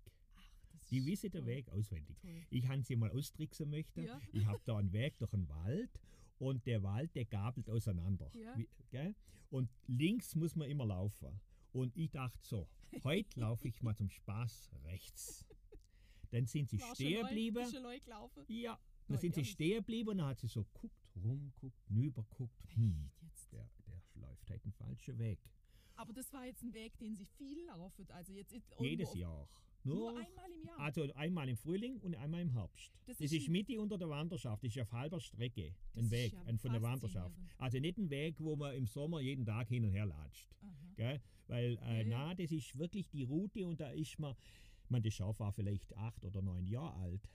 Die 0.89 1.06
wissen 1.06 1.32
den 1.32 1.46
Weg 1.46 1.69
auswendig. 1.69 2.19
Toll. 2.22 2.41
Ich 2.50 2.63
kann 2.63 2.84
sie 2.84 2.96
mal 2.96 3.12
austricksen 3.12 3.69
möchte. 3.69 4.02
Ja. 4.02 4.19
Ich 4.32 4.46
habe 4.46 4.62
da 4.65 4.78
einen 4.78 4.91
Weg 4.93 5.17
durch 5.17 5.32
den 5.32 5.48
Wald 5.50 5.89
und 6.39 6.65
der 6.65 6.84
Wald, 6.84 7.15
der 7.15 7.26
gabelt 7.26 7.69
auseinander. 7.69 8.30
Ja. 8.34 8.58
Wie? 8.58 8.67
Und 9.50 9.69
links 9.88 10.36
muss 10.36 10.56
man 10.56 10.69
immer 10.69 10.86
laufen. 10.86 11.39
Und 11.72 11.96
ich 11.96 12.12
dachte 12.12 12.39
so, 12.41 12.67
heute 13.04 13.39
laufe 13.39 13.67
ich 13.67 13.82
mal 13.82 13.96
zum 13.96 14.10
Spaß 14.10 14.72
rechts. 14.86 15.46
Dann 16.32 16.46
sind 16.48 16.69
sie 16.69 16.80
stehen 16.80 17.22
geblieben. 17.22 17.63
Ja, 18.48 18.80
dann 19.08 19.17
sind 19.17 19.36
sie 19.36 19.46
stehen 19.46 19.78
geblieben 19.78 20.10
und 20.10 20.17
dann 20.17 20.28
hat 20.28 20.39
sie 20.39 20.48
so 20.48 20.65
guckt, 20.74 20.96
rumguckt, 21.15 21.78
rüberguckt. 21.91 22.76
Hm, 22.76 23.12
der, 23.52 23.69
der 23.88 24.02
läuft 24.15 24.50
halt 24.50 24.63
einen 24.63 24.74
falschen 24.74 25.17
Weg. 25.19 25.39
Aber 25.95 26.13
das 26.13 26.32
war 26.34 26.45
jetzt 26.45 26.63
ein 26.63 26.73
Weg, 26.73 26.97
den 26.97 27.15
sie 27.15 27.25
viel 27.25 27.65
laufen. 27.65 28.06
Also 28.10 28.34
jetzt 28.34 28.53
Jedes 28.79 29.13
Jahr. 29.13 29.47
Nur 29.86 29.95
Nur, 29.95 30.10
einmal 30.12 30.51
im 30.51 30.65
Jahr. 30.65 30.79
also 30.79 31.13
einmal 31.13 31.49
im 31.49 31.58
Frühling 31.58 31.97
und 31.99 32.15
einmal 32.15 32.41
im 32.41 32.49
Herbst. 32.49 32.91
Das 33.06 33.17
Das, 33.17 33.25
ist 33.25 33.34
ist, 33.34 33.49
Mitte 33.49 33.79
unter 33.82 33.97
der 33.97 34.10
Wanderschaft, 34.10 34.63
das 34.63 34.73
ist 34.73 34.82
auf 34.82 34.91
halber 34.93 35.19
Strecke 35.19 35.75
ein 35.95 36.10
Weg 36.10 36.32
ja 36.32 36.41
ein 36.43 36.58
von 36.58 36.71
der 36.71 36.82
Wanderschaft. 36.82 37.36
Also 37.58 37.79
nicht 37.79 37.97
ein 37.97 38.10
Weg, 38.10 38.39
wo 38.39 38.56
man 38.56 38.75
im 38.75 38.88
Sommer 38.88 39.19
jeden 39.19 39.45
Tag 39.45 39.67
hin 39.67 39.84
und 39.84 39.91
her 39.91 40.06
latscht. 40.06 40.47
Weil, 41.47 41.77
äh, 41.84 42.08
ja. 42.08 42.27
na, 42.27 42.36
das 42.36 42.51
ist 42.51 42.77
wirklich 42.77 43.10
die 43.10 43.23
Route 43.23 43.67
und 43.67 43.82
da 43.82 43.89
ist 43.89 44.17
man, 44.19 44.36
man, 44.88 45.03
das 45.03 45.13
Schaf 45.15 45.39
war 45.39 45.51
vielleicht 45.51 45.95
acht 45.97 46.23
oder 46.23 46.41
neun 46.41 46.65
Jahre 46.65 46.95
alt. 47.01 47.29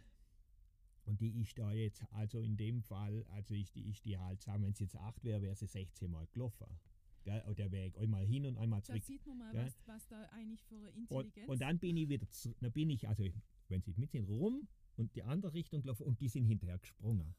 Und 1.05 1.21
die 1.21 1.40
ist 1.40 1.59
da 1.59 1.73
jetzt, 1.73 2.05
also 2.12 2.40
in 2.40 2.57
dem 2.57 2.83
Fall, 2.83 3.25
also 3.31 3.55
ist 3.55 3.75
die, 3.75 3.88
ist 3.90 4.05
die 4.05 4.18
halt, 4.18 4.42
sagen, 4.42 4.62
wenn 4.62 4.75
sie 4.75 4.85
jetzt 4.85 4.97
acht 4.97 5.23
wäre, 5.25 5.40
wäre 5.42 5.55
sie 5.55 5.66
16 5.66 6.11
Mal 6.11 6.27
gelaufen. 6.33 6.66
Gell? 7.29 7.43
Und 7.47 7.59
der 7.59 7.71
Weg 7.71 7.99
einmal 7.99 8.25
hin 8.25 8.47
und 8.47 8.57
einmal 8.57 8.81
Da 8.81 8.85
zurück. 8.87 9.05
sieht 9.05 9.27
man 9.27 9.37
mal, 9.38 9.55
was, 9.55 9.75
was 9.87 10.09
da 10.09 10.23
eigentlich 10.33 10.62
für 10.64 10.77
eine 10.77 11.07
Und, 11.09 11.27
Intelligenz 11.27 11.49
und 11.51 11.61
dann 11.61 11.79
bin 11.79 11.97
ich 11.99 12.09
wieder, 12.09 12.31
zu, 12.31 12.55
dann 12.61 12.73
bin 12.73 12.88
ich, 12.91 13.07
also 13.09 13.25
wenn 13.69 13.83
sie 13.83 13.93
mit 13.97 14.11
sind, 14.12 14.27
rum 14.29 14.67
und 14.97 15.14
die 15.14 15.23
andere 15.23 15.53
Richtung 15.53 15.83
gelaufen 15.83 16.05
und 16.07 16.21
die 16.21 16.29
sind 16.29 16.45
hinterher 16.47 16.79
gesprungen. 16.79 17.35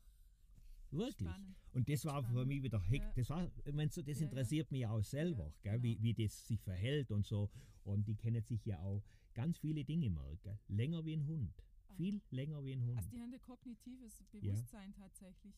Wirklich. 0.91 1.27
Spannend. 1.27 1.55
Und 1.73 1.87
das 1.89 2.05
war 2.05 2.21
für 2.23 2.29
Spannend. 2.29 2.47
mich 2.47 2.63
wieder 2.63 2.81
heck. 2.81 3.01
Ja. 3.01 3.13
Das 3.15 3.29
war, 3.29 3.51
ich 3.65 3.73
mein, 3.73 3.89
so, 3.89 4.01
das 4.01 4.19
Ja, 4.19 4.25
ja. 4.25 4.29
interessiert 4.31 4.71
mich 4.71 4.85
auch 4.87 5.01
selber, 5.03 5.51
Ja, 5.63 5.71
gell, 5.73 5.83
wie, 5.83 5.95
genau. 5.95 6.03
wie 6.03 6.13
das 6.25 6.47
sich 6.47 6.59
verhält 6.61 7.11
und 7.11 7.25
so. 7.25 7.49
Und 7.83 8.07
die 8.07 8.15
kennen 8.15 8.43
sich 8.43 8.65
ja 8.65 8.79
auch 8.81 9.03
ganz 9.33 9.57
viele 9.57 9.83
Dinge 9.85 10.09
merken. 10.09 10.59
Länger 10.67 11.03
wie 11.05 11.13
ein 11.15 11.25
Hund. 11.25 11.53
Aha. 11.87 11.95
Viel 11.95 12.21
länger 12.31 12.63
wie 12.63 12.73
ein 12.73 12.83
Hund. 12.83 12.97
Also 12.97 13.09
die 13.09 13.21
haben 13.21 13.33
ein 13.33 13.41
kognitives 13.41 14.23
Bewusstsein 14.31 14.93
tatsächlich. 14.93 15.55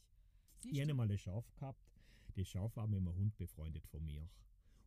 Siehst 0.60 0.76
Ich 0.76 0.82
habe 0.82 0.94
mal 0.94 1.10
ein 1.10 1.18
Schaf 1.18 1.46
gehabt. 1.56 1.82
Das 2.36 2.48
Schaf 2.48 2.76
war 2.76 2.88
mit 2.88 3.00
einem 3.00 3.16
Hund 3.16 3.38
befreundet 3.38 3.86
von 3.88 4.06
mir. 4.06 4.28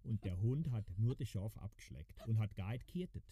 Und 0.02 0.24
der 0.24 0.38
Hund 0.40 0.70
hat 0.70 0.85
nur 0.98 1.14
das 1.14 1.28
Schaf 1.28 1.57
abgeschleckt 1.59 2.26
und 2.26 2.38
hat 2.38 2.54
gar 2.54 2.72
nicht 2.72 2.87
gekirtet. 2.87 3.24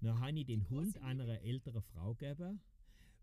Dann 0.00 0.20
habe 0.20 0.38
ich 0.38 0.46
den 0.46 0.68
Hund 0.68 1.00
einer 1.02 1.26
älteren 1.40 1.82
Frau 1.82 2.14
gegeben, 2.14 2.60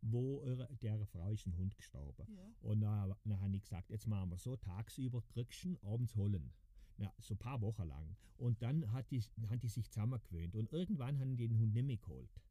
wo 0.01 0.43
der 0.81 1.05
Frau 1.07 1.29
ist 1.31 1.45
ein 1.45 1.57
Hund 1.57 1.75
gestorben. 1.75 2.27
Ja. 2.35 2.49
Und 2.61 2.81
dann, 2.81 3.13
dann 3.23 3.41
habe 3.41 3.55
ich 3.55 3.63
gesagt, 3.63 3.89
jetzt 3.89 4.07
machen 4.07 4.29
wir 4.31 4.37
so, 4.37 4.55
tagsüber 4.55 5.21
kriegst 5.21 5.63
du 5.63 5.69
ihn, 5.69 5.77
abends 5.81 6.15
holen. 6.15 6.51
Na, 6.97 7.11
so 7.19 7.33
ein 7.33 7.37
paar 7.37 7.61
Wochen 7.61 7.87
lang. 7.87 8.15
Und 8.37 8.61
dann 8.61 8.91
hat 8.91 9.09
die, 9.11 9.21
hat 9.49 9.63
die 9.63 9.67
sich 9.67 9.89
zusammengewöhnt. 9.89 10.55
Und 10.55 10.71
irgendwann 10.71 11.19
haben 11.19 11.35
die 11.37 11.47
den 11.47 11.57
Hund 11.57 11.73
nicht 11.73 11.85
mehr 11.85 11.97
geholt. 11.97 12.41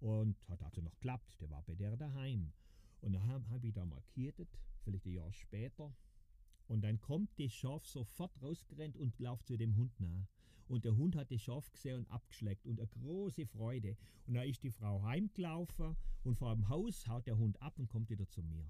Und 0.00 0.36
hat 0.48 0.62
also 0.62 0.80
noch 0.80 0.92
geklappt, 0.92 1.40
der 1.40 1.50
war 1.50 1.62
bei 1.62 1.74
der 1.74 1.96
daheim. 1.96 2.52
Und 3.00 3.12
dann 3.12 3.26
habe 3.26 3.48
hab 3.50 3.64
ich 3.64 3.72
da 3.72 3.84
mal 3.84 4.00
gekirtet, 4.02 4.48
vielleicht 4.82 5.06
ein 5.06 5.12
Jahr 5.12 5.32
später. 5.32 5.94
Und 6.66 6.82
dann 6.82 7.00
kommt 7.00 7.30
das 7.38 7.52
Schaf 7.52 7.86
sofort 7.86 8.40
rausgerannt 8.42 8.96
und 8.96 9.18
läuft 9.18 9.46
zu 9.46 9.56
dem 9.56 9.76
Hund 9.76 9.98
nach. 10.00 10.26
Und 10.66 10.84
der 10.84 10.96
Hund 10.96 11.14
hat 11.16 11.30
das 11.30 11.42
Schaf 11.42 11.70
gesehen 11.70 11.98
und 11.98 12.10
abgeschleckt 12.10 12.66
und 12.66 12.80
eine 12.80 12.88
große 12.88 13.46
Freude. 13.46 13.96
Und 14.26 14.34
dann 14.34 14.48
ist 14.48 14.62
die 14.62 14.70
Frau 14.70 15.02
heimgelaufen 15.02 15.96
und 16.22 16.36
vor 16.36 16.54
dem 16.54 16.68
Haus 16.68 17.06
haut 17.06 17.26
der 17.26 17.36
Hund 17.36 17.60
ab 17.60 17.78
und 17.78 17.88
kommt 17.88 18.08
wieder 18.08 18.26
zu 18.28 18.42
mir. 18.42 18.64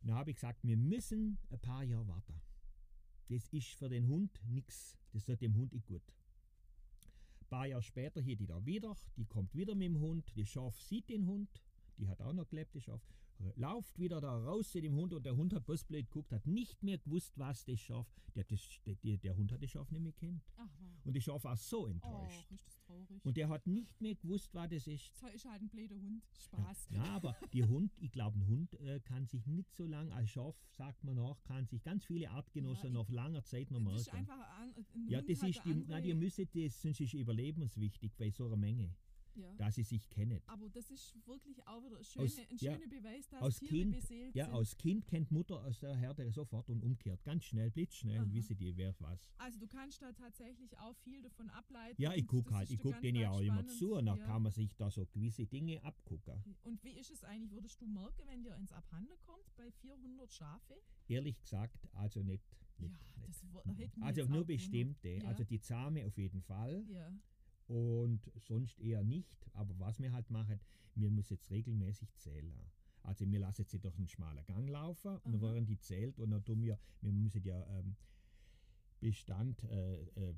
Und 0.00 0.08
dann 0.08 0.16
habe 0.16 0.30
ich 0.30 0.36
gesagt, 0.36 0.62
wir 0.62 0.76
müssen 0.76 1.38
ein 1.50 1.58
paar 1.58 1.82
Jahre 1.82 2.06
warten. 2.06 2.40
Das 3.28 3.48
ist 3.48 3.68
für 3.68 3.88
den 3.88 4.06
Hund 4.06 4.40
nichts. 4.46 4.96
Das 5.12 5.24
tut 5.24 5.40
dem 5.40 5.56
Hund 5.56 5.72
nicht 5.72 5.86
gut. 5.86 6.14
Ein 7.40 7.48
paar 7.48 7.66
Jahre 7.66 7.82
später 7.82 8.20
hier 8.20 8.36
die 8.36 8.46
da 8.46 8.64
wieder, 8.64 8.96
die 9.16 9.24
kommt 9.24 9.54
wieder 9.54 9.74
mit 9.74 9.86
dem 9.86 10.00
Hund, 10.00 10.32
das 10.36 10.48
Schaf 10.48 10.80
sieht 10.80 11.08
den 11.08 11.26
Hund, 11.26 11.62
die 11.98 12.08
hat 12.08 12.20
auch 12.20 12.32
noch 12.32 12.48
gelebt, 12.48 12.74
das 12.74 12.84
Schaf, 12.84 13.00
lauft 13.56 13.98
wieder 13.98 14.20
da 14.20 14.36
raus 14.38 14.70
zu 14.70 14.80
dem 14.80 14.94
Hund 14.94 15.12
und 15.12 15.24
der 15.26 15.36
Hund 15.36 15.52
hat 15.54 15.66
bloß 15.66 15.84
blöd 15.84 16.06
geguckt, 16.06 16.32
hat 16.32 16.46
nicht 16.46 16.82
mehr 16.82 16.98
gewusst, 16.98 17.32
was 17.38 17.64
das 17.64 17.80
Schaf, 17.80 18.06
der, 18.34 18.44
das, 18.44 18.60
der, 19.02 19.16
der 19.18 19.36
Hund 19.36 19.52
hat 19.52 19.62
das 19.62 19.70
Schaf 19.70 19.90
nicht 19.90 20.02
mehr 20.02 20.12
kennt. 20.12 20.42
Ach, 20.56 20.68
wow. 20.80 21.06
Und 21.06 21.16
das 21.16 21.24
Schaf 21.24 21.44
war 21.44 21.56
so 21.56 21.82
Oh, 21.82 21.86
enttäuscht. 21.86 22.50
ist 22.50 22.66
das 22.66 22.80
traurig. 22.80 23.24
Und 23.24 23.36
der 23.36 23.48
hat 23.48 23.66
nicht 23.66 24.00
mehr 24.00 24.14
gewusst, 24.14 24.54
was 24.54 24.68
das 24.70 24.86
ist. 24.86 25.12
das 25.20 25.34
ist 25.34 25.44
halt 25.44 25.60
ein 25.62 25.68
blöder 25.68 25.96
Hund. 25.96 26.22
Ja, 26.24 26.40
Spaß. 26.40 26.88
ja, 26.90 27.02
aber 27.04 27.36
die 27.52 27.64
Hund, 27.64 27.92
ich 28.00 28.12
glaube, 28.12 28.38
ein 28.38 28.46
Hund 28.46 28.74
äh, 28.80 29.00
kann 29.00 29.26
sich 29.26 29.46
nicht 29.46 29.74
so 29.74 29.86
lang, 29.86 30.10
als 30.12 30.30
Schaf 30.30 30.56
sagt 30.70 31.04
man 31.04 31.16
nach, 31.16 31.42
kann 31.44 31.66
sich 31.66 31.82
ganz 31.82 32.04
viele 32.04 32.30
Artgenossen 32.30 32.88
Ja, 32.88 32.94
noch 32.94 33.10
langer 33.10 33.44
Zeit 33.44 33.70
noch 33.70 33.82
das 33.84 34.02
ist 34.02 34.12
merken. 34.12 34.30
einfach 34.30 34.58
ein, 34.58 34.74
ein 34.94 35.08
Ja, 35.08 35.20
das 35.22 35.42
ist, 35.42 35.64
die, 35.64 35.84
na, 35.86 36.00
die 36.00 36.14
müssen 36.14 36.48
das, 36.54 36.80
sonst 36.80 37.00
ist 37.00 37.14
überlebenswichtig 37.14 38.12
bei 38.16 38.30
so 38.30 38.46
einer 38.46 38.56
Menge, 38.56 38.94
ja. 39.36 39.52
dass 39.56 39.74
sie 39.74 39.82
sich 39.82 40.08
kennen. 40.10 40.40
Aber 40.46 40.68
das 40.68 40.90
ist 40.90 41.14
wirklich 41.26 41.66
auch 41.66 41.82
wieder 41.84 41.98
ein 41.98 42.04
schöner, 42.04 42.24
Aus- 42.26 42.38
ein 42.38 42.56
ja, 42.58 42.72
schöner 42.74 42.86
Beweis, 42.88 43.28
dass 43.28 43.42
aus 43.42 43.58
Tiere 43.58 43.70
Kind- 43.72 43.92
beseelt 43.96 44.34
Ja, 44.34 44.44
sind. 44.46 44.54
aus 44.54 44.76
Kind 44.76 45.06
kennt 45.06 45.30
Mutter 45.30 45.62
aus 45.64 45.78
der 45.80 45.96
Herde 45.96 46.30
sofort 46.32 46.68
und 46.70 46.82
umkehrt. 46.82 47.22
Ganz 47.24 47.44
schnell, 47.44 47.70
blitzschnell, 47.70 48.20
Aha. 48.20 48.32
wissen 48.32 48.56
die, 48.56 48.76
wer 48.76 48.94
was. 49.00 49.28
Also 49.38 49.58
du 49.58 49.66
kannst 49.66 50.02
da 50.02 50.12
tatsächlich 50.12 50.78
auch 50.78 50.96
viel 50.98 51.22
davon 51.22 51.48
ableiten. 51.50 52.00
Ja, 52.00 52.14
ich 52.14 52.26
gucke 52.26 52.54
halt, 52.54 52.70
ich 52.70 52.78
gucke 52.80 53.00
denen 53.00 53.20
ja 53.20 53.30
auch 53.30 53.40
immer 53.40 53.66
zu 53.66 53.94
und 53.94 54.06
dann 54.06 54.18
ja. 54.18 54.24
kann 54.26 54.42
man 54.42 54.52
sich 54.52 54.74
da 54.76 54.90
so 54.90 55.06
gewisse 55.06 55.46
Dinge 55.46 55.82
abgucken. 55.84 56.42
Und 56.62 56.82
wie 56.84 56.98
ist 56.98 57.10
es 57.10 57.24
eigentlich, 57.24 57.50
würdest 57.52 57.80
du 57.80 57.86
merken, 57.86 58.22
wenn 58.26 58.42
dir 58.42 58.54
ins 58.56 58.72
Abhanden 58.72 59.14
kommt 59.22 59.54
bei 59.56 59.70
400 59.70 60.32
Schafe? 60.32 60.74
Ehrlich 61.08 61.40
gesagt, 61.40 61.88
also 61.94 62.22
nicht. 62.22 62.44
Nicht, 62.78 62.90
ja, 62.92 62.98
nicht. 63.20 63.28
das 63.28 63.44
wo- 63.52 63.62
hätte 63.64 63.98
mich 64.00 64.04
Also 64.04 64.24
nur 64.26 64.44
bestimmte, 64.44 65.08
Ja. 65.10 65.24
also 65.28 65.44
die 65.44 65.60
Zahme 65.60 66.04
auf 66.06 66.16
jeden 66.18 66.42
Fall 66.42 66.84
Ja, 66.88 67.12
und 67.68 68.20
sonst 68.36 68.78
eher 68.80 69.02
nicht. 69.02 69.46
Aber 69.52 69.78
was 69.78 69.98
wir 70.00 70.12
halt 70.12 70.30
machen, 70.30 70.60
wir 70.94 71.10
müssen 71.10 71.34
jetzt 71.34 71.50
regelmäßig 71.50 72.14
zählen. 72.16 72.54
Also 73.02 73.30
wir 73.30 73.38
lassen 73.38 73.64
sie 73.64 73.78
durch 73.78 73.96
einen 73.98 74.08
schmalen 74.08 74.44
Gang 74.46 74.68
laufen 74.68 75.18
und 75.18 75.32
dann 75.32 75.44
Aha. 75.44 75.52
werden 75.52 75.66
die 75.66 75.78
zählt 75.78 76.18
und 76.18 76.30
dann 76.30 76.44
tun 76.44 76.62
wir, 76.62 76.78
wir 77.02 77.12
müssen 77.12 77.42
ja 77.42 77.62
ähm, 77.78 77.96
Bestand, 79.04 79.62
äh, 79.64 80.00
äh, 80.00 80.34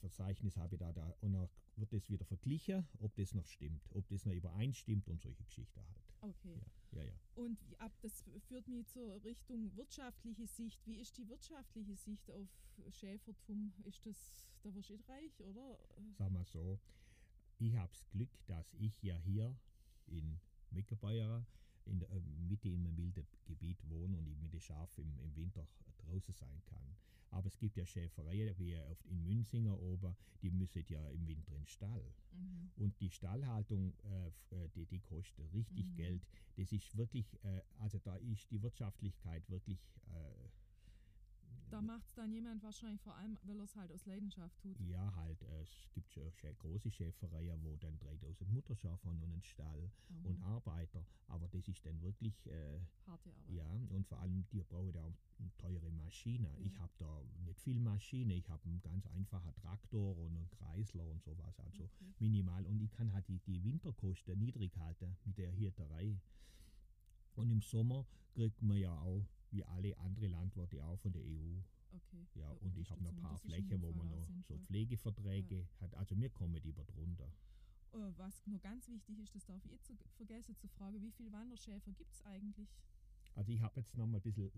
Verzeichnis 0.00 0.58
habe 0.58 0.74
ich 0.74 0.78
da, 0.78 0.92
da 0.92 1.16
und 1.22 1.32
dann 1.32 1.48
wird 1.76 1.90
das 1.90 2.10
wieder 2.10 2.26
verglichen, 2.26 2.86
ob 2.98 3.14
das 3.14 3.32
noch 3.32 3.46
stimmt, 3.46 3.80
ob 3.94 4.06
das 4.08 4.26
noch 4.26 4.34
übereinstimmt 4.34 5.08
und 5.08 5.22
solche 5.22 5.42
Geschichten 5.42 5.80
halt. 5.80 6.04
okay. 6.20 6.60
Ja, 6.92 6.98
ja, 6.98 7.04
ja. 7.04 7.14
Und 7.34 7.58
ab, 7.78 7.92
das 8.02 8.22
führt 8.46 8.68
mich 8.68 8.86
zur 8.88 9.24
Richtung 9.24 9.74
wirtschaftliche 9.74 10.46
Sicht. 10.46 10.86
Wie 10.86 11.00
ist 11.00 11.16
die 11.16 11.26
wirtschaftliche 11.30 11.96
Sicht 11.96 12.30
auf 12.30 12.46
Schäfertum? 12.90 13.72
Ist 13.84 14.04
das, 14.04 14.46
da 14.64 14.74
wirst 14.74 14.90
du 14.90 14.98
reich, 15.08 15.40
oder? 15.40 15.78
Sag 16.18 16.30
mal 16.30 16.44
so, 16.44 16.78
ich 17.58 17.74
habe 17.74 17.88
das 17.88 18.06
Glück, 18.10 18.46
dass 18.48 18.74
ich 18.74 19.02
ja 19.02 19.16
hier 19.16 19.56
in 20.08 20.38
Meckerbeuer 20.68 21.46
in 21.86 22.00
der 22.00 22.10
äh, 22.10 22.20
Mitte 22.20 22.68
einem 22.68 22.94
wilden 22.98 23.26
Gebiet 23.46 23.78
wohne 23.88 24.18
und 24.18 24.26
ich 24.26 24.36
mit 24.42 24.52
den 24.52 24.60
Schafen 24.60 25.04
im, 25.04 25.18
im 25.20 25.36
Winter 25.36 25.66
draußen 25.96 26.34
sein 26.34 26.62
kann. 26.66 26.96
Aber 27.30 27.46
es 27.46 27.56
gibt 27.58 27.76
ja 27.76 27.86
Schäfereien 27.86 28.56
wie 28.58 28.76
auf, 28.76 29.04
in 29.04 29.24
Münzinger 29.24 29.78
oben, 29.80 30.16
die 30.42 30.50
müssen 30.50 30.84
ja 30.88 31.08
im 31.10 31.26
Winter 31.28 31.52
in 31.52 31.62
den 31.62 31.66
Stall. 31.66 32.12
Mhm. 32.32 32.70
Und 32.76 33.00
die 33.00 33.10
Stallhaltung, 33.10 33.94
äh, 34.02 34.28
äh, 34.56 34.68
die, 34.74 34.86
die 34.86 35.00
kostet 35.00 35.52
richtig 35.52 35.86
Mhm. 35.92 35.96
Geld. 35.96 36.26
Das 36.56 36.72
ist 36.72 36.96
wirklich, 36.96 37.32
äh, 37.44 37.60
also 37.78 37.98
da 37.98 38.16
ist 38.16 38.50
die 38.50 38.62
Wirtschaftlichkeit 38.62 39.48
wirklich. 39.48 39.78
Äh, 40.08 40.48
Da 41.70 41.80
macht 41.80 42.04
es 42.06 42.14
dann 42.14 42.32
jemand 42.32 42.62
wahrscheinlich 42.64 43.00
vor 43.00 43.14
allem, 43.14 43.38
weil 43.44 43.56
er 43.58 43.64
es 43.64 43.76
halt 43.76 43.92
aus 43.92 44.04
Leidenschaft 44.04 44.58
tut. 44.58 44.76
ja, 44.80 45.14
halt, 45.14 45.40
äh, 45.42 45.60
es 45.62 45.88
gibt 45.92 46.10
schon 46.12 46.32
große 46.58 46.90
Schäfereien, 46.90 47.62
wo 47.62 47.76
dann 47.76 47.96
3000 47.98 48.50
Mutterschafe 48.50 49.06
haben 49.06 49.22
und 49.22 49.30
einen 49.32 49.42
Stall 49.42 49.90
Mhm. 50.08 50.26
und 50.26 50.42
Arbeiter. 50.42 51.04
Aber 51.28 51.46
das 51.48 51.68
ist 51.68 51.86
dann 51.86 52.00
wirklich, 52.02 52.44
äh, 52.48 52.80
Harte 53.06 53.30
Arbeit. 53.30 53.48
ja, 53.50 53.66
und 53.90 54.04
vor 54.08 54.18
allem, 54.18 54.44
die 54.50 54.62
brauchen 54.64 54.92
ja 54.94 55.02
auch 55.04 55.14
eine 55.38 55.50
teure 55.58 55.92
Maschine. 55.92 56.48
Ja. 56.58 56.66
Ich 56.66 56.76
habe 56.78 56.92
da 56.98 57.22
nicht 57.44 57.60
viel 57.60 57.78
Maschine, 57.78 58.34
ich 58.34 58.48
habe 58.48 58.64
einen 58.64 58.80
ganz 58.80 59.06
einfachen 59.06 59.54
Traktor 59.54 60.18
und 60.18 60.36
einen 60.36 60.50
Kreisler 60.50 61.06
und 61.06 61.22
sowas. 61.22 61.58
Also 61.60 61.84
Okay. 61.84 62.12
minimal 62.18 62.66
und 62.66 62.80
ich 62.82 62.90
kann 62.90 63.12
halt 63.12 63.28
die, 63.28 63.38
die 63.38 63.62
Winterkosten 63.62 64.36
niedrig 64.38 64.76
halten 64.78 65.16
mit 65.24 65.38
der 65.38 65.52
Hirterei. 65.52 66.18
Und 67.36 67.50
im 67.50 67.60
Sommer 67.62 68.04
kriegt 68.34 68.60
man 68.60 68.76
ja 68.76 68.92
auch, 68.98 69.24
wie 69.50 69.64
alle 69.64 69.96
andere 69.98 70.28
Landwirte 70.28 70.84
auch 70.84 70.98
von 70.98 71.12
der 71.12 71.22
EU. 71.22 71.60
okay. 71.92 72.26
Ja, 72.34 72.52
Ja, 72.52 72.58
und 72.60 72.76
ich 72.76 72.90
habe 72.90 73.02
noch 73.02 73.12
ein 73.12 73.20
paar 73.20 73.38
Flächen, 73.38 73.82
wo 73.82 73.92
man 73.92 74.08
noch 74.08 74.28
so. 74.48 74.58
Pflegeverträge 74.58 75.66
hat. 75.80 75.94
Also 75.94 76.14
mir 76.14 76.30
kommen 76.30 76.60
die 76.62 76.68
über 76.68 76.84
drunter. 76.84 77.30
Äh, 77.92 78.12
Was 78.16 78.46
noch 78.46 78.60
ganz 78.60 78.88
wichtig 78.88 79.18
ist, 79.18 79.34
das 79.34 79.44
darf 79.44 79.64
ich 79.64 79.72
jetzt 79.72 79.92
vergessen 80.16 80.54
zu 80.56 80.68
fragen, 80.68 81.00
wie 81.02 81.10
viele 81.10 81.32
Wanderschäfer 81.32 81.90
gibt 81.92 82.12
es 82.14 82.22
eigentlich? 82.24 82.68
Also 83.34 83.52
ich 83.52 83.60
habe 83.60 83.80
jetzt 83.80 83.96
noch 83.96 84.06
mal 84.06 84.18
ein 84.18 84.22
bisschen, 84.22 84.50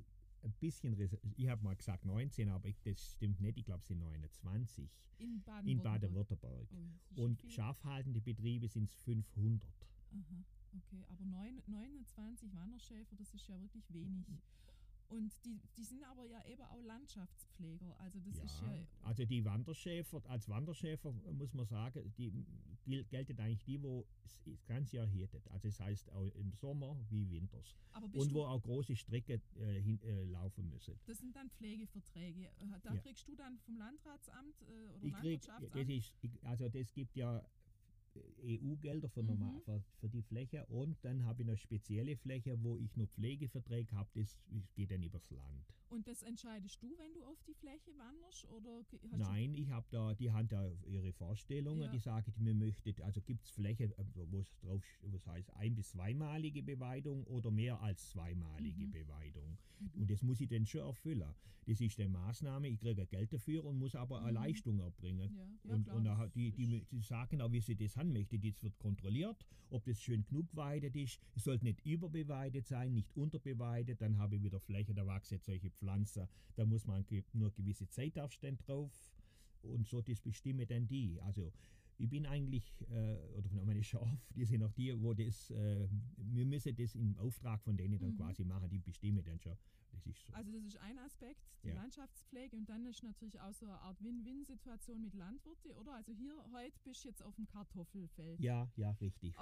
ein 0.43 0.53
bisschen 0.61 0.95
ich 1.37 1.49
habe 1.49 1.63
mal 1.65 1.77
gesagt 1.77 2.05
19, 2.05 2.49
aber 2.51 2.69
ich, 2.69 2.81
das 2.83 3.13
stimmt 3.13 3.41
nicht. 3.41 3.57
Ich 3.59 3.65
glaube, 3.65 3.81
es 3.81 3.87
sind 3.89 3.99
29 4.01 4.91
In 5.19 5.43
Baden-Württemberg. 5.43 5.83
Baden-Württemberg. 5.83 6.69
Oh, 7.17 7.23
Und 7.23 7.43
schafhaltende 7.49 8.21
Betriebe 8.21 8.69
sind 8.69 8.91
es 8.91 8.95
500. 8.97 9.71
Aha, 10.15 10.45
okay, 10.77 11.05
aber 11.09 11.25
neun, 11.25 11.63
29 11.67 12.55
Wanderschäfer, 12.55 13.17
das 13.17 13.33
ist 13.33 13.47
ja 13.49 13.59
wirklich 13.61 13.91
wenig. 13.93 14.27
Und 15.13 15.31
die, 15.45 15.61
die 15.77 15.85
sind 15.85 16.03
aber 16.05 16.25
ja 16.25 16.43
eben 16.47 16.63
auch 16.63 16.83
Landschaftspfleger. 16.83 17.95
Also 18.01 18.19
das 18.21 18.39
Ja, 18.39 18.45
ist 18.45 18.61
ja. 18.63 18.87
also 19.03 19.27
die 19.27 19.45
Wanderschäfer, 19.45 20.23
als 20.25 20.49
Wanderschäfer 20.49 21.13
muss 21.33 21.53
man 21.53 21.67
sagen, 21.67 22.11
die 22.17 22.33
gel- 22.87 23.05
gelten 23.05 23.39
eigentlich 23.39 23.63
die, 23.65 23.83
wo 23.83 24.07
es 24.25 24.41
das 24.45 24.65
ganze 24.65 24.97
Jahr 24.97 25.07
hättet. 25.07 25.47
Also 25.49 25.69
das 25.69 25.79
heißt 25.81 26.11
auch 26.13 26.25
im 26.35 26.51
Sommer 26.55 26.97
wie 27.11 27.29
Winters. 27.31 27.77
Und 28.13 28.33
wo 28.33 28.45
auch 28.47 28.63
große 28.63 28.97
Strecken 28.97 29.43
äh, 29.57 29.81
hin, 29.83 30.01
äh, 30.03 30.25
laufen 30.25 30.71
müssen. 30.71 30.99
das 31.05 31.19
sind 31.19 31.37
dann 31.37 31.51
Pflegeverträge. 31.51 32.47
Äh, 32.47 32.67
Da 32.83 32.95
Ja. 32.95 33.01
kriegst 33.03 33.29
du 33.29 33.35
dann 33.37 33.59
vom 33.59 33.77
Landratsamt 33.77 34.63
äh, 34.63 34.65
oder 34.89 35.05
Ich 35.07 35.13
krieg, 35.17 35.47
Landwirtschaftsamt. 35.47 35.75
das 35.75 35.89
ist, 35.89 36.45
also 36.45 36.69
das 36.71 36.91
gibt 36.95 37.15
ja 37.17 37.45
EU-Gelder 38.43 39.09
für, 39.09 39.23
Mhm. 39.23 39.61
für, 39.65 39.83
für 40.01 40.09
die 40.09 40.23
Fläche 40.23 40.67
und 40.67 41.03
dann 41.05 41.25
habe 41.25 41.43
ich 41.43 41.49
eine 41.49 41.57
spezielle 41.57 42.17
Fläche, 42.17 42.63
wo 42.63 42.79
ich 42.79 42.97
nur 42.97 43.07
Pflegeverträge 43.09 43.95
habe, 43.97 44.11
das 44.15 44.39
geht 44.75 44.91
dann 44.91 45.03
übers 45.03 45.31
Land. 45.31 45.67
Und 45.89 46.07
das 46.07 46.23
entscheidest 46.23 46.83
du, 46.83 46.97
wenn 46.99 47.13
du 47.13 47.23
auf 47.25 47.43
die 47.45 47.55
Fläche 47.55 47.91
wanderst? 47.99 48.47
Oder 48.51 48.83
Nein, 49.11 49.55
ich 49.55 49.69
habe 49.69 49.87
da, 49.91 50.15
die 50.15 50.31
haben 50.31 50.49
da 50.49 50.71
ihre 50.87 51.13
Vorstellungen, 51.13 51.83
Ja. 51.83 51.89
die 51.93 51.99
sagen, 51.99 52.33
mir 52.39 52.55
möchtet, 52.55 53.01
also 53.03 53.21
gibt 53.21 53.45
es 53.45 53.51
Fläche, 53.51 53.85
äh, 53.85 54.05
wo 54.15 54.41
es 54.41 54.57
drauf, 54.57 54.83
wo 55.03 55.17
es 55.17 55.27
heißt 55.27 55.53
ein- 55.55 55.75
bis 55.75 55.91
zweimalige 55.91 56.63
Beweidung 56.63 57.25
oder 57.25 57.51
mehr 57.51 57.81
als 57.83 58.09
zweimalige 58.11 58.87
Mhm. 58.87 58.91
Beweidung. 58.93 59.59
Und 59.95 60.11
das 60.11 60.23
muss 60.23 60.41
ich 60.41 60.49
dann 60.49 60.65
schon 60.65 60.81
erfüllen. 60.83 61.35
Das 61.67 61.81
ist 61.81 61.99
eine 62.01 62.09
Maßnahme, 62.09 62.69
ich 62.69 62.81
kriege 62.81 63.07
Geld 63.07 63.33
dafür 63.33 63.65
und 63.65 63.79
muss 63.79 63.95
aber 63.95 64.21
eine 64.21 64.29
Mhm. 64.33 64.35
Leistung 64.35 64.81
erbringen. 64.81 65.31
ja, 65.33 65.45
ja, 65.65 65.75
und 65.75 65.85
klar, 65.85 66.25
und 66.25 66.35
die, 66.35 66.51
die, 66.53 66.85
die 66.91 67.03
sagen 67.03 67.41
auch, 67.41 67.53
wie 67.53 67.61
sie 67.61 67.77
das 67.77 67.97
haben 68.03 68.13
möchten. 68.13 68.41
Das 68.41 68.63
wird 68.63 68.79
kontrolliert, 68.79 69.47
ob 69.71 69.85
das 69.85 70.03
schön 70.03 70.25
genug 70.25 70.47
weidet 70.55 70.97
ist. 70.97 71.21
Es 71.37 71.45
sollte 71.45 71.65
nicht 71.65 71.85
überbeweidet 71.87 72.67
sein, 72.67 72.93
nicht 72.93 73.17
unterbeweidet. 73.17 74.01
Dann 74.01 74.19
habe 74.19 74.37
ich 74.37 74.43
wieder 74.43 74.61
Fläche, 74.61 74.95
da 74.95 75.07
wachsen 75.07 75.39
solche 75.41 75.71
Pflanzen. 75.71 76.29
Da 76.57 76.65
muss 76.65 76.87
man 76.87 77.05
nur 77.33 77.53
gewisse 77.53 77.89
Zeitabstände 77.89 78.63
drauf. 78.65 78.93
Und 79.63 79.87
so 79.87 80.03
das 80.03 80.21
bestimme 80.21 80.67
dann 80.67 80.89
die. 80.89 81.21
Also 81.23 81.53
ich 81.99 82.09
bin 82.09 82.27
eigentlich, 82.27 82.75
äh, 82.91 83.17
oder 83.37 83.49
meine 83.65 83.83
Schafe, 83.85 84.19
die 84.35 84.45
sind 84.45 84.63
auch 84.63 84.73
die, 84.73 84.99
wo 85.01 85.15
das, 85.15 85.51
äh, 85.51 85.89
wir 86.17 86.47
müssen 86.47 86.75
das 86.75 86.95
im 86.95 87.17
Auftrag 87.19 87.63
von 87.63 87.77
denen 87.77 87.99
dann 87.99 88.11
Mhm. 88.13 88.17
quasi 88.17 88.45
machen, 88.45 88.69
die 88.71 88.79
bestimmen 88.79 89.23
dann 89.25 89.39
schon. 89.41 89.57
Das 89.93 90.07
ist 90.07 90.25
so. 90.27 90.33
Also 90.33 90.51
das 90.51 90.65
ist 90.65 90.79
ein 90.79 90.99
Aspekt, 91.01 91.39
die 91.63 91.69
Ja. 91.69 91.75
Landschaftspflege 91.75 92.57
und 92.57 92.67
dann 92.67 92.87
ist 92.87 93.03
natürlich 93.03 93.39
auch 93.39 93.53
so 93.53 93.67
eine 93.67 93.79
Art 93.79 94.03
Win-Win-Situation 94.03 95.03
mit 95.03 95.13
Landwirte, 95.15 95.75
oder? 95.77 95.93
Also 95.95 96.13
hier 96.13 96.35
heute 96.51 96.79
bist 96.83 97.05
du 97.05 97.09
jetzt 97.09 97.23
auf 97.23 97.35
dem 97.37 97.47
Kartoffelfeld. 97.47 98.41
ja, 98.41 98.71
ja, 98.77 98.91
richtig. 98.93 99.35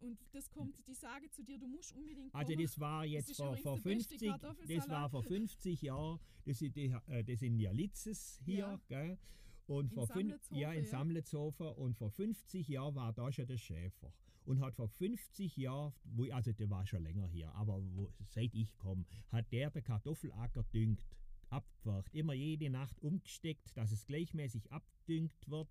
Und 0.00 0.16
das 0.32 0.48
kommt, 0.48 0.76
die 0.86 0.94
sagen 0.94 1.28
zu 1.32 1.42
dir, 1.42 1.58
du 1.58 1.66
musst 1.66 1.92
unbedingt 1.92 2.32
Also 2.32 2.52
kommen. 2.52 2.62
das 2.64 2.78
war 2.78 3.04
jetzt 3.04 3.30
ist 3.30 3.36
vor, 3.38 3.56
vor 3.56 3.74
der 3.80 3.82
beste 3.94 4.16
50, 4.16 4.68
das 4.76 4.88
war 4.88 5.10
vor 5.10 5.22
50 5.24 5.82
Jahren, 5.82 6.20
das 6.44 6.58
sind, 6.60 6.76
die, 6.76 6.94
äh, 7.08 7.24
das 7.24 7.40
sind 7.40 7.58
ja 7.58 7.72
Litzes 7.72 8.40
hier, 8.44 8.58
Ja. 8.58 8.80
gell? 8.86 9.18
Und 9.66 9.90
In 9.90 9.94
vor 9.94 10.06
Samletshofen, 10.06 10.58
ja, 10.58 10.72
in 10.72 10.84
ja. 10.84 10.88
Samletshofen 10.88 11.66
und 11.68 11.96
vor 11.96 12.10
50 12.10 12.68
Jahren 12.68 12.94
war 12.94 13.12
da 13.12 13.32
schon 13.32 13.46
der 13.46 13.58
Schäfer. 13.58 14.12
Und 14.44 14.60
hat 14.60 14.76
vor 14.76 14.88
50 14.88 15.56
Jahren, 15.56 15.92
wo, 16.04 16.24
also 16.30 16.52
der 16.52 16.70
war 16.70 16.86
schon 16.86 17.02
länger 17.02 17.26
hier, 17.26 17.52
aber 17.54 17.82
wo, 17.82 18.12
seit 18.28 18.54
ich 18.54 18.76
komme, 18.78 19.04
hat 19.32 19.50
der 19.50 19.70
den 19.70 19.82
Kartoffelacker 19.82 20.62
düngt, 20.72 21.04
abgepfercht, 21.50 22.14
immer 22.14 22.32
jede 22.32 22.70
Nacht 22.70 23.00
umgesteckt, 23.00 23.76
dass 23.76 23.90
es 23.90 24.06
gleichmäßig 24.06 24.70
abdüngt 24.70 25.48
wird. 25.48 25.68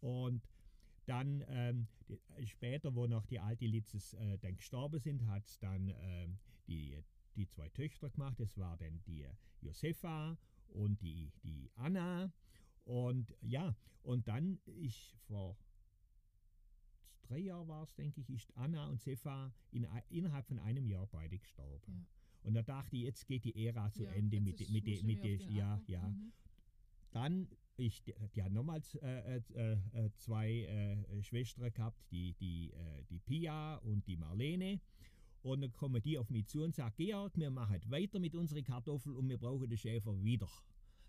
Und 0.00 0.42
dann 1.06 1.44
ähm, 1.48 1.88
die, 2.08 2.20
äh, 2.36 2.46
später, 2.46 2.94
wo 2.94 3.06
noch 3.06 3.26
die 3.26 3.40
alte 3.40 3.66
Litzes 3.66 4.14
äh, 4.14 4.38
dann 4.38 4.56
gestorben 4.56 5.00
sind, 5.00 5.26
hat 5.26 5.46
es 5.46 5.58
dann 5.58 5.92
ähm, 6.00 6.38
die, 6.66 7.02
die 7.34 7.46
zwei 7.48 7.68
Töchter 7.70 8.10
gemacht. 8.10 8.38
Das 8.38 8.56
war 8.58 8.76
dann 8.76 9.02
die 9.06 9.26
Josefa 9.60 10.36
und 10.68 11.00
die, 11.00 11.30
die 11.42 11.70
Anna. 11.74 12.32
Und 12.84 13.34
ja, 13.40 13.74
und 14.02 14.26
dann 14.28 14.58
ist 14.66 15.14
vor 15.28 15.56
drei 17.22 17.38
Jahren 17.38 17.68
war 17.68 17.84
es, 17.84 17.94
denke 17.94 18.20
ich, 18.20 18.30
ist 18.30 18.56
Anna 18.56 18.86
und 18.86 19.00
Sefa 19.00 19.52
in, 19.70 19.86
innerhalb 20.10 20.46
von 20.46 20.58
einem 20.58 20.86
Jahr 20.86 21.06
beide 21.06 21.38
gestorben. 21.38 21.92
Ja. 21.92 22.06
Und 22.42 22.54
da 22.54 22.62
dachte 22.62 22.96
ich, 22.96 23.02
jetzt 23.04 23.26
geht 23.26 23.44
die 23.44 23.66
Ära 23.66 23.90
zu 23.92 24.02
Ja, 24.04 24.10
Ende 24.12 24.40
mit, 24.40 24.60
ist- 24.60 24.70
mit, 24.70 24.84
mit, 24.84 25.04
mit, 25.04 25.22
mit 25.22 25.50
ja, 25.50 25.74
Acker. 25.74 25.84
ja. 25.86 26.08
Mhm. 26.08 26.32
Dann, 27.12 27.48
ich, 27.76 28.02
die, 28.02 28.42
hat 28.42 28.52
nochmals 28.52 28.94
äh, 28.96 29.36
äh, 29.54 29.72
äh, 29.92 30.10
zwei 30.16 30.50
äh, 30.62 31.22
Schwestern 31.22 31.72
gehabt, 31.72 32.02
die, 32.10 32.32
die, 32.34 32.72
äh, 32.72 33.04
die 33.10 33.18
Pia 33.20 33.76
und 33.76 34.06
die 34.06 34.16
Marlene. 34.16 34.80
Und 35.42 35.60
dann 35.60 35.72
kommen 35.72 36.02
die 36.02 36.18
auf 36.18 36.30
mich 36.30 36.46
zu 36.48 36.62
und 36.62 36.74
sagen, 36.74 36.94
Georg, 36.96 37.36
wir 37.36 37.50
machen 37.50 37.80
weiter 37.90 38.18
mit 38.18 38.34
unseren 38.34 38.64
Kartoffeln 38.64 39.16
und 39.16 39.28
wir 39.28 39.38
brauchen 39.38 39.68
den 39.68 39.78
Schäfer 39.78 40.20
wieder. 40.22 40.48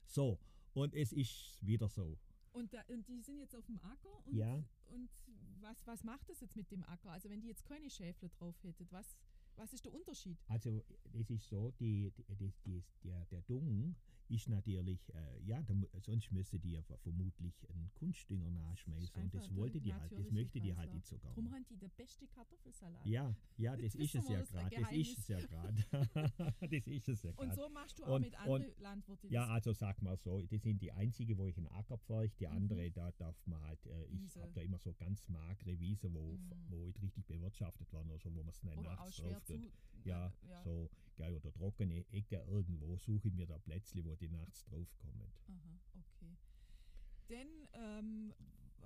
So, 0.05 0.39
und 0.74 0.93
es 0.95 1.11
ist 1.11 1.65
wieder 1.65 1.88
so. 1.89 2.17
Und, 2.51 2.74
da, 2.74 2.82
und 2.89 3.07
die 3.07 3.21
sind 3.21 3.39
jetzt 3.39 3.55
auf 3.55 3.65
dem 3.65 3.80
Acker 3.82 4.26
und, 4.26 4.36
Ja. 4.36 4.63
und 4.86 5.09
was, 5.59 5.86
was 5.88 6.03
macht 6.03 6.30
das 6.30 6.39
jetzt 6.41 6.55
mit 6.55 6.69
dem 6.71 6.84
Acker? 6.84 7.11
Also 7.11 7.30
wenn 7.30 7.41
die 7.41 7.47
jetzt 7.47 7.65
keine 7.65 7.89
Schäfle 7.89 8.30
drauf 8.30 8.55
hättet, 8.63 8.91
was, 8.91 9.17
Was 9.55 9.71
ist 9.73 9.85
der 9.85 9.93
Unterschied? 9.93 10.37
Also 10.47 10.83
es 11.13 11.29
ist 11.29 11.47
so, 11.47 11.71
die, 11.79 12.11
die, 12.39 12.51
die, 12.65 12.83
der, 13.03 13.25
der 13.27 13.41
Dung 13.43 13.95
ist 14.29 14.47
natürlich, 14.49 15.13
äh, 15.13 15.41
ja, 15.45 15.61
da, 15.61 15.75
sonst 15.99 16.31
müsste 16.31 16.57
die 16.57 16.71
ja 16.71 16.81
vermutlich 16.81 17.53
einen 17.69 17.91
Kunstdünger 17.93 18.49
nachschmeißen 18.49 19.21
und 19.21 19.33
das 19.33 19.53
wollte 19.55 19.79
der 19.79 19.81
die 19.81 19.93
halt, 19.93 20.11
das 20.17 20.31
möchte 20.31 20.59
die 20.59 20.73
halt 20.75 20.93
nicht 20.93 21.05
so 21.05 21.17
gerne. 21.17 21.35
Darum 21.35 21.51
haben 21.51 21.65
die 21.69 21.77
den 21.77 21.91
besten 21.91 22.27
Kartoffelsalat. 22.29 23.05
Ja, 23.05 23.35
ja, 23.57 23.75
das 23.77 23.93
ist 23.95 24.15
es 24.15 24.27
ja 24.29 24.41
gerade, 24.41 24.69
das 24.75 24.91
ist 24.91 25.17
es 25.19 25.27
ja 25.27 25.39
gerade. 25.45 25.85
das 26.61 26.87
ist 26.87 27.09
es 27.09 27.21
ja 27.23 27.31
Und 27.31 27.37
gerade. 27.37 27.55
so 27.55 27.69
machst 27.69 27.99
du 27.99 28.05
auch 28.05 28.15
Und- 28.15 28.21
mit 28.21 28.35
anderen 28.39 28.73
Landwirten. 28.81 29.29
Ja, 29.29 29.47
also 29.47 29.73
sag 29.73 30.01
mal 30.01 30.17
so, 30.17 30.41
das 30.41 30.61
sind 30.63 30.81
die 30.81 30.91
einzige, 30.91 31.37
wo 31.37 31.45
ich 31.45 31.57
einen 31.57 31.67
Acker 31.67 31.97
pflege, 31.99 32.33
die 32.39 32.47
Mhm. 32.47 32.53
andere, 32.53 32.91
da 32.91 33.11
darf 33.11 33.35
man 33.45 33.61
halt, 33.61 33.85
äh, 33.85 34.05
ich 34.05 34.35
habe 34.37 34.51
da 34.53 34.61
immer 34.61 34.79
so 34.79 34.93
ganz 34.93 35.27
magere 35.29 35.79
Wiese, 35.79 36.11
wo, 36.13 36.37
Mhm. 36.37 36.51
wo 36.69 36.85
nicht 36.85 37.01
richtig 37.01 37.25
bewirtschaftet 37.27 37.91
werden 37.91 38.09
oder 38.09 38.19
so, 38.19 38.33
wo 38.33 38.39
man 38.41 38.49
es 38.49 38.63
nicht 38.63 38.81
nachts 38.81 39.17
drauf 39.17 39.42
tut. 39.45 39.71
Ja, 40.05 40.33
ja. 40.49 40.61
so, 40.63 40.89
geil, 41.15 41.33
oder 41.35 41.51
trockene 41.53 42.05
Ecke 42.11 42.43
irgendwo, 42.47 42.97
suche 42.97 43.29
ich 43.29 43.33
mir 43.33 43.45
da 43.45 43.57
Plätzle, 43.59 44.03
wo 44.03 44.15
die 44.15 44.27
nachts 44.29 44.65
draufkommen. 44.65 45.31
Aha, 45.47 45.79
okay. 45.95 46.37
Denn 47.29 47.47
ähm, 47.73 48.33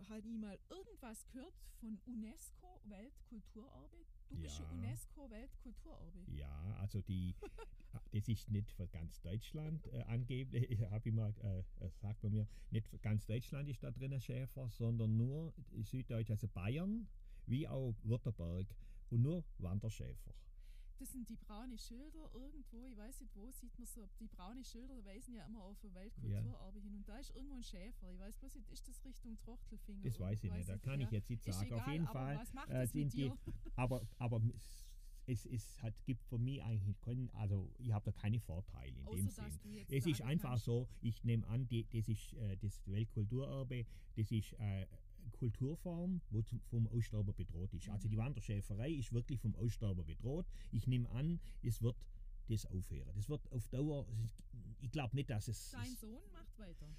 halt 0.10 0.26
nie 0.26 0.38
mal 0.38 0.58
irgendwas 0.70 1.26
gehört 1.28 1.53
von 1.80 1.99
UNESCO 2.05 2.82
Weltkulturerbe. 2.86 4.05
Du 4.30 4.38
bist 4.38 4.60
ja 4.60 4.66
Ja. 4.66 4.72
UNESCO 4.72 5.30
Weltkulturerbe. 5.30 6.20
Ja, 6.28 6.76
also 6.80 7.01
die, 7.01 7.36
das 8.12 8.28
ist 8.28 8.49
nicht 8.49 8.72
für 8.72 8.88
ganz 8.88 9.22
Deutschland 9.22 9.86
äh, 9.88 10.01
angeblich, 10.03 10.80
habe 10.91 11.10
ich 11.10 11.16
mal, 11.16 11.34
äh, 11.41 11.60
äh, 11.86 11.89
sagt 12.01 12.24
man 12.24 12.34
mir, 12.34 12.47
nicht 12.72 12.88
für 12.88 12.99
ganz 12.99 13.26
Deutschland 13.26 13.70
ist 13.70 13.84
da 13.84 13.91
drin 13.91 14.20
Schäfer, 14.20 14.70
sondern 14.70 15.18
nur 15.18 15.53
Süddeutsch, 15.82 16.30
also 16.30 16.47
Bayern, 16.47 17.08
wie 17.45 17.68
auch 17.68 17.95
Württemberg 18.03 18.68
und 19.10 19.22
nur 19.22 19.43
Wanderschäfer. 19.58 20.34
Das 20.99 21.12
sind 21.12 21.30
die 21.30 21.36
braune 21.36 21.78
Schilder 21.78 22.32
irgendwo, 22.34 22.88
ich 22.88 22.97
weiß 22.97 23.22
nicht 23.22 23.36
wo, 23.36 23.51
sieht 23.51 23.78
man 23.78 23.86
so, 23.86 24.10
die 24.20 24.28
braune 24.28 24.64
Schilder 24.64 25.05
weisen 25.05 25.36
ja 25.36 25.45
immer 25.45 25.62
auf 25.62 25.78
Weltkulturerbe 25.84 26.80
hin 26.80 26.95
und 26.95 27.08
da 27.08 27.20
ist 27.20 27.36
irgendwo 27.36 27.55
ein 27.55 27.64
Schäfer. 27.64 28.12
Ich 28.12 28.20
weiß 28.20 28.38
bloß 28.38 28.55
nicht, 28.55 28.72
ist 28.72 28.88
das 28.88 29.05
Richtung 29.05 29.38
Trochtelfinger? 29.38 30.03
Das 30.03 30.20
weiß 30.20 30.43
ich 30.43 30.51
nicht, 30.51 30.68
da 30.68 30.78
kann 30.78 30.99
ich 30.99 31.12
jetzt 31.12 31.30
nicht 31.30 31.43
sagen. 31.43 31.72
Auf 31.74 31.82
egal, 31.82 31.93
jeden 31.93 32.08
aber 32.08 32.20
Fall 32.20 32.38
was 32.38 32.53
macht 32.53 32.70
äh, 32.72 32.88
sind 32.88 33.14
die, 33.14 33.30
dir? 33.30 33.38
aber, 33.76 34.08
aber 34.18 34.41
es, 35.28 35.45
es 35.45 35.82
hat, 35.84 35.93
gibt 36.05 36.24
für 36.24 36.39
mich 36.39 36.64
eigentlich 36.64 36.99
keinen, 37.01 37.30
also 37.32 37.70
ich 37.78 37.91
habe 37.91 38.05
da 38.05 38.12
keine 38.12 38.39
Vorteile 38.39 38.97
in 38.97 39.08
Außer 39.08 39.43
dem 39.43 39.51
Sinn. 39.51 39.86
Es 39.89 40.05
ist 40.08 40.22
einfach 40.22 40.58
so, 40.58 40.88
ich 41.01 41.24
nehme 41.24 41.45
an, 41.47 41.68
die, 41.68 41.86
das 41.89 42.08
ist 42.08 42.34
äh, 42.34 42.58
das 42.58 42.82
Weltkulturerbe, 42.88 43.86
das 44.16 44.32
ist 44.32 44.53
äh, 44.53 44.88
Kulturform, 45.32 46.22
wo 46.30 46.42
zum, 46.42 46.62
vom 46.62 46.88
Aussterben 46.88 47.34
bedroht 47.36 47.74
ist. 47.74 47.90
Also 47.90 48.08
Mhm. 48.08 48.12
die 48.12 48.18
Wanderschäferei 48.18 48.92
ist 48.92 49.12
wirklich 49.14 49.40
vom 49.40 49.56
Aussterben 49.56 50.06
bedroht. 50.06 50.46
Ich 50.72 50.88
nehme 50.88 51.10
an, 51.10 51.40
es 51.64 51.82
wird 51.82 51.96
das 52.50 52.66
aufhören. 52.66 53.12
Das 53.16 53.28
wird 53.30 53.52
auf 53.52 53.68
Dauer, 53.68 54.08
ich 54.80 54.92
glaube 54.92 55.16
nicht, 55.16 55.30
dass 55.30 55.48
es... 55.48 55.72
Dein 55.72 55.96
Sohn 55.96 56.24
macht 56.32 56.58
weiter. 56.60 56.90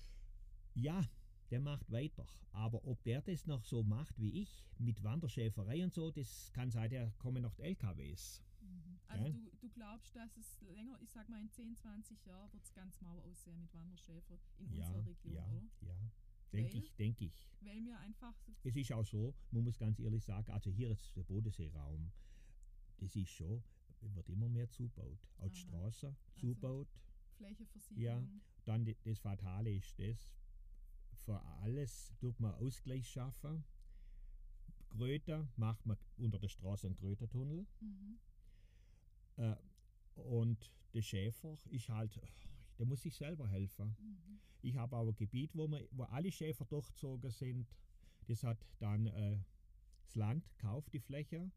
Ja, 0.74 1.08
der 1.50 1.60
macht 1.60 1.90
weiter. 1.90 2.26
Aber 2.52 2.84
ob 2.84 3.02
der 3.04 3.22
das 3.22 3.46
noch 3.46 3.64
so 3.64 3.82
macht 3.82 4.18
wie 4.18 4.42
ich, 4.42 4.64
mit 4.78 5.02
Wanderschäferei 5.02 5.82
und 5.84 5.92
so, 5.94 6.10
das 6.10 6.50
kann 6.52 6.70
sein, 6.70 6.90
der 6.90 7.10
kommen 7.18 7.42
noch 7.42 7.54
die 7.54 7.62
LKWs. 7.62 8.42
Also 9.06 9.24
Ja. 9.24 9.32
du, 9.32 9.50
du 9.60 9.68
glaubst, 9.70 10.14
dass 10.14 10.36
es 10.36 10.60
länger, 10.60 10.98
ich 11.00 11.10
sag 11.10 11.28
mal 11.30 11.40
in 11.40 11.48
10, 11.50 11.74
20 11.76 12.26
Jahren 12.26 12.52
wird 12.52 12.62
es 12.62 12.74
ganz 12.74 13.00
mau 13.00 13.18
aussehen 13.22 13.58
mit 13.58 13.72
Wanderschäfer 13.72 14.38
in 14.58 14.70
Ja, 14.74 14.86
unserer 14.86 15.06
Region, 15.06 15.34
ja, 15.34 15.46
oder? 15.46 15.62
ja. 15.80 16.10
Denke 16.52 16.78
ich, 16.78 16.94
denke 16.96 17.24
ich. 17.26 17.48
Weil 17.60 17.80
mir 17.80 17.98
einfach 17.98 18.34
Es 18.64 18.74
ist 18.76 18.92
auch 18.92 19.04
so, 19.04 19.34
man 19.50 19.64
muss 19.64 19.78
ganz 19.78 19.98
ehrlich 19.98 20.24
sagen, 20.24 20.50
also 20.50 20.70
hier 20.70 20.90
ist 20.90 21.14
der 21.16 21.22
Bodenseeraum, 21.24 22.10
das 22.98 23.14
ist 23.16 23.30
schon, 23.30 23.62
wird 24.00 24.28
immer 24.28 24.48
mehr 24.48 24.70
zubaut. 24.70 25.18
Auch 25.38 25.48
die. 25.50 25.56
Straße 25.56 26.06
Also 26.08 26.18
zubaut. 26.34 26.88
Flächeversiegelung. 27.36 28.40
Dann 28.64 28.84
die- 28.84 28.96
das 29.04 29.18
Fatale 29.18 29.70
ist 29.74 29.98
das, 29.98 30.28
für 31.24 31.40
alles 31.62 32.12
tut 32.18 32.38
man 32.40 32.54
Ausgleich 32.54 33.08
schaffen. 33.08 33.64
Gröter 34.90 35.46
macht 35.56 35.84
man 35.86 35.96
unter 36.16 36.38
der 36.38 36.48
Straße 36.48 36.86
einen 36.86 36.96
Grötertunnel. 36.96 37.66
Mhm. 37.80 38.18
Äh, 39.36 39.56
und 40.16 40.72
der 40.94 41.02
Schäfer 41.02 41.56
ist 41.70 41.88
halt, 41.88 42.18
der 42.78 42.86
muss 42.86 43.02
sich 43.02 43.14
selber 43.14 43.48
helfen. 43.48 43.96
Mhm. 43.98 44.40
Ich 44.62 44.76
habe 44.76 44.96
aber 44.96 45.10
ein 45.10 45.16
Gebiet, 45.16 45.54
wo, 45.54 45.68
man, 45.68 45.82
wo 45.92 46.04
alle 46.04 46.30
Schäfer 46.30 46.64
durchgezogen 46.64 47.30
sind. 47.30 47.66
Das 48.26 48.42
hat 48.44 48.58
dann 48.78 49.06
äh, 49.06 49.38
das 50.04 50.16
Land 50.16 50.44
gekauft, 50.56 50.92
die 50.92 51.00
Fläche. 51.00 51.50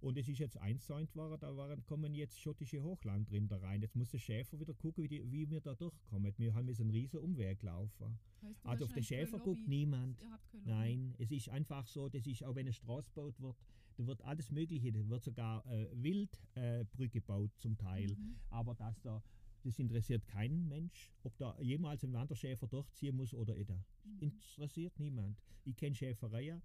Und 0.00 0.18
es 0.18 0.28
ist 0.28 0.38
jetzt 0.38 0.58
einzäunt 0.58 1.16
worden, 1.16 1.38
da 1.40 1.56
waren, 1.56 1.82
kommen 1.86 2.14
jetzt 2.14 2.38
schottische 2.38 2.82
Hochlandrinder 2.82 3.62
rein. 3.62 3.80
Jetzt 3.80 3.96
muss 3.96 4.10
der 4.10 4.18
Schäfer 4.18 4.60
wieder 4.60 4.74
gucken, 4.74 5.02
wie, 5.04 5.08
die, 5.08 5.32
wie 5.32 5.48
wir 5.48 5.62
da 5.62 5.74
durchkommen. 5.74 6.30
Wir 6.36 6.54
haben 6.54 6.68
jetzt 6.68 6.82
einen 6.82 6.90
riesen 6.90 7.20
Umweg 7.20 7.62
laufen. 7.62 8.18
Heißt, 8.42 8.66
Also 8.66 8.84
auf 8.84 8.92
den 8.92 9.02
Schäfer 9.02 9.38
guckt 9.38 9.66
niemand. 9.66 10.18
Nein, 10.66 11.14
es 11.18 11.30
ist 11.30 11.48
einfach 11.48 11.86
so, 11.86 12.10
das 12.10 12.26
ist, 12.26 12.44
auch 12.44 12.54
wenn 12.54 12.66
eine 12.66 12.74
Straße 12.74 13.08
gebaut 13.14 13.40
wird, 13.40 13.56
da 13.96 14.06
wird 14.06 14.20
alles 14.22 14.50
Mögliche, 14.50 14.92
da 14.92 15.08
wird 15.08 15.24
sogar 15.24 15.64
äh, 15.66 15.88
Wildbrücke 15.94 17.18
äh, 17.18 17.20
gebaut 17.20 17.52
zum 17.56 17.78
Teil. 17.78 18.08
Mhm. 18.08 18.36
Aber 18.50 18.74
dass 18.74 19.00
da, 19.00 19.22
das 19.64 19.78
interessiert 19.78 20.26
keinen 20.26 20.68
Mensch, 20.68 21.10
ob 21.22 21.36
da 21.38 21.58
jemals 21.60 22.04
ein 22.04 22.12
Wanderschäfer 22.12 22.66
durchziehen 22.66 23.16
muss 23.16 23.32
oder 23.32 23.54
nicht. 23.54 23.70
Mhm. 24.04 24.18
Interessiert 24.20 24.98
niemand. 24.98 25.38
Ich 25.64 25.76
kenne 25.76 25.94
Schäfereien, 25.94 26.62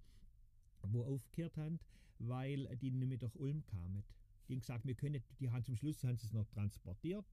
wo 0.82 1.04
aufgehört 1.04 1.56
haben, 1.56 1.80
weil 2.18 2.76
die 2.76 2.90
nicht 2.90 3.08
mehr 3.08 3.18
durch 3.18 3.34
Ulm 3.36 3.64
kamen. 3.64 4.04
Die 4.48 4.54
haben 4.54 4.60
gesagt, 4.60 4.84
wir 4.84 4.94
können, 4.94 5.22
die 5.38 5.50
haben 5.50 5.64
zum 5.64 5.76
Schluss 5.76 6.04
haben 6.04 6.16
sie 6.16 6.26
es 6.26 6.32
noch 6.32 6.46
transportiert 6.48 7.24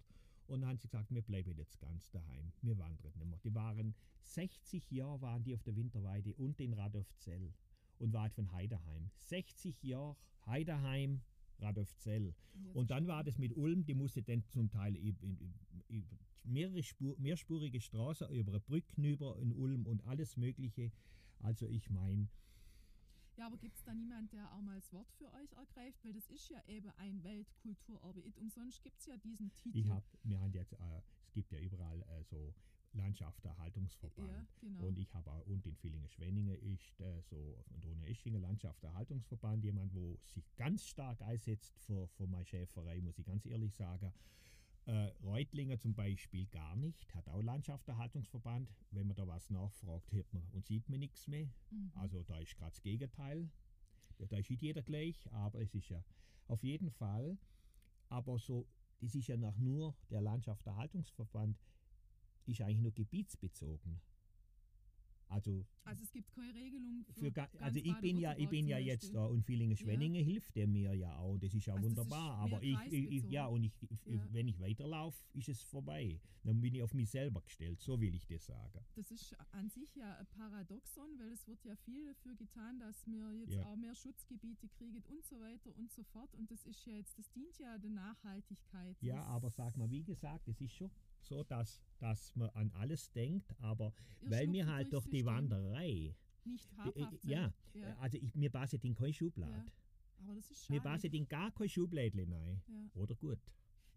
und 0.47 0.61
dann 0.61 0.69
haben 0.69 0.77
sie 0.77 0.87
gesagt, 0.87 1.11
wir 1.11 1.21
bleiben 1.21 1.53
jetzt 1.57 1.79
ganz 1.79 2.09
daheim, 2.11 2.53
wir 2.61 2.77
wandern 2.77 3.11
nicht 3.15 3.25
mehr. 3.25 3.39
Die 3.43 3.53
waren 3.53 3.93
60 4.21 4.89
Jahre 4.91 5.21
waren 5.21 5.43
die 5.43 5.53
auf 5.53 5.63
der 5.63 5.75
Winterweide 5.75 6.33
und 6.35 6.59
in 6.61 6.73
Radolfzell 6.73 7.53
und 7.99 8.13
waren 8.13 8.31
von 8.31 8.51
Heideheim. 8.51 9.09
60 9.15 9.83
Jahre 9.83 10.15
Heideheim, 10.45 11.21
Radolfzell. 11.59 12.33
Und 12.73 12.91
dann 12.91 13.07
war 13.07 13.23
das 13.23 13.37
mit 13.37 13.55
Ulm, 13.55 13.85
die 13.85 13.93
musste 13.93 14.21
dann 14.23 14.43
zum 14.49 14.69
Teil 14.69 14.97
mehrere 16.43 16.83
Spur, 16.83 17.15
mehrspurige 17.19 17.81
Straßen, 17.81 18.29
über 18.29 18.51
eine 18.51 18.59
Brücke 18.61 19.01
über 19.01 19.37
in 19.39 19.53
Ulm 19.53 19.85
und 19.85 20.03
alles 20.05 20.37
Mögliche. 20.37 20.91
Also 21.39 21.67
ich 21.67 21.89
meine, 21.89 22.27
Ja, 23.37 23.47
aber 23.47 23.57
gibt 23.57 23.77
es 23.77 23.83
da 23.83 23.93
niemand, 23.93 24.33
der 24.33 24.51
auch 24.51 24.61
mal 24.61 24.75
das 24.79 24.91
Wort 24.91 25.11
für 25.11 25.31
euch 25.33 25.51
ergreift? 25.53 26.03
Weil 26.03 26.13
das 26.13 26.27
ist 26.29 26.49
ja 26.49 26.63
eben 26.67 26.89
ein 26.97 27.23
Weltkulturerbe. 27.23 28.23
Umsonst 28.35 28.81
gibt 28.81 28.99
es 28.99 29.05
ja 29.05 29.17
diesen 29.17 29.53
Titel. 29.55 29.77
ich 29.77 29.89
habe, 29.89 30.05
wir 30.23 30.39
haben 30.39 30.53
jetzt, 30.53 30.73
äh, 30.73 31.01
es 31.21 31.31
gibt 31.33 31.51
ja 31.51 31.59
überall 31.59 32.01
äh, 32.01 32.23
so 32.23 32.53
Landschaftserhaltungsverband. 32.97 34.29
Ja, 34.29 34.45
genau. 34.59 34.87
Und 34.87 34.97
ich 34.97 35.13
habe 35.13 35.31
auch, 35.31 35.45
und 35.47 35.65
in 35.65 35.75
Villingen-Schwenningen 35.75 36.57
ist 36.73 36.99
äh, 36.99 37.21
so, 37.21 37.63
und 37.69 37.85
ohne 37.85 38.07
Ischingen 38.07 38.41
Landschaftserhaltungsverband, 38.41 39.63
jemand, 39.63 39.93
wo 39.93 40.17
sich 40.25 40.55
ganz 40.55 40.85
stark 40.85 41.21
einsetzt 41.21 41.77
für, 41.79 42.07
für 42.07 42.27
meine 42.27 42.45
Schäferei, 42.45 43.01
muss 43.01 43.17
ich 43.17 43.25
ganz 43.25 43.45
ehrlich 43.45 43.73
sagen. 43.73 44.11
Äh, 44.85 45.11
Reutlinger 45.21 45.77
zum 45.77 45.93
Beispiel 45.93 46.45
gar 46.47 46.75
nicht, 46.77 47.13
hat 47.13 47.27
auch 47.27 47.41
Landschaftserhaltungsverband. 47.41 48.73
Wenn 48.91 49.07
man 49.07 49.17
da 49.17 49.27
was 49.27 49.49
nachfragt, 49.49 50.11
hört 50.13 50.33
man 50.33 50.43
und 50.53 50.65
sieht 50.65 50.87
man 50.87 50.99
nichts 50.99 51.27
mehr. 51.27 51.49
Mhm. 51.71 51.91
Also 51.95 52.23
da 52.23 52.37
ist 52.39 52.55
gerade 52.55 52.71
das 52.71 52.81
Gegenteil. 52.81 53.49
Da, 54.17 54.25
da 54.25 54.37
ist 54.37 54.49
nicht 54.49 54.61
jeder 54.61 54.81
gleich, 54.81 55.29
aber 55.33 55.61
es 55.61 55.73
ist 55.75 55.89
ja 55.89 56.01
auf 56.47 56.63
jeden 56.63 56.89
Fall, 56.89 57.37
aber 58.09 58.39
so, 58.39 58.65
das 58.99 59.13
ist 59.15 59.27
ja 59.27 59.37
nach 59.37 59.57
nur 59.57 59.95
der 60.09 60.21
Landschaftserhaltungsverband, 60.21 61.57
ist 62.47 62.61
eigentlich 62.61 62.79
nur 62.81 62.93
gebietsbezogen. 62.93 63.99
Also, 65.29 65.65
also 65.83 66.03
es 66.03 66.11
gibt 66.13 66.31
keine 66.31 66.53
Regelung 66.55 67.03
für, 67.11 67.29
für, 67.33 67.61
also 67.61 67.79
ich 67.83 67.99
bin 67.99 68.17
ja, 68.17 68.33
ich 68.37 68.47
bin 68.47 68.65
ja 68.65 68.77
jetzt 68.77 69.13
da 69.13 69.25
und 69.25 69.43
Villingen-Schwenningen 69.45 70.23
hilft 70.23 70.55
der 70.55 70.67
mir 70.67 70.93
ja 70.93 71.17
auch. 71.17 71.37
Das 71.37 71.53
ist 71.53 71.65
ja 71.65 71.73
Also 71.73 71.85
ist 71.89 71.97
wunderbar. 71.97 72.47
mehr 72.47 72.55
aber 72.57 72.63
ich, 72.63 72.93
ich, 72.93 73.23
ja, 73.29 73.45
und 73.47 73.63
ich, 73.65 73.73
Ja. 74.05 74.25
wenn 74.31 74.47
ich 74.47 74.57
weiterlaufe, 74.61 75.21
ist 75.33 75.49
es 75.49 75.61
vorbei. 75.63 76.21
Dann 76.43 76.61
bin 76.61 76.73
ich 76.73 76.81
auf 76.81 76.93
mich 76.93 77.09
selber 77.09 77.41
gestellt. 77.41 77.81
So 77.81 77.99
will 77.99 78.15
ich 78.15 78.25
das 78.25 78.45
sagen. 78.45 78.79
Das 78.95 79.11
ist 79.11 79.35
an 79.51 79.69
sich 79.69 79.93
ja 79.95 80.15
ein 80.17 80.27
Paradoxon, 80.27 81.19
weil 81.19 81.33
es 81.33 81.45
wird 81.45 81.61
ja 81.65 81.75
viel 81.75 82.05
dafür 82.05 82.33
getan, 82.35 82.79
dass 82.79 83.05
wir 83.05 83.33
jetzt 83.33 83.53
Ja. 83.53 83.65
auch 83.65 83.75
mehr 83.75 83.95
Schutzgebiete 83.95 84.69
kriegen 84.69 85.03
und 85.09 85.25
so 85.25 85.41
weiter 85.41 85.75
und 85.75 85.91
so 85.91 86.03
fort. 86.03 86.33
Und 86.35 86.49
das 86.49 86.65
ist 86.65 86.85
ja 86.85 86.93
jetzt, 86.93 87.19
das 87.19 87.29
dient 87.33 87.57
ja 87.59 87.77
der 87.77 87.89
Nachhaltigkeit. 87.89 88.95
Ja, 89.01 89.23
aber 89.25 89.49
sag 89.51 89.75
mal, 89.75 89.89
wie 89.91 90.03
gesagt, 90.03 90.47
es 90.47 90.61
ist 90.61 90.71
schon 90.73 90.89
so, 91.21 91.43
dass, 91.43 91.81
dass 91.99 92.35
man 92.35 92.49
an 92.51 92.71
alles 92.71 93.11
denkt, 93.11 93.53
aber 93.59 93.93
Ihr 94.21 94.31
weil 94.31 94.47
mir 94.47 94.67
halt 94.67 94.91
durch 94.93 95.07
die 95.07 95.25
Wanderei, 95.25 96.15
Nicht 96.45 96.71
äh, 96.73 96.77
habhaft 96.77 97.23
ja, 97.25 97.41
sein. 97.43 97.53
äh, 97.73 97.79
ja. 97.87 97.97
also 97.99 98.17
ich, 98.17 98.35
mir 98.35 98.49
passen 98.49 98.79
in 98.81 98.95
kein 98.95 99.13
Schublad. 99.13 99.71
Aber 100.19 100.33
das 100.33 100.49
ist 100.49 100.69
Mir 100.69 100.77
schade. 100.77 100.89
passen 100.89 101.13
in 101.13 101.27
gar 101.27 101.51
kein 101.51 101.69
Schublädle 101.69 102.23
rein. 102.23 102.61
Ja. 102.67 103.01
Oder 103.01 103.15
gut. 103.15 103.39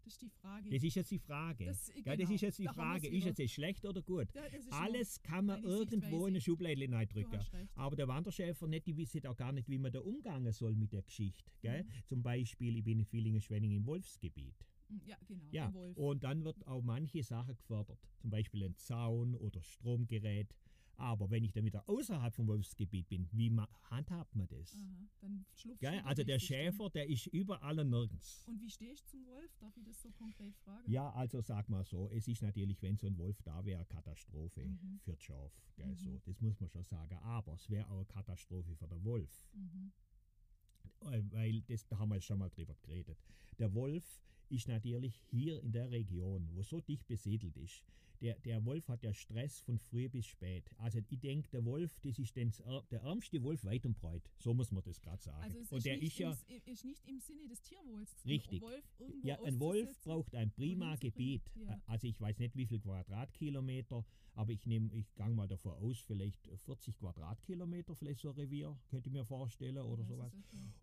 Das 0.03 0.13
ist 0.13 0.21
die 0.23 0.29
Frage. 0.29 0.69
Das 0.69 0.83
ist 0.83 0.95
jetzt 0.95 1.11
die 1.11 1.19
Frage. 1.19 1.65
Das- 1.65 1.91
genau, 1.93 2.15
das 2.15 2.29
ist 2.31 2.41
jetzt 2.41 2.57
die 2.59 2.67
Frage. 2.67 3.07
Ist 3.07 3.37
jetzt 3.37 3.51
schlecht 3.53 3.85
oder 3.85 4.01
gut? 4.01 4.27
Ja, 4.33 4.41
Alles 4.71 5.21
kann 5.21 5.45
man 5.45 5.63
irgendwo 5.63 6.25
in 6.25 6.33
eine 6.33 6.41
Schublade 6.41 6.91
reindrücken. 6.91 7.39
Aber 7.75 7.95
der 7.95 8.07
Wanderschäfer 8.07 8.67
nicht, 8.67 8.87
die 8.87 8.97
wissen 8.97 9.25
auch 9.27 9.35
gar 9.35 9.51
nicht, 9.51 9.69
wie 9.69 9.77
man 9.77 9.91
da 9.91 9.99
umgehen 9.99 10.51
soll 10.53 10.73
mit 10.75 10.91
der 10.91 11.03
Geschichte. 11.03 11.51
Gell? 11.61 11.83
Mhm. 11.83 11.89
Zum 12.07 12.23
Beispiel, 12.23 12.77
ich 12.77 12.83
bin 12.83 12.99
in 12.99 13.05
Villingen-Schwenning 13.05 13.71
im 13.73 13.85
Wolfsgebiet. 13.85 14.55
Ja, 15.05 15.17
genau. 15.27 15.47
Ja, 15.51 15.67
und 15.95 16.23
dann 16.23 16.43
wird 16.43 16.65
auch 16.67 16.81
manche 16.81 17.23
Sachen 17.23 17.55
gefördert. 17.55 17.99
Zum 18.17 18.29
Beispiel 18.29 18.63
ein 18.63 18.75
Zaun 18.75 19.35
oder 19.35 19.61
Stromgerät. 19.63 20.53
Aber 20.97 21.31
wenn 21.31 21.43
ich 21.43 21.51
dann 21.51 21.65
wieder 21.65 21.87
außerhalb 21.89 22.31
vom 22.35 22.45
Wolfsgebiet 22.47 23.07
bin, 23.09 23.27
wie 23.31 23.49
ma 23.49 23.67
handhabt 23.89 24.35
man 24.35 24.47
das? 24.49 24.75
Aha, 24.75 25.07
dann 25.19 25.45
du 25.63 25.75
da 25.79 25.89
Also 26.03 26.23
der. 26.23 26.37
Schäfer, 26.37 26.89
der 26.91 27.07
ist 27.09 27.25
überall 27.27 27.79
und 27.79 27.89
nirgends. 27.89 28.43
Und 28.47 28.61
wie 28.61 28.69
stehst 28.69 29.05
du 29.07 29.11
zum 29.17 29.25
Wolf? 29.25 29.51
Darf 29.57 29.75
ich 29.77 29.83
das 29.83 29.99
so 29.99 30.11
konkret 30.11 30.55
fragen? 30.57 30.91
Ja, 30.91 31.09
also 31.13 31.41
sag 31.41 31.69
mal 31.69 31.83
so, 31.85 32.07
es 32.11 32.27
ist 32.27 32.43
natürlich, 32.43 32.79
wenn 32.83 32.97
so 32.97 33.07
ein 33.07 33.17
Wolf 33.17 33.41
da 33.41 33.65
wäre, 33.65 33.79
eine 33.79 33.87
Katastrophe 33.87 34.63
Mhm. 34.65 34.99
für 35.03 35.13
das 35.13 35.21
Schaf. 35.23 35.51
Gell, 35.75 35.87
Mhm. 35.87 35.95
so, 35.95 36.19
das 36.25 36.39
muss 36.39 36.59
man 36.59 36.69
schon 36.69 36.83
sagen. 36.83 37.17
Aber 37.23 37.53
es 37.53 37.67
wäre 37.69 37.87
auch 37.89 37.95
eine 37.97 38.05
Katastrophe 38.05 38.75
für 38.75 38.87
den 38.87 39.03
Wolf. 39.03 39.47
Mhm. 39.53 39.91
Äh, 41.11 41.23
Weil 41.31 41.61
das, 41.63 41.87
da 41.87 41.97
haben 41.97 42.09
wir 42.09 42.21
schon 42.21 42.37
mal 42.37 42.49
drüber 42.49 42.75
geredet. 42.83 43.17
Der 43.57 43.73
Wolf 43.73 44.21
ist 44.51 44.67
natürlich 44.67 45.15
hier 45.29 45.61
in 45.61 45.71
der 45.71 45.89
Region, 45.91 46.47
wo 46.53 46.63
so 46.63 46.81
dicht 46.81 47.07
besiedelt 47.07 47.57
ist. 47.57 47.83
Der, 48.21 48.35
der 48.41 48.63
Wolf 48.65 48.87
hat 48.87 49.01
ja 49.01 49.13
Stress 49.15 49.61
von 49.61 49.79
früh 49.79 50.07
bis 50.07 50.27
spät. 50.27 50.69
Also 50.77 50.99
ich 51.09 51.19
denke, 51.19 51.49
der 51.49 51.65
Wolf, 51.65 51.99
das 52.03 52.19
ist 52.19 52.35
den, 52.35 52.53
der 52.91 53.01
ärmste 53.01 53.41
Wolf 53.41 53.63
weit 53.65 53.83
und 53.83 53.97
breit. 53.99 54.29
So 54.37 54.53
muss 54.53 54.71
man 54.71 54.83
das 54.83 55.01
gerade 55.01 55.23
sagen. 55.23 55.41
Also 55.41 55.57
es 55.57 55.71
und 55.71 55.77
ist, 55.79 55.85
der 55.87 55.97
nicht 55.97 56.07
ist 56.07 56.19
ja, 56.19 56.37
im, 56.47 56.61
ist 56.71 56.85
nicht 56.85 57.07
im 57.07 57.19
Sinne 57.19 57.47
des 57.47 57.63
Tierwohls. 57.63 58.15
Richtig. 58.23 58.61
Wolf 58.61 58.85
irgendwo 58.99 59.27
Ja, 59.27 59.41
ein 59.41 59.59
Wolf 59.59 59.99
braucht 60.03 60.35
ein 60.35 60.51
prima. 60.51 60.95
Gebiet. 60.97 61.41
Ja. 61.55 61.81
Also 61.87 62.05
ich 62.05 62.21
weiß 62.21 62.37
nicht, 62.37 62.55
wie 62.55 62.67
viel 62.67 62.79
Quadratkilometer, 62.79 64.05
aber 64.35 64.51
ich 64.51 64.67
nehme, 64.67 64.93
ich 64.93 65.13
gang 65.15 65.35
mal 65.35 65.47
davon 65.47 65.73
aus, 65.73 65.99
vielleicht 66.01 66.47
40 66.65 66.99
Quadratkilometer, 66.99 67.95
vielleicht 67.95 68.19
so 68.19 68.29
ein 68.29 68.35
Revier, 68.35 68.77
könnte 68.89 69.09
ich 69.09 69.13
mir 69.13 69.25
vorstellen 69.25 69.79
oder 69.79 70.03
sowas. 70.03 70.31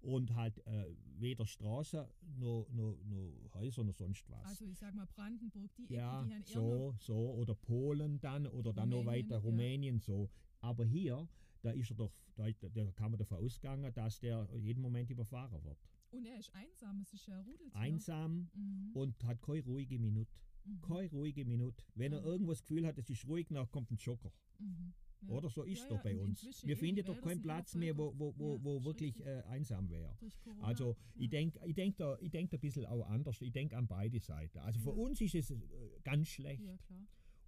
Und 0.02 0.34
halt 0.34 0.58
äh, 0.66 0.86
weder 1.18 1.46
Straße 1.46 2.08
noch, 2.36 2.66
noch, 2.72 2.98
noch 3.04 3.32
Häuser 3.58 3.84
noch 3.84 3.94
sonst 3.94 4.28
was. 4.30 4.44
Also 4.46 4.64
ich 4.66 4.78
sag 4.78 4.94
mal 4.94 5.06
Brandenburg, 5.06 5.74
die 5.76 5.84
Ecke, 5.84 5.94
ja, 5.94 6.22
die 6.22 6.30
eher 6.30 6.38
noch 6.38 6.46
so, 6.46 6.94
so. 6.98 7.30
Oder 7.34 7.54
Polen 7.54 8.20
dann 8.20 8.46
oder 8.46 8.72
dann 8.72 8.88
noch 8.88 8.98
Rumänien, 8.98 9.24
weiter 9.24 9.36
ja. 9.36 9.42
Rumänien 9.42 10.00
so. 10.00 10.30
Aber 10.60 10.84
hier, 10.84 11.28
da 11.62 11.70
ist 11.70 11.90
er 11.90 11.96
doch, 11.96 12.12
da, 12.36 12.46
da 12.50 12.90
kann 12.92 13.10
man 13.10 13.18
davon 13.18 13.38
ausgehen, 13.44 13.92
dass 13.94 14.18
der 14.20 14.48
jeden 14.56 14.80
Moment 14.82 15.10
überfahren 15.10 15.62
wird. 15.64 15.78
Und 16.10 16.24
er 16.26 16.38
ist 16.38 16.54
einsam, 16.54 17.00
es 17.00 17.12
ist 17.12 17.26
ja 17.26 17.36
ein 17.38 17.44
Rudeltier. 17.44 17.76
Einsam 17.76 18.48
Mhm. 18.54 18.90
und 18.94 19.24
hat 19.24 19.42
keine 19.42 19.62
ruhige 19.64 19.98
Minute. 19.98 20.32
Mhm. 20.64 20.80
Keine 20.80 21.10
ruhige 21.10 21.44
Minute. 21.44 21.82
Wenn 21.94 22.12
er 22.12 22.20
Mhm. 22.20 22.26
irgendwo 22.26 22.52
das 22.52 22.62
Gefühl 22.62 22.86
hat, 22.86 22.96
es 22.98 23.10
ist 23.10 23.26
ruhig, 23.26 23.46
dann 23.50 23.70
kommt 23.70 23.90
ein 23.90 23.98
Schocker. 23.98 24.32
Mhm. 24.58 24.94
Ja. 25.22 25.34
Oder 25.34 25.50
so 25.50 25.64
ist 25.64 25.78
Ja, 25.78 25.82
es 25.84 25.88
doch 25.88 25.96
ja, 25.96 26.02
bei 26.02 26.16
uns. 26.16 26.64
Wir 26.64 26.76
finden 26.76 27.04
doch 27.04 27.20
keinen 27.20 27.42
Platz 27.42 27.74
mehr, 27.74 27.96
wo, 27.96 28.16
wo, 28.18 28.34
wo, 28.38 28.54
Ja, 28.56 28.64
wo 28.64 28.84
wirklich 28.84 29.20
äh, 29.24 29.42
einsam 29.48 29.88
wäre. 29.90 30.16
Also 30.60 30.96
ich 31.14 31.24
ja. 31.24 31.28
denke 31.30 31.60
ich 31.66 31.74
denk 31.74 31.96
da, 31.96 32.16
ich 32.20 32.30
denk 32.30 32.50
da 32.50 32.56
ein 32.56 32.60
bisschen 32.60 32.86
auch 32.86 33.04
anders. 33.08 33.40
Ich 33.42 33.52
denke 33.52 33.76
an 33.76 33.86
beide 33.88 34.20
Seiten. 34.20 34.58
Also 34.60 34.78
für 34.80 34.90
Ja. 34.90 34.96
uns 34.96 35.20
ist 35.20 35.34
es 35.34 35.50
äh, 35.50 35.56
ganz 36.04 36.28
schlecht 36.28 36.62
Ja, 36.62 36.78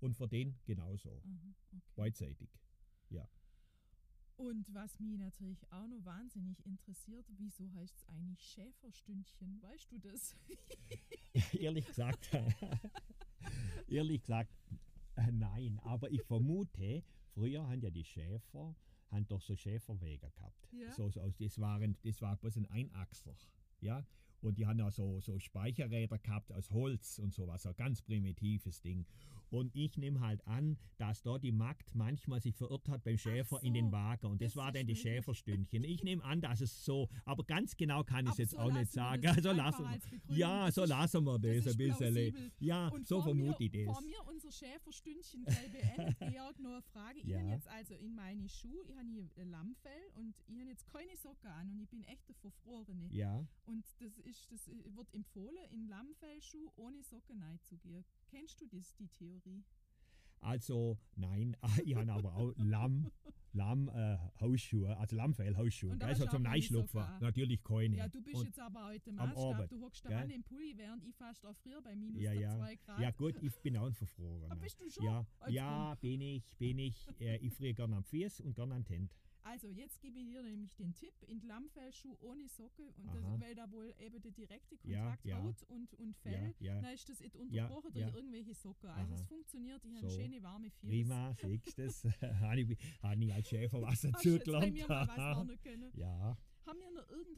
und 0.00 0.14
für 0.16 0.26
den 0.28 0.58
genauso. 0.64 1.22
Aha, 1.24 1.54
okay. 1.68 1.80
Beidseitig. 1.94 2.50
Und 4.36 4.72
was 4.72 4.98
mich 4.98 5.18
natürlich 5.18 5.70
auch 5.70 5.86
noch 5.86 6.02
wahnsinnig 6.02 6.64
interessiert, 6.64 7.26
wieso 7.36 7.70
heißt 7.74 7.94
es 7.94 8.08
eigentlich 8.08 8.40
Schäferstündchen? 8.40 9.60
Weißt 9.60 9.92
du 9.92 9.98
das? 9.98 10.34
ehrlich 11.52 11.86
gesagt, 11.86 12.30
ehrlich 13.86 14.22
gesagt, 14.22 14.50
äh, 15.16 15.30
nein. 15.30 15.78
Aber 15.80 16.10
ich 16.10 16.22
vermute, 16.22 17.02
früher 17.34 17.68
haben 17.68 17.80
ja 17.80 17.90
die 17.90 18.04
Schäfer 18.04 18.74
haben 19.10 19.26
doch 19.26 19.42
so 19.42 19.56
Schäferwege 19.56 20.30
gehabt. 20.30 20.68
Ja. 20.72 20.92
So, 20.92 21.10
so, 21.10 21.20
das, 21.38 21.58
waren, 21.58 21.96
das 22.04 22.22
war 22.22 22.36
bloß 22.36 22.56
ein 22.56 22.66
Einachser. 22.66 23.34
Ja? 23.80 24.06
Und 24.40 24.56
die 24.56 24.66
haben 24.66 24.78
ja 24.78 24.90
so, 24.90 25.20
so 25.20 25.38
Speicherräder 25.38 26.18
gehabt 26.18 26.52
aus 26.52 26.70
Holz 26.70 27.18
und 27.18 27.34
sowas, 27.34 27.66
ein 27.66 27.76
ganz 27.76 28.00
primitives 28.00 28.80
Ding. 28.80 29.04
Und 29.50 29.74
ich 29.74 29.96
nehme 29.98 30.20
halt 30.20 30.46
an, 30.46 30.78
dass 30.96 31.22
da 31.22 31.36
die 31.36 31.50
Magd 31.50 31.92
manchmal 31.94 32.40
sich 32.40 32.54
verirrt 32.54 32.88
hat 32.88 33.02
beim 33.02 33.18
Schäfer 33.18 33.60
in 33.62 33.74
den 33.74 33.86
so, 33.86 33.92
Wagen. 33.92 34.26
Und 34.28 34.40
das, 34.40 34.52
das 34.52 34.56
war 34.56 34.70
dann 34.72 34.86
die. 34.86 34.94
Schäferstündchen. 34.94 35.82
Ich 35.82 36.04
nehme 36.04 36.22
an, 36.22 36.40
dass 36.40 36.60
es 36.60 36.84
so, 36.84 37.08
aber 37.24 37.42
ganz 37.44 37.76
genau 37.76 38.04
kann 38.04 38.26
ich 38.26 38.32
es 38.32 38.38
jetzt 38.38 38.50
so 38.52 38.58
auch 38.58 38.72
nicht 38.72 38.92
sagen. 38.92 39.22
das 39.22 39.36
Also 39.36 39.52
lassen 39.52 39.84
wir. 40.28 40.36
Ja, 40.36 40.66
Das 40.66 40.74
so 40.76 40.84
lassen 40.84 41.24
wir 41.24 41.38
das, 41.38 41.66
ist 41.66 41.68
ein 41.68 41.76
bisschen. 41.76 42.52
Ja, 42.60 42.88
Und 42.88 43.08
so 43.08 43.20
vermute 43.20 43.64
ich 43.64 43.72
das. 43.72 43.84
Vor 43.86 44.02
mir 44.02 44.24
unser 44.50 44.66
Schäferstündchen 44.66 45.44
gleich 45.44 45.70
beendet, 45.70 46.18
Georg, 46.34 46.58
noch 46.58 46.70
eine 46.70 46.82
Frage. 46.82 47.20
Ich 47.20 47.26
Ja. 47.26 47.38
habe 47.38 47.50
jetzt 47.50 47.68
also 47.68 47.94
in 47.94 48.14
meine 48.14 48.48
Schuhe, 48.48 48.82
ich 48.88 48.96
habe 48.96 49.08
hier 49.34 49.44
Lammfell 49.44 50.10
und 50.14 50.34
ich 50.48 50.58
habe 50.60 50.70
jetzt 50.70 50.86
keine 50.92 51.16
Socken 51.16 51.48
an 51.50 51.70
und 51.70 51.80
ich 51.82 51.88
bin 51.88 52.02
echt 52.04 52.24
eine 52.28 52.34
Verfrorene. 52.34 53.08
Ja, 53.12 53.46
Und 53.66 53.84
das 54.00 54.18
ist, 54.18 54.50
das 54.50 54.66
wird 54.68 55.14
empfohlen, 55.14 55.64
in 55.70 55.86
Lammfellschuh 55.88 56.70
ohne 56.76 57.02
Socken 57.02 57.40
reinzugehen. 57.42 58.04
Kennst 58.28 58.60
du 58.60 58.66
das, 58.66 58.94
die 58.96 59.08
Theorie? 59.08 59.62
Also 60.40 60.98
nein, 61.16 61.56
ich 61.84 61.94
habe 61.94 62.12
aber 62.12 62.34
auch 62.34 62.52
Lamm, 62.56 63.10
Lamm 63.52 63.88
äh, 63.88 64.16
Hausschuhe, 64.40 64.96
also 64.96 65.16
Lammfell 65.16 65.56
Hausschuhe. 65.56 65.90
Und 65.92 66.02
da 66.02 66.06
Also 66.06 66.26
zum 66.26 66.28
auch 66.28 66.32
keine 66.32 66.42
Socken 66.44 66.52
Einschlupfen. 66.54 67.00
an. 67.00 67.20
Natürlich 67.20 67.62
keine. 67.64 67.96
Ja, 67.96 68.08
du 68.08 68.22
bist 68.22 68.36
Und, 68.36 68.46
jetzt 68.46 68.60
aber 68.60 68.84
heute 68.86 69.10
am 69.10 69.16
Maßstab. 69.16 69.68
Du 69.68 69.80
hockst 69.80 70.04
da 70.04 70.20
an 70.20 70.30
im 70.30 70.42
Pulli, 70.44 70.72
während 70.76 71.04
ich 71.04 71.16
fast 71.16 71.44
früher 71.62 71.82
bei 71.82 71.96
minus 71.96 72.22
Ja, 72.22 72.32
ja. 72.32 72.56
2 72.56 72.76
Grad. 72.76 73.00
ja 73.00 73.10
gut, 73.10 73.34
ich 73.42 73.52
bin 73.60 73.76
auch 73.76 73.86
ein 73.86 73.92
Ah, 73.92 73.94
Verfrorener. 73.94 74.56
bist 74.56 74.80
du 74.80 74.88
schon? 74.90 75.04
Ja, 75.04 75.26
ja, 75.48 75.94
bin 75.96 76.20
ich, 76.20 76.44
bin 76.58 76.78
ich. 76.78 77.06
Äh, 77.20 77.38
ich 77.38 77.52
friere 77.54 77.74
gerne 77.74 77.96
am 77.96 78.04
Fies 78.04 78.40
und 78.40 78.54
gerne 78.54 78.80
die 78.82 78.92
Hände. 78.94 79.14
Also, 79.50 79.66
jetzt 79.68 80.00
gebe 80.00 80.16
ich 80.20 80.26
dir 80.26 80.42
nämlich 80.44 80.76
den 80.76 80.94
Tipp, 80.94 81.12
in 81.26 81.40
Lammfellschuh 81.40 82.16
ohne 82.20 82.46
Socke, 82.48 82.82
und 82.96 83.12
das, 83.12 83.40
weil 83.40 83.54
da 83.56 83.68
wohl 83.72 83.92
eben 83.98 84.20
der 84.22 84.30
direkte 84.30 84.76
Ja, 84.84 85.00
Kontakt 85.00 85.24
ja. 85.24 85.42
Haut 85.42 85.62
und, 85.64 85.92
und 85.94 86.16
Ja, 86.24 86.30
Fell, 86.30 86.54
ja. 86.60 86.80
dann 86.80 86.94
ist 86.94 87.08
das 87.08 87.18
nicht 87.18 87.34
unterbrochen 87.36 87.92
durch 87.92 88.06
ja. 88.06 88.14
irgendwelche 88.14 88.54
Socken. 88.54 88.90
Also 88.90 89.14
es 89.14 89.22
funktioniert, 89.24 89.84
ich 89.84 89.90
habe 89.96 90.08
So. 90.08 90.14
eine 90.16 90.22
schöne 90.24 90.42
warme 90.44 90.70
Fies. 90.70 90.88
Prima, 90.88 91.34
siehst 91.34 91.78
du 91.78 91.82
das? 91.82 92.04
habe 92.40 92.60
ich, 92.60 93.34
als 93.34 93.48
Schäfer 93.48 93.82
was 93.82 93.90
Hast 93.90 94.04
du 94.04 94.10
dazu 94.12 94.28
jetzt 94.28 94.44
bei 94.44 94.52
gelernt. 94.52 94.72
mir 94.74 94.86
mal 94.88 95.08
was 95.08 95.16
lernen 95.16 95.60
können. 95.60 95.90
ja, 95.94 96.36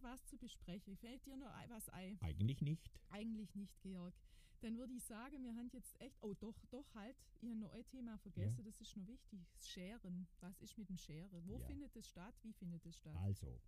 irgendwas 0.03 0.25
zu 0.27 0.37
besprechen? 0.37 0.97
Fällt 0.97 1.25
dir 1.27 1.37
noch 1.37 1.53
ei- 1.55 1.69
was 1.71 1.89
ein? 1.91 2.19
eigentlich 2.23 2.61
nicht. 2.61 2.91
Eigentlich 3.11 3.55
nicht, 3.55 3.81
Georg. 3.81 4.15
Dann 4.61 4.77
würde 4.79 4.93
ich 4.93 5.03
sagen, 5.05 5.43
wir 5.43 5.55
haben 5.55 5.71
jetzt 5.73 6.01
echt. 6.01 6.17
Oh, 6.23 6.35
doch, 6.35 6.55
doch, 6.71 6.95
halt. 6.95 7.17
Ich 7.41 7.49
habe 7.49 7.59
noch 7.59 7.73
ein 7.73 7.85
Thema 7.89 8.17
vergessen, 8.19 8.63
das 8.65 8.81
ist 8.81 8.97
noch 8.97 9.07
wichtig. 9.07 9.41
Das 9.55 9.69
Scheren. 9.69 10.27
Was 10.41 10.61
ist 10.61 10.79
mit 10.79 10.89
dem 10.89 10.97
Scheren? 10.99 11.43
Wo 11.47 11.59
Ja. 11.59 11.67
findet 11.67 11.95
es 11.97 12.09
statt? 12.09 12.35
Wie 12.43 12.53
findet 12.53 12.85
es 12.87 12.97
statt? 12.97 13.17
Also, 13.17 13.61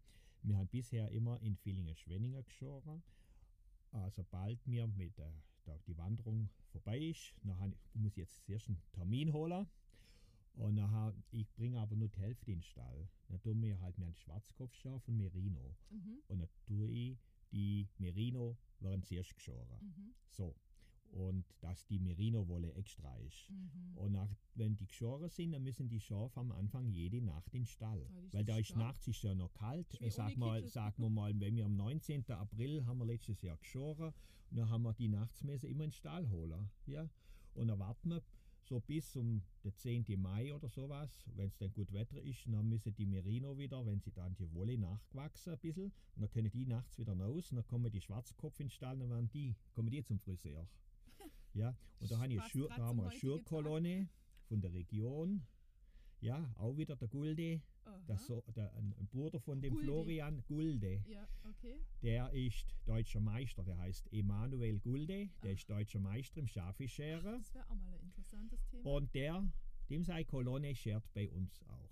wir 0.42 0.56
haben 0.56 0.68
bisher 0.68 1.10
immer 1.10 1.40
in 1.40 1.56
Villingen-Schwenninger 1.56 2.42
geschoren. 2.44 3.02
Äh, 3.92 4.10
sobald 4.10 4.64
mir 4.66 4.86
mit 4.86 5.16
der, 5.18 5.32
der, 5.66 5.78
die 5.80 5.96
Wanderung 5.96 6.48
vorbei 6.70 6.98
ist, 6.98 7.34
dann 7.42 7.74
muss 7.94 8.12
ich 8.12 8.18
jetzt 8.18 8.44
zuerst 8.44 8.68
einen 8.68 8.82
Termin 8.92 9.32
holen. 9.32 9.66
Und 10.54 10.76
nachher, 10.76 11.14
ich 11.32 11.52
bringe 11.54 11.80
aber 11.80 11.96
nur 11.96 12.08
die 12.08 12.20
Hälfte 12.20 12.50
in 12.52 12.58
den 12.58 12.62
Stall. 12.62 13.08
Dann 13.28 13.40
tun 13.40 13.60
wir 13.62 13.80
halt 13.80 13.98
mehr 13.98 14.06
einen 14.08 14.14
Schwarzkopfschaf 14.16 15.06
und 15.08 15.16
Merino. 15.16 15.76
Mhm, 15.90 16.18
Und 16.28 16.38
dann 16.40 16.48
tue 16.66 16.88
ich 16.90 17.18
die 17.50 17.88
Merino, 17.98 18.56
werden 18.80 19.02
zuerst 19.02 19.34
geschoren. 19.34 19.78
mhm, 19.80 20.14
So. 20.30 20.54
Und 21.10 21.44
dass 21.60 21.86
die 21.86 21.98
Merino-Wolle 22.00 22.72
extra 22.74 23.16
ist. 23.18 23.48
mhm. 23.50 23.96
Und 23.96 24.12
nach, 24.12 24.28
wenn 24.54 24.74
die 24.76 24.86
geschoren 24.86 25.28
sind, 25.28 25.52
dann 25.52 25.62
müssen 25.62 25.88
die 25.88 26.00
Schafe 26.00 26.40
am 26.40 26.50
Anfang 26.52 26.88
jede 26.88 27.20
Nacht 27.22 27.54
in 27.54 27.62
den 27.62 27.66
Stall. 27.66 28.08
Da 28.30 28.38
Weil 28.38 28.44
da 28.44 28.56
ist 28.58 28.68
stark. 28.68 28.78
nachts 28.80 29.06
ist 29.08 29.22
ja 29.22 29.34
noch 29.34 29.52
kalt. 29.54 30.00
Äh, 30.00 30.10
Sag 30.10 30.36
mal, 30.36 30.56
Kittel. 30.56 30.70
sagen 30.70 31.02
wir 31.02 31.10
mal, 31.10 31.38
wenn 31.38 31.56
wir 31.56 31.64
am 31.66 31.76
19. 31.76 32.28
April 32.32 32.84
haben 32.86 32.98
wir 32.98 33.06
letztes 33.06 33.42
Jahr 33.42 33.56
geschoren, 33.58 34.12
und 34.50 34.56
dann 34.58 34.68
haben 34.70 34.82
wir 34.82 34.92
die 34.92 35.08
Nachtsmesse 35.08 35.66
immer 35.68 35.84
in 35.84 35.90
den 35.90 35.92
Stall 35.96 36.28
holen. 36.30 36.70
Ja? 36.86 37.08
Und 37.54 37.68
dann 37.68 37.78
warten 37.78 38.10
wir 38.10 38.22
so 38.64 38.80
bis 38.80 39.16
um 39.16 39.42
den 39.62 39.74
10. 39.74 40.04
Mai 40.20 40.54
oder 40.54 40.68
sowas, 40.68 41.24
wenn 41.34 41.48
es 41.48 41.56
dann 41.56 41.72
gut 41.72 41.92
Wetter 41.92 42.20
ist, 42.20 42.46
dann 42.46 42.68
müssen 42.68 42.94
die 42.94 43.06
Merino 43.06 43.56
wieder, 43.58 43.84
wenn 43.86 44.00
sie 44.00 44.10
dann 44.12 44.34
die 44.36 44.52
Wolle 44.52 44.78
nachgewachsen 44.78 45.52
ein 45.52 45.58
bisschen, 45.58 45.92
und 46.16 46.22
dann 46.22 46.30
können 46.30 46.50
die 46.50 46.66
nachts 46.66 46.98
wieder 46.98 47.16
raus, 47.18 47.50
und 47.50 47.56
dann 47.56 47.66
kommen 47.66 47.90
die 47.90 48.00
Schwarzkopf 48.00 48.58
in 48.60 48.66
den 48.66 48.70
Stall, 48.70 48.98
dann 48.98 49.10
werden 49.10 49.28
die, 49.28 49.54
kommen 49.72 49.90
die 49.90 50.02
zum 50.02 50.18
Friseur. 50.18 50.66
Ja, 51.54 51.68
und 52.00 52.10
da, 52.10 52.18
haben 52.18 52.96
zum 52.96 52.96
wir 52.96 53.10
eine. 53.10 53.20
Schürkolonne 53.20 54.08
von 54.48 54.60
der 54.60 54.72
Region. 54.72 55.46
Ja, 56.24 56.54
auch 56.56 56.74
wieder 56.78 56.96
der 56.96 57.08
Gulde, 57.08 57.60
der, 58.08 58.16
so, 58.16 58.42
der, 58.56 58.72
ein 58.76 58.94
Bruder 59.12 59.38
von 59.38 59.60
dem 59.60 59.74
Gulde. 59.74 59.84
Florian 59.84 60.42
Gulde. 60.46 61.04
Ja, 61.06 61.28
okay. 61.50 61.76
Der 62.00 62.32
ist 62.32 62.74
deutscher 62.86 63.20
Meister, 63.20 63.62
der 63.62 63.76
heißt 63.76 64.10
Emanuel 64.10 64.78
Gulde, 64.80 65.28
der 65.42 65.50
Ah. 65.50 65.52
ist 65.52 65.68
deutscher 65.68 65.98
Meister 66.00 66.38
im 66.40 66.46
Schafischeren. 66.48 67.36
Das 67.42 67.52
wäre 67.54 67.68
auch 67.68 67.74
mal 67.74 67.92
ein 67.92 68.00
interessantes 68.00 68.64
Thema. 68.70 68.90
Und 68.90 69.14
der, 69.14 69.46
dem 69.90 70.02
sei 70.02 70.24
Kolonne 70.24 70.74
schert 70.74 71.04
bei 71.12 71.30
uns 71.30 71.62
auch. 71.64 71.90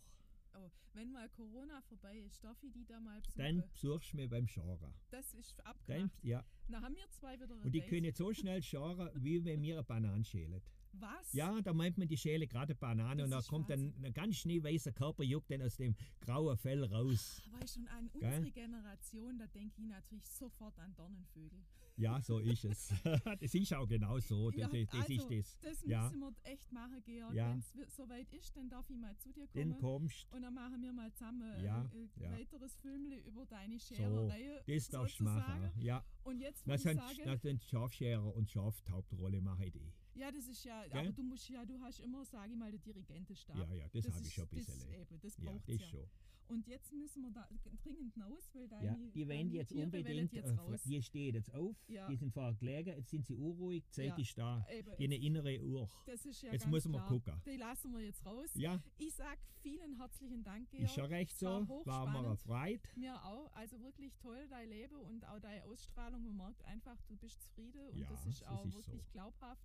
Genau. 0.55 0.73
Wenn 0.95 1.13
mal 1.13 1.29
Corona 1.31 1.83
vorbei 1.83 2.19
ist, 2.21 2.43
darf 2.43 2.57
ich 2.63 2.73
die 2.73 2.87
da 2.87 3.01
mal 3.01 3.21
besuchen. 3.21 3.39
Dann 3.39 3.69
besuchst 3.71 4.13
du 4.13 4.17
mich 4.17 4.31
beim 4.31 4.47
Scharen. 4.47 4.95
das 5.11 5.35
ist 5.35 5.59
Dann, 5.59 5.67
abgemacht. 5.67 6.25
ja. 6.25 6.43
Dann 6.69 6.83
haben 6.83 6.95
wir 6.95 7.11
zwei 7.11 7.39
wieder 7.39 7.55
Und 7.55 7.71
die 7.75 7.81
Date. 7.81 7.89
können 7.91 8.13
so 8.15 8.33
schnell 8.33 8.63
scharen, 8.63 9.11
wie 9.23 9.45
wenn 9.45 9.61
wir 9.63 9.75
eine 9.75 9.85
Banane 9.85 10.25
schälen. 10.25 10.63
Was? 10.95 11.33
Ja, 11.33 11.61
da 11.63 11.73
meint 11.73 11.97
man 11.99 12.07
die 12.07 12.17
Schäle 12.17 12.47
gerade 12.47 12.75
Banane 12.75 13.25
und 13.25 13.31
da 13.31 13.41
kommt 13.43 13.71
dann 13.71 13.95
ein 14.05 14.13
ganz 14.13 14.37
schneeweißer 14.37 14.93
Körperjuck 14.93 15.47
dann 15.49 15.63
aus 15.63 15.77
dem 15.77 15.95
grauen 16.21 16.57
Fell 16.59 16.85
raus. 16.85 17.43
Weißt 17.59 17.77
du, 17.77 17.81
und 17.81 17.89
an 17.89 18.11
Gell? 18.13 18.23
unsere 18.25 18.51
Generation, 18.53 19.39
da 19.39 19.47
denke 19.47 19.81
ich 19.81 19.87
natürlich 19.89 20.27
sofort 20.29 20.79
an 20.79 20.95
Dornenvögel. 20.95 21.65
Ja, 21.97 22.21
so 22.23 22.39
ist 22.41 22.65
es. 22.65 22.93
das 23.41 23.55
ist 23.55 23.73
auch 23.75 23.87
genau 23.87 24.19
so. 24.19 24.51
Das, 24.51 24.61
Ja, 24.61 24.69
das, 24.69 24.89
also, 25.01 25.13
ist 25.13 25.31
das. 25.31 25.59
Das 25.61 25.83
Ja. 25.87 26.03
müssen 26.05 26.21
wir 26.21 26.33
echt 26.45 26.73
machen, 26.73 27.03
Georg. 27.05 27.35
Ja. 27.35 27.51
Wenn 27.53 27.83
es 27.85 27.97
soweit 27.97 28.33
ist, 28.33 28.57
dann 28.57 28.69
darf 28.69 28.89
ich 28.91 28.97
mal 28.97 29.17
zu 29.19 29.33
dir 29.33 29.47
Dann 29.55 29.71
kommen. 29.71 29.81
kommst 29.81 30.27
Und 30.33 30.43
dann 30.43 30.55
machen 30.55 30.83
wir 30.83 30.93
mal 30.93 31.13
zusammen 31.13 31.63
Ja, 31.65 31.83
ein 31.83 32.11
ja. 32.21 32.33
weiteres 32.33 32.77
Filmle 32.77 33.19
über 33.21 33.47
deine 33.47 33.79
Schererei. 33.79 34.63
das 34.67 34.89
darfst 34.89 35.21
du 35.21 35.25
machen. 35.25 35.71
Ja, 35.81 36.05
Und 36.25 36.41
jetzt 36.41 36.67
würde 36.67 36.77
ich 36.77 36.83
sagen, 36.83 37.41
dann 37.43 37.59
Schafscherer 37.61 38.35
und 38.35 38.51
Schaf 38.51 38.81
die 38.83 38.91
Hauptrolle 38.93 39.41
mache 39.41 39.67
ich 39.67 39.73
die. 39.73 39.93
Ja, 40.15 40.31
das 40.31 40.47
ist 40.47 40.65
ja, 40.65 40.87
Gell? 40.89 40.99
aber 41.01 41.13
du 41.13 41.23
musst 41.23 41.49
ja, 41.49 41.65
du 41.65 41.81
hast 41.81 42.01
immer, 42.01 42.25
sage 42.25 42.53
ich 42.53 42.59
mal, 42.59 42.71
den 42.71 42.83
Dirigentenstab. 42.83 43.57
Ja, 43.57 43.75
ja, 43.75 43.89
das, 43.93 44.07
habe 44.09 44.19
ist- 44.21 44.27
ich 44.27 44.35
schon 44.35 44.45
ein 44.45 44.57
Das, 44.57 44.67
bisschen. 44.67 44.93
eben, 44.93 45.21
das 45.21 45.37
ja, 45.39 45.45
braucht 45.45 45.69
das 45.69 45.81
ja. 45.81 45.87
schon. 45.87 46.07
Und 46.49 46.67
jetzt 46.67 46.93
müssen 46.93 47.23
wir 47.23 47.31
da 47.31 47.49
dringend 47.83 48.15
raus, 48.19 48.51
weil 48.53 48.69
deine, 48.69 48.85
Ja, 48.85 48.97
die 49.15 49.27
wollen 49.27 49.51
jetzt 49.53 49.69
Tiere 49.71 49.85
unbedingt, 49.85 50.33
jetzt 50.35 50.51
äh, 50.51 50.55
raus. 50.55 50.83
die 50.83 51.01
stehen 51.01 51.35
jetzt 51.35 51.55
auf, 51.55 51.77
Ja. 51.89 52.07
die 52.09 52.17
sind 52.17 52.31
vorher 52.35 52.53
gelegen, 52.55 52.91
jetzt 52.99 53.09
sind 53.11 53.25
sie 53.25 53.35
unruhig, 53.37 53.89
Zeit 53.91 54.09
Ja. 54.09 54.17
ist 54.19 54.37
da, 54.37 54.67
Eben, 54.71 54.91
die 54.99 55.05
eine 55.05 55.17
innere 55.17 55.61
Uhr. 55.63 55.89
das 56.05 56.27
ist 56.27 56.43
ja 56.43 56.53
Jetzt 56.53 56.63
ganz 56.65 56.73
müssen 56.73 56.93
wir 56.93 56.99
klar. 56.99 57.09
gucken. 57.09 57.41
Die 57.47 57.57
lassen 57.57 57.93
wir 57.93 58.01
jetzt 58.01 58.27
raus. 58.27 58.51
Ja, 58.55 58.83
Ich 58.99 59.15
sag 59.15 59.39
vielen 59.63 59.97
herzlichen 59.97 60.43
Dank, 60.43 60.69
Georg. 60.69 60.85
ist 60.85 60.95
schon 60.95 61.07
recht 61.07 61.33
Es 61.33 61.43
war 61.43 61.65
so, 61.65 61.87
war 61.87 62.11
mir 62.23 62.29
erfreut. 62.29 62.81
Mir 62.97 63.25
auch. 63.25 63.51
Also 63.55 63.81
wirklich 63.81 64.13
toll, 64.17 64.47
dein 64.51 64.69
Leben 64.69 64.97
und 64.97 65.25
auch 65.25 65.39
deine 65.39 65.65
Ausstrahlung. 65.65 66.23
Man 66.23 66.37
merkt 66.37 66.63
einfach, 66.67 67.01
du 67.09 67.17
bist 67.17 67.41
zufrieden 67.41 67.89
und 67.93 67.99
Ja, 67.99 68.09
das 68.11 68.27
ist 68.27 68.43
das 68.43 68.49
auch 68.49 68.67
ist 68.67 68.75
wirklich 68.75 69.03
so. 69.05 69.13
glaubhaft. 69.13 69.63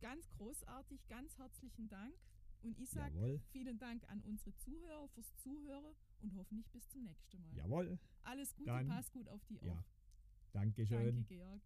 Ganz 0.00 0.28
großartig, 0.30 1.06
ganz 1.08 1.36
herzlichen 1.38 1.88
Dank. 1.88 2.14
Und 2.62 2.78
ich 2.78 2.90
sage 2.90 3.40
vielen 3.52 3.78
Dank 3.78 4.02
an 4.10 4.20
unsere 4.22 4.54
Zuhörer 4.56 5.08
fürs 5.08 5.34
Zuhören 5.36 5.94
und 6.22 6.34
hoffentlich 6.34 6.68
bis 6.70 6.88
zum 6.88 7.02
nächsten 7.04 7.40
Mal. 7.40 7.54
jawohl, 7.56 7.98
Alles 8.24 8.54
Gute, 8.54 8.70
Dann- 8.70 8.88
pass 8.88 9.10
gut 9.12 9.28
auf 9.28 9.44
die 9.46 9.58
ja. 9.64 9.72
auf. 9.72 9.84
Dankeschön. 10.52 11.14
Danke, 11.16 11.34
Georg. 11.34 11.60